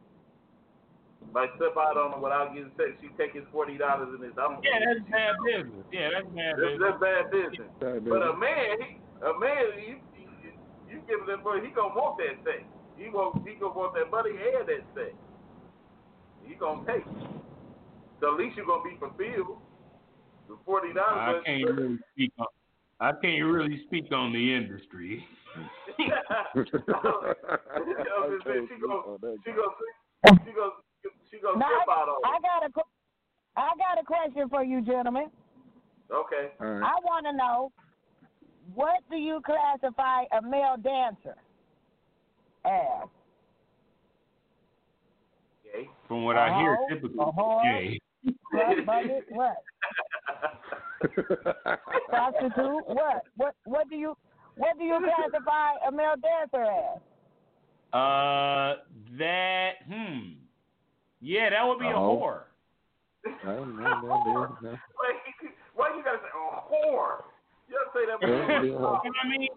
Might 1.33 1.49
slip 1.57 1.77
out 1.77 1.95
on 1.95 2.13
him 2.13 2.21
without 2.21 2.53
getting 2.53 2.71
sex. 2.75 2.99
She 2.99 3.07
take 3.17 3.33
his 3.33 3.47
forty 3.53 3.77
dollars 3.77 4.09
and 4.11 4.21
his 4.21 4.33
I'm 4.37 4.59
Yeah, 4.61 4.83
that's 4.83 5.09
bad 5.09 5.35
business. 5.39 5.85
Yeah, 5.93 6.09
that's 6.19 6.27
bad 6.35 6.51
that's, 6.59 6.67
business. 6.67 6.83
that's 6.83 6.99
bad 6.99 7.31
business. 7.31 7.69
Bad 7.79 8.09
But 8.11 8.27
a 8.27 8.35
man, 8.35 8.75
he, 8.83 8.99
a 9.23 9.39
man, 9.39 9.63
you, 9.87 9.95
you, 10.97 11.01
you 11.01 11.07
give 11.07 11.21
him 11.21 11.27
that 11.29 11.43
money, 11.43 11.61
he 11.67 11.73
gonna 11.73 11.93
want 11.93 12.17
that 12.17 12.41
sex. 12.43 12.63
He 12.97 13.09
won't. 13.09 13.47
He 13.47 13.53
gonna 13.55 13.77
want 13.77 13.93
that 13.93 14.09
money 14.09 14.31
and 14.31 14.67
that 14.67 14.83
sex. 14.95 15.13
He 16.43 16.55
gonna 16.55 16.81
take. 16.85 17.05
it. 17.05 17.13
So 18.19 18.33
at 18.33 18.39
least 18.39 18.57
you're 18.57 18.65
gonna 18.65 18.83
be 18.83 18.97
fulfilled. 18.97 19.61
The 20.49 20.57
forty 20.65 20.93
dollars. 20.93 21.43
I 21.45 21.45
can't 21.45 21.69
really 21.69 21.99
speak 22.13 22.33
on. 22.39 22.47
I 22.99 23.11
can't 23.21 23.45
really 23.45 23.83
speak 23.85 24.11
on 24.11 24.33
the 24.33 24.55
industry. 24.55 25.23
she. 25.97 26.09
I 26.09 26.65
got 32.41 32.65
a 32.65 32.69
got 33.77 34.01
a 34.01 34.03
question 34.05 34.49
for 34.49 34.63
you 34.63 34.81
gentlemen. 34.81 35.29
Okay. 36.11 36.49
All 36.59 36.67
right. 36.67 36.83
I 36.83 36.93
want 37.03 37.25
to 37.25 37.33
know 37.33 37.71
what 38.73 39.01
do 39.09 39.17
you 39.17 39.41
classify 39.45 40.23
a 40.37 40.41
male 40.41 40.77
dancer 40.81 41.35
as? 42.65 43.07
Okay. 45.69 45.89
From 46.07 46.23
what 46.23 46.37
I 46.37 46.55
hear, 46.57 46.77
typically, 46.89 47.19
Uh-huh. 47.19 47.61
gay. 47.63 47.99
What 48.51 48.85
bucket? 48.85 49.25
What? 49.29 49.57
Prostitute? 52.09 52.87
What? 52.87 53.23
What? 53.35 53.55
What 53.65 53.89
do 53.89 53.95
you? 53.95 54.17
What 54.55 54.77
do 54.77 54.83
you 54.83 54.99
classify 54.99 55.73
a 55.87 55.91
male 55.91 56.15
dancer 56.21 56.63
as? 56.63 57.01
Uh, 57.93 58.75
that 59.17 59.83
hmm, 59.87 60.33
yeah, 61.21 61.49
that 61.51 61.67
would 61.67 61.79
be 61.79 61.85
a 61.85 61.89
Uh-oh. 61.89 62.17
whore. 62.17 62.41
No, 63.43 63.65
no, 63.65 63.83
no, 63.83 64.57
no, 64.61 64.69
a 64.69 64.79
wait, 64.99 65.17
that 67.67 68.27
Yeah, 68.27 68.63
yeah. 68.63 68.71
Oh. 68.79 68.99
I 69.23 69.27
mean, 69.27 69.49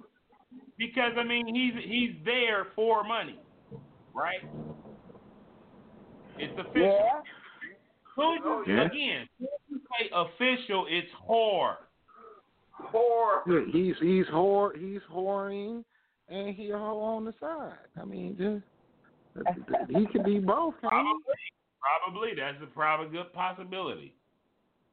because 0.79 1.13
I 1.19 1.25
mean, 1.25 1.47
he's 1.55 1.85
he's 1.85 2.25
there 2.25 2.67
for 2.75 3.05
money, 3.05 3.39
right? 4.15 4.41
It's 6.39 6.59
official. 6.59 6.83
Yeah. 6.83 7.21
Soon 8.17 8.39
as 8.39 8.45
you, 8.45 8.51
oh, 8.51 8.65
Yeah. 8.67 8.87
again, 8.87 9.29
soon 9.39 9.49
you 9.69 9.81
say 9.99 10.11
official, 10.15 10.87
it's 10.89 11.09
whore. 11.29 11.77
whore. 12.93 13.43
He's 13.73 13.95
he's 14.01 14.27
whore 14.27 14.77
he's 14.77 15.03
whoring 15.13 15.85
and 16.29 16.55
he 16.55 16.71
a 16.71 16.79
hoe 16.79 17.01
on 17.01 17.25
the 17.25 17.35
side. 17.41 17.75
I 18.01 18.05
mean, 18.05 18.37
just 18.39 18.65
he 19.89 20.07
could 20.07 20.25
be 20.25 20.39
both. 20.39 20.75
Can 20.81 20.91
Probably, 20.91 21.23
probably 21.81 22.31
that's 22.37 22.63
a 22.63 22.67
probably 22.67 23.09
good 23.09 23.33
possibility. 23.33 24.15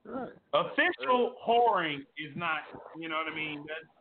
Right. 0.07 0.29
Official 0.53 1.35
whoring 1.45 1.99
is 2.17 2.33
not, 2.35 2.59
you 2.97 3.09
know 3.09 3.15
what 3.15 3.31
I 3.31 3.35
mean? 3.35 3.65
That's 3.67 3.91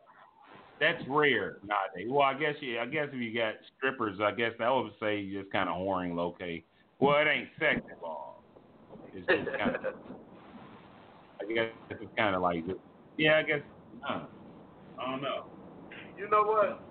that's 0.79 1.09
rare 1.09 1.57
nowadays. 1.65 2.07
Well, 2.09 2.21
I 2.21 2.33
guess 2.33 2.55
yeah, 2.61 2.81
I 2.81 2.85
guess 2.85 3.07
if 3.11 3.19
you 3.19 3.33
got 3.33 3.55
strippers, 3.75 4.19
I 4.21 4.31
guess 4.31 4.53
that 4.59 4.69
would 4.69 4.91
say 5.01 5.19
you 5.19 5.41
just 5.41 5.51
kind 5.51 5.67
of 5.67 5.75
whoring, 5.75 6.17
okay. 6.17 6.63
Well, 6.99 7.17
it 7.17 7.27
ain't 7.27 7.49
sex 7.59 7.81
involved. 7.93 8.45
It's 9.13 9.27
just 9.27 9.57
kind 9.57 9.75
of, 9.75 9.81
I 11.41 11.53
guess 11.53 11.71
it's 11.89 12.11
kind 12.17 12.35
of 12.35 12.41
like, 12.41 12.65
just, 12.65 12.79
yeah, 13.17 13.37
I 13.37 13.43
guess, 13.43 13.61
huh, 14.03 14.27
I 14.99 15.11
don't 15.11 15.21
know. 15.21 15.45
You 16.17 16.29
know 16.29 16.43
what? 16.43 16.83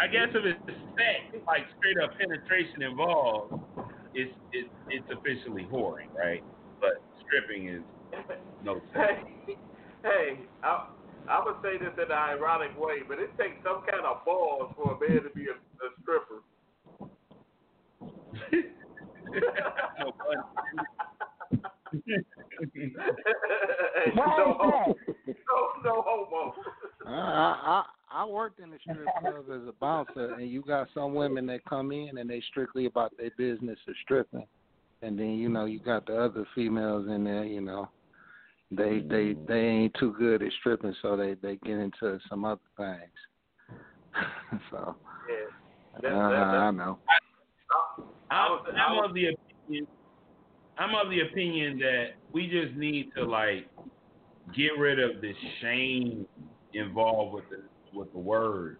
I 0.00 0.06
guess 0.06 0.28
if 0.32 0.44
it's 0.44 0.60
sex, 0.66 1.42
like 1.46 1.64
straight 1.78 1.98
up 1.98 2.10
penetration 2.18 2.82
involved, 2.82 3.54
it's 4.14 4.32
it's 4.52 4.70
it's 4.90 5.06
officially 5.10 5.66
whoring, 5.72 6.14
right? 6.16 6.42
But 6.80 7.02
stripping 7.28 7.68
is 7.68 7.82
no 8.64 8.80
sex. 8.92 9.22
Hey, 9.46 9.56
hey, 10.02 10.38
I, 10.62 10.86
I 11.28 11.42
would 11.44 11.56
say 11.62 11.76
this 11.78 11.92
in 11.96 12.04
an 12.10 12.12
ironic 12.12 12.78
way, 12.78 13.02
but 13.06 13.18
it 13.18 13.30
takes 13.38 13.62
some 13.62 13.82
kind 13.88 14.04
of 14.04 14.24
balls 14.24 14.72
for 14.76 14.96
a 14.96 15.00
man 15.00 15.22
to 15.22 15.30
be 15.30 15.46
a, 15.46 15.52
a 15.52 15.90
stripper. 16.02 16.42
No 19.98 20.12
pun. 20.12 20.36
Hey, 21.92 22.00
no, 24.14 24.22
homo. 24.24 24.94
no, 25.26 25.34
no 25.84 26.02
homo. 26.06 26.54
Uh, 27.06 27.10
I, 27.10 27.12
I 27.12 27.84
I 28.10 28.24
worked 28.24 28.58
in 28.60 28.70
the 28.70 28.78
strip 28.80 29.06
club 29.20 29.44
as 29.52 29.68
a 29.68 29.72
bouncer, 29.80 30.32
and 30.34 30.50
you 30.50 30.62
got 30.62 30.88
some 30.94 31.14
women 31.14 31.44
that 31.46 31.64
come 31.66 31.92
in 31.92 32.16
and 32.18 32.28
they 32.28 32.40
strictly 32.50 32.86
about 32.86 33.12
their 33.18 33.30
business 33.36 33.78
of 33.86 33.94
stripping, 34.02 34.46
and 35.02 35.18
then 35.18 35.30
you 35.30 35.48
know 35.48 35.64
you 35.64 35.78
got 35.78 36.06
the 36.06 36.16
other 36.16 36.46
females 36.54 37.06
in 37.08 37.24
there, 37.24 37.44
you 37.44 37.60
know, 37.60 37.88
they 38.70 39.00
they 39.00 39.36
they 39.46 39.60
ain't 39.60 39.94
too 39.98 40.14
good 40.18 40.42
at 40.42 40.52
stripping, 40.60 40.94
so 41.02 41.16
they 41.16 41.34
they 41.34 41.56
get 41.56 41.78
into 41.78 42.18
some 42.28 42.44
other 42.44 42.60
things. 42.76 43.80
so 44.70 44.96
Yeah. 45.28 45.34
That, 46.02 46.12
uh, 46.12 46.28
that, 46.28 46.36
I 46.36 46.70
know. 46.70 46.98
I 48.30 48.34
I'm, 48.34 48.50
was, 48.50 48.66
I 48.74 48.78
I'm 48.80 49.04
of 49.04 49.14
the 49.14 49.28
opinion. 49.28 49.86
I'm 50.78 50.94
of 50.94 51.10
the 51.10 51.20
opinion 51.20 51.78
that 51.78 52.06
we 52.32 52.46
just 52.46 52.76
need 52.76 53.10
to 53.16 53.24
like 53.24 53.68
get 54.54 54.78
rid 54.78 54.98
of 55.00 55.20
the 55.20 55.32
shame 55.60 56.26
involved 56.74 57.34
with 57.34 57.44
the 57.50 57.62
with 57.96 58.12
the 58.12 58.18
words, 58.18 58.78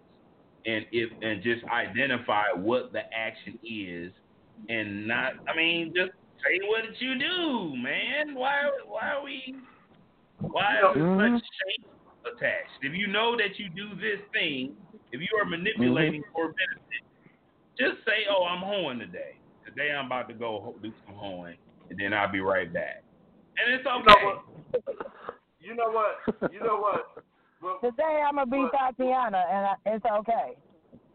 and 0.66 0.84
if 0.92 1.10
and 1.22 1.42
just 1.42 1.64
identify 1.64 2.46
what 2.54 2.92
the 2.92 3.02
action 3.14 3.58
is, 3.64 4.12
and 4.68 5.06
not. 5.06 5.32
I 5.48 5.56
mean, 5.56 5.92
just 5.94 6.12
say 6.44 6.60
what 6.66 6.82
did 6.84 7.00
you 7.00 7.18
do, 7.18 7.76
man. 7.76 8.34
Why 8.34 8.70
why 8.86 9.12
are 9.12 9.24
we 9.24 9.56
why 10.40 10.76
is 10.76 10.94
there 10.94 11.04
Mhm. 11.04 11.38
such 11.38 11.42
shame 11.42 11.90
attached? 12.24 12.78
If 12.82 12.94
you 12.94 13.06
know 13.06 13.36
that 13.36 13.58
you 13.58 13.68
do 13.70 13.94
this 13.96 14.20
thing, 14.32 14.76
if 15.12 15.20
you 15.20 15.28
are 15.40 15.44
manipulating 15.44 16.22
for 16.32 16.52
benefit, 16.52 17.04
just 17.78 18.04
say, 18.04 18.26
"Oh, 18.28 18.44
I'm 18.44 18.62
hoeing 18.62 18.98
today. 18.98 19.36
Today 19.64 19.92
I'm 19.92 20.06
about 20.06 20.28
to 20.28 20.34
go 20.34 20.74
do 20.82 20.92
some 21.04 21.14
hoeing, 21.14 21.56
and 21.90 21.98
then 21.98 22.12
I'll 22.12 22.30
be 22.30 22.40
right 22.40 22.72
back." 22.72 23.02
And 23.58 23.74
it's 23.74 23.84
you 23.84 23.90
know 23.90 23.98
okay. 24.00 24.24
what? 24.24 24.44
You 25.60 25.74
know 25.74 25.90
what? 25.90 26.52
You 26.52 26.60
know 26.60 26.78
what? 26.78 27.24
Well, 27.60 27.80
Today 27.80 28.22
I'm 28.22 28.36
gonna 28.36 28.46
be 28.46 28.58
What? 28.58 28.72
Tatiana, 28.72 29.44
and 29.50 29.66
I, 29.66 29.74
it's 29.86 30.04
okay. 30.04 30.56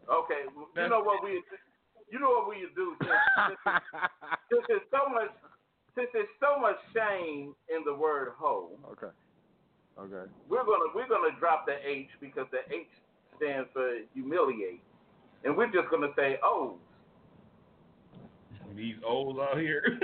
Okay, 0.04 0.42
you 0.76 0.88
know 0.88 1.00
what 1.00 1.24
we, 1.24 1.40
you 2.10 2.18
know 2.20 2.30
what 2.30 2.48
we 2.48 2.66
do 2.74 2.94
since, 3.00 3.10
since, 3.48 3.82
since 4.50 4.64
there's 4.68 4.88
so 4.90 5.12
much, 5.12 5.30
since 5.94 6.08
there's 6.12 6.34
so 6.40 6.60
much 6.60 6.76
shame 6.94 7.54
in 7.68 7.84
the 7.84 7.94
word 7.94 8.32
hoe. 8.36 8.70
okay. 8.92 9.12
Okay. 9.96 10.28
We're 10.48 10.64
gonna 10.64 10.90
we're 10.94 11.08
gonna 11.08 11.38
drop 11.38 11.66
the 11.66 11.74
H 11.88 12.08
because 12.20 12.46
the 12.50 12.66
H 12.74 12.88
stands 13.36 13.68
for 13.72 13.98
humiliate, 14.12 14.82
and 15.44 15.56
we're 15.56 15.70
just 15.70 15.88
gonna 15.90 16.10
say 16.16 16.38
oh. 16.42 16.76
These 18.76 18.96
old 19.06 19.38
out 19.38 19.58
here. 19.58 19.84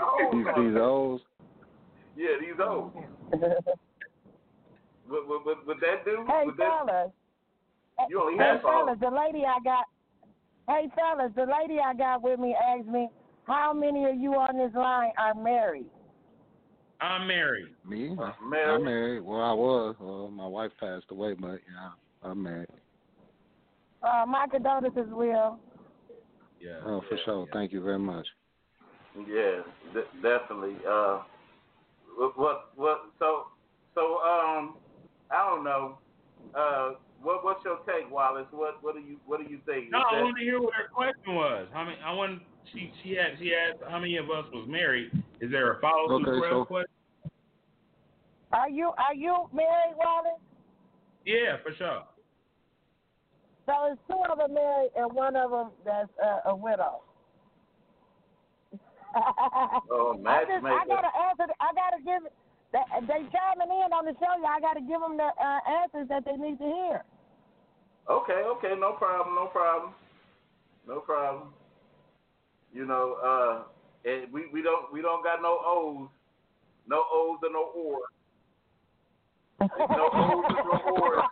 Oh, 0.00 0.30
These 0.32 0.46
these 0.56 0.76
O's. 0.80 1.20
Yeah, 2.16 2.36
these 2.40 2.60
O's. 2.60 2.92
Would, 5.06 5.28
would, 5.28 5.44
would, 5.44 5.66
would 5.66 5.76
that 5.80 6.04
do? 6.06 6.24
Hey 6.26 6.44
would 6.46 6.56
that, 6.56 7.12
you 8.08 8.20
only 8.22 8.38
hey 8.38 8.44
have 8.54 8.62
fellas, 8.62 8.96
the 9.00 9.10
lady 9.10 9.44
I 9.44 9.58
got. 9.62 9.84
Hey 10.68 10.88
fellas, 10.96 11.32
the 11.36 11.42
lady 11.42 11.78
I 11.80 11.94
got 11.94 12.22
with 12.22 12.40
me 12.40 12.54
asked 12.54 12.88
me, 12.88 13.10
"How 13.44 13.72
many 13.72 14.08
of 14.08 14.16
you 14.16 14.32
on 14.34 14.56
this 14.56 14.74
line 14.74 15.12
are 15.18 15.34
married?" 15.34 15.90
I'm 17.00 17.26
married. 17.26 17.74
Me? 17.84 18.16
I'm 18.18 18.50
married. 18.50 18.84
married. 18.84 19.20
Well, 19.20 19.42
I 19.42 19.52
was. 19.52 19.96
Well, 20.00 20.30
my 20.30 20.46
wife 20.46 20.72
passed 20.80 21.06
away, 21.10 21.34
but 21.34 21.60
yeah, 21.70 21.90
I'm 22.22 22.42
married. 22.42 22.68
Uh, 24.02 24.24
my 24.26 24.46
condolences, 24.50 25.08
Will. 25.10 25.58
Yeah. 26.60 26.80
Oh, 26.84 27.02
for 27.08 27.18
sure. 27.24 27.46
Thank 27.52 27.72
you 27.72 27.82
very 27.82 27.98
much. 27.98 28.26
Yeah, 29.16 29.62
d- 29.92 30.08
definitely. 30.22 30.76
Uh, 30.88 31.22
what, 32.16 32.38
what, 32.38 32.70
what? 32.76 33.00
So, 33.18 33.48
so, 33.94 34.18
um, 34.22 34.76
I 35.30 35.48
don't 35.48 35.64
know. 35.64 35.98
Uh, 36.54 36.92
what, 37.24 37.44
what's 37.44 37.64
your 37.64 37.78
take, 37.86 38.10
Wallace? 38.10 38.46
What, 38.50 38.82
what 38.82 38.94
do 38.94 39.00
you, 39.00 39.16
what 39.26 39.40
do 39.40 39.50
you 39.50 39.58
think? 39.66 39.90
No, 39.90 39.98
Is 39.98 40.04
I 40.12 40.22
want 40.22 40.36
to 40.38 40.44
hear 40.44 40.60
what 40.60 40.74
her 40.74 40.88
question 40.92 41.34
was. 41.34 41.66
How 41.72 41.84
many? 41.84 41.96
I 42.04 42.12
want. 42.12 42.42
She 42.72 42.90
she 43.02 43.10
had 43.10 43.36
she 43.38 43.52
asked 43.52 43.82
how 43.90 43.98
many 43.98 44.16
of 44.16 44.30
us 44.30 44.44
was 44.52 44.66
married. 44.68 45.10
Is 45.40 45.50
there 45.50 45.72
a 45.72 45.80
follow 45.80 46.20
through 46.20 46.38
Okay, 46.38 46.48
so- 46.50 46.64
question? 46.64 46.90
Are 48.52 48.70
you 48.70 48.92
are 48.96 49.14
you 49.14 49.48
married, 49.52 49.96
Wallace? 49.98 50.40
Yeah, 51.26 51.56
for 51.62 51.74
sure. 51.74 52.04
So 53.66 53.72
it's 53.90 54.00
two 54.06 54.20
of 54.30 54.38
them 54.38 54.54
married 54.54 54.90
and 54.96 55.12
one 55.12 55.34
of 55.36 55.50
them 55.50 55.70
that's 55.84 56.10
uh, 56.22 56.50
a 56.50 56.54
widow. 56.54 57.02
Oh, 59.90 60.18
I 60.26 60.42
just 60.44 60.64
I 60.64 60.82
gotta 60.86 61.12
answer. 61.30 61.46
I 61.60 61.70
gotta 61.72 62.02
give. 62.04 62.30
They, 62.72 62.82
they 63.06 63.22
chiming 63.30 63.70
in 63.70 63.92
on 63.94 64.04
the 64.04 64.14
show. 64.18 64.34
Y'all 64.42 64.60
gotta 64.60 64.80
give 64.80 64.98
them 64.98 65.16
the 65.16 65.30
uh, 65.30 65.60
answers 65.82 66.08
that 66.08 66.24
they 66.24 66.34
need 66.34 66.58
to 66.58 66.64
hear. 66.64 67.04
Okay, 68.08 68.42
okay, 68.46 68.74
no 68.78 68.92
problem, 68.92 69.34
no 69.34 69.46
problem, 69.46 69.94
no 70.86 71.00
problem. 71.00 71.54
You 72.72 72.84
know, 72.86 73.14
uh, 73.24 73.62
and 74.08 74.30
we 74.32 74.46
we 74.52 74.60
don't 74.62 74.92
we 74.92 75.00
don't 75.00 75.22
got 75.24 75.40
no 75.40 75.58
O's, 75.64 76.08
no 76.86 77.02
O's 77.12 77.38
and 77.42 77.52
no 77.54 77.70
O's. 77.74 78.02
No 79.60 80.10
O's 80.12 80.44
and 80.48 80.66
no 80.66 80.80
O's. 80.86 81.24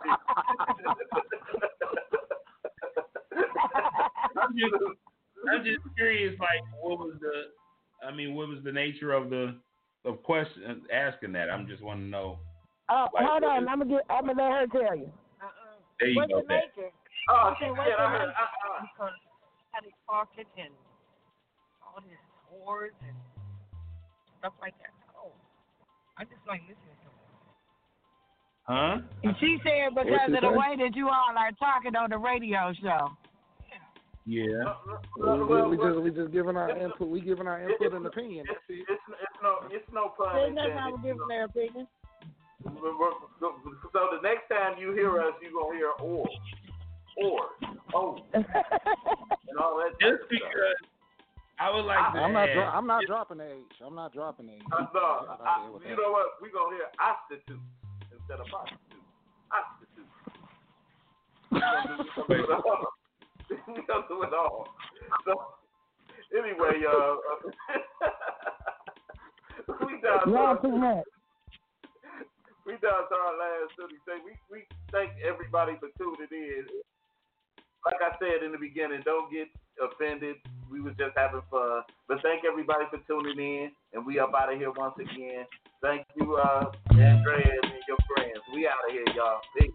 I'm 4.41 4.55
just 4.57 4.73
I'm 5.51 5.63
just 5.63 5.79
curious. 5.95 6.39
Like, 6.39 6.61
what 6.81 6.97
was 6.99 7.13
the? 7.19 8.07
I 8.07 8.11
mean, 8.11 8.33
what 8.35 8.47
was 8.47 8.59
the 8.63 8.71
nature 8.71 9.11
of 9.13 9.29
the 9.29 9.55
of 10.05 10.23
question 10.23 10.81
asking 10.91 11.33
that? 11.33 11.49
I'm 11.49 11.67
just 11.67 11.83
want 11.83 11.99
to 11.99 12.05
know. 12.05 12.39
Oh, 12.89 13.07
Like, 13.13 13.25
hold 13.27 13.43
on. 13.43 13.63
is- 13.63 13.69
I'm 13.71 13.79
gonna 13.79 13.91
get. 13.91 14.05
I'm 14.09 14.25
gonna 14.25 14.41
let 14.41 14.51
her 14.51 14.67
tell 14.67 14.95
you. 14.97 15.11
There 15.99 16.09
you 16.09 16.17
What's 16.17 16.31
go. 16.31 16.41
the 16.41 16.89
Oh, 17.29 17.53
Okay, 17.55 17.67
shit, 17.67 17.71
what's 17.71 17.87
the 17.87 18.03
I 18.03 18.09
heard, 18.11 18.29
uh, 18.29 18.43
uh, 18.43 18.83
Because 18.83 19.15
how 19.71 19.79
they 19.81 19.93
talking 20.05 20.49
and 20.59 20.73
all 21.81 22.01
this 22.03 22.19
whores 22.51 22.93
and 23.07 23.15
stuff 24.39 24.53
like 24.59 24.75
that. 24.83 24.91
Oh, 25.15 25.31
I 26.17 26.23
just 26.25 26.43
like 26.47 26.61
listening 26.67 26.97
to 26.99 27.07
them. 27.07 27.17
Huh? 28.67 28.95
And 29.23 29.35
she 29.39 29.57
said 29.63 29.95
because 29.95 30.31
of 30.31 30.39
the 30.43 30.51
say? 30.51 30.55
way 30.55 30.71
that 30.83 30.95
you 30.95 31.07
all 31.07 31.31
are 31.35 31.51
talking 31.59 31.95
on 31.95 32.09
the 32.11 32.17
radio 32.17 32.71
show. 32.81 33.11
Yeah. 34.25 34.63
uh, 34.63 34.75
We, 35.19 35.23
uh, 35.27 35.35
well, 35.47 35.67
we 35.67 35.75
well, 35.75 35.91
just 35.91 35.99
we 36.03 36.09
just 36.11 36.31
giving 36.31 36.55
our 36.55 36.71
input. 36.71 37.09
We 37.09 37.19
giving 37.19 37.45
our 37.47 37.59
input 37.59 37.91
and 37.93 38.05
opinion. 38.05 38.45
it's, 38.49 38.59
it's, 38.69 38.87
it's 38.87 39.37
no 39.43 39.67
it's 39.69 39.83
no 39.91 40.13
pun 40.15 40.31
There's 40.31 40.55
nothing 40.55 40.75
wrong 40.75 40.93
intended. 40.95 40.95
with 40.95 41.03
giving 41.03 41.27
their 41.27 41.43
opinion. 41.45 41.87
We're- 42.65 42.95
we're- 42.95 43.13
So 43.91 44.09
the 44.15 44.21
next 44.21 44.47
time 44.49 44.77
you 44.79 44.91
hear 44.93 45.19
us, 45.21 45.33
you're 45.41 45.51
gonna 45.51 45.75
hear 45.75 45.91
or, 45.99 46.27
or, 47.17 47.49
oh, 47.93 48.17
and 48.33 48.45
all 49.59 49.77
that. 49.77 49.91
Just 49.99 50.23
of 50.23 50.27
stuff. 50.27 50.29
because 50.29 50.75
I 51.59 51.69
would 51.69 51.85
like 51.85 51.99
to 52.13 52.19
I'm 52.19 52.33
not. 52.33 52.49
add- 52.49 52.53
Dro- 52.55 52.63
I'm 52.73 52.87
not 52.87 53.05
dropping 53.05 53.37
the 53.37 53.51
H. 53.53 53.81
I'm 53.85 53.95
not 53.95 54.11
dropping 54.13 54.47
the 54.47 54.53
H. 54.53 54.61
Uh, 54.71 54.85
no, 54.93 54.99
I, 54.99 55.69
here 55.69 55.89
you 55.89 55.95
that. 55.95 56.01
know 56.01 56.11
what? 56.11 56.27
We're 56.41 56.49
gonna 56.51 56.75
hear 56.75 56.89
prostitute 56.97 57.59
instead 58.11 58.39
of 58.39 58.47
prostitute. 58.47 58.79
we 63.67 63.81
gonna 63.85 64.05
do 64.09 64.23
it 64.23 64.33
all. 64.33 64.67
So 65.25 65.33
anyway, 66.35 66.81
uh, 66.89 67.15
we 69.85 70.01
down. 70.01 70.33
Y'all 70.33 70.55
to- 70.55 70.61
too 70.61 70.75
much. 70.77 71.03
We 72.65 72.73
down 72.79 73.03
to 73.11 73.15
our 73.15 73.35
last 73.35 73.75
Sunday 73.75 73.99
thing. 74.07 74.23
We 74.23 74.39
we 74.47 74.63
thank 74.91 75.11
everybody 75.19 75.75
for 75.79 75.91
tuning 75.99 76.31
in. 76.31 76.63
Like 77.83 77.99
I 77.99 78.15
said 78.15 78.43
in 78.43 78.53
the 78.53 78.57
beginning, 78.57 79.03
don't 79.03 79.27
get 79.27 79.51
offended. 79.75 80.39
We 80.71 80.79
was 80.79 80.95
just 80.97 81.11
having 81.17 81.43
fun. 81.51 81.83
But 82.07 82.23
thank 82.23 82.47
everybody 82.47 82.87
for 82.87 83.03
tuning 83.03 83.35
in, 83.35 83.71
and 83.91 84.05
we 84.05 84.19
up 84.19 84.31
out 84.31 84.53
of 84.53 84.59
here 84.59 84.71
once 84.71 84.95
again. 84.95 85.43
Thank 85.81 86.07
you, 86.15 86.39
uh, 86.39 86.71
Andrea 86.91 87.59
and 87.63 87.83
your 87.87 87.99
friends. 88.15 88.39
We 88.55 88.67
out 88.67 88.79
of 88.87 88.95
here, 88.95 89.03
y'all. 89.15 89.41
Peace. 89.59 89.71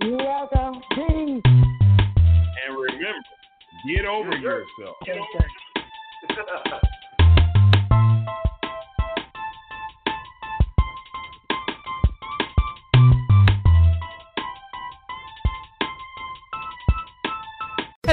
You're 0.00 0.18
welcome. 0.18 0.82
Peace. 0.94 1.42
And 1.44 2.78
remember, 2.78 3.26
get 3.90 4.06
over 4.06 4.36
yourself. 4.38 4.96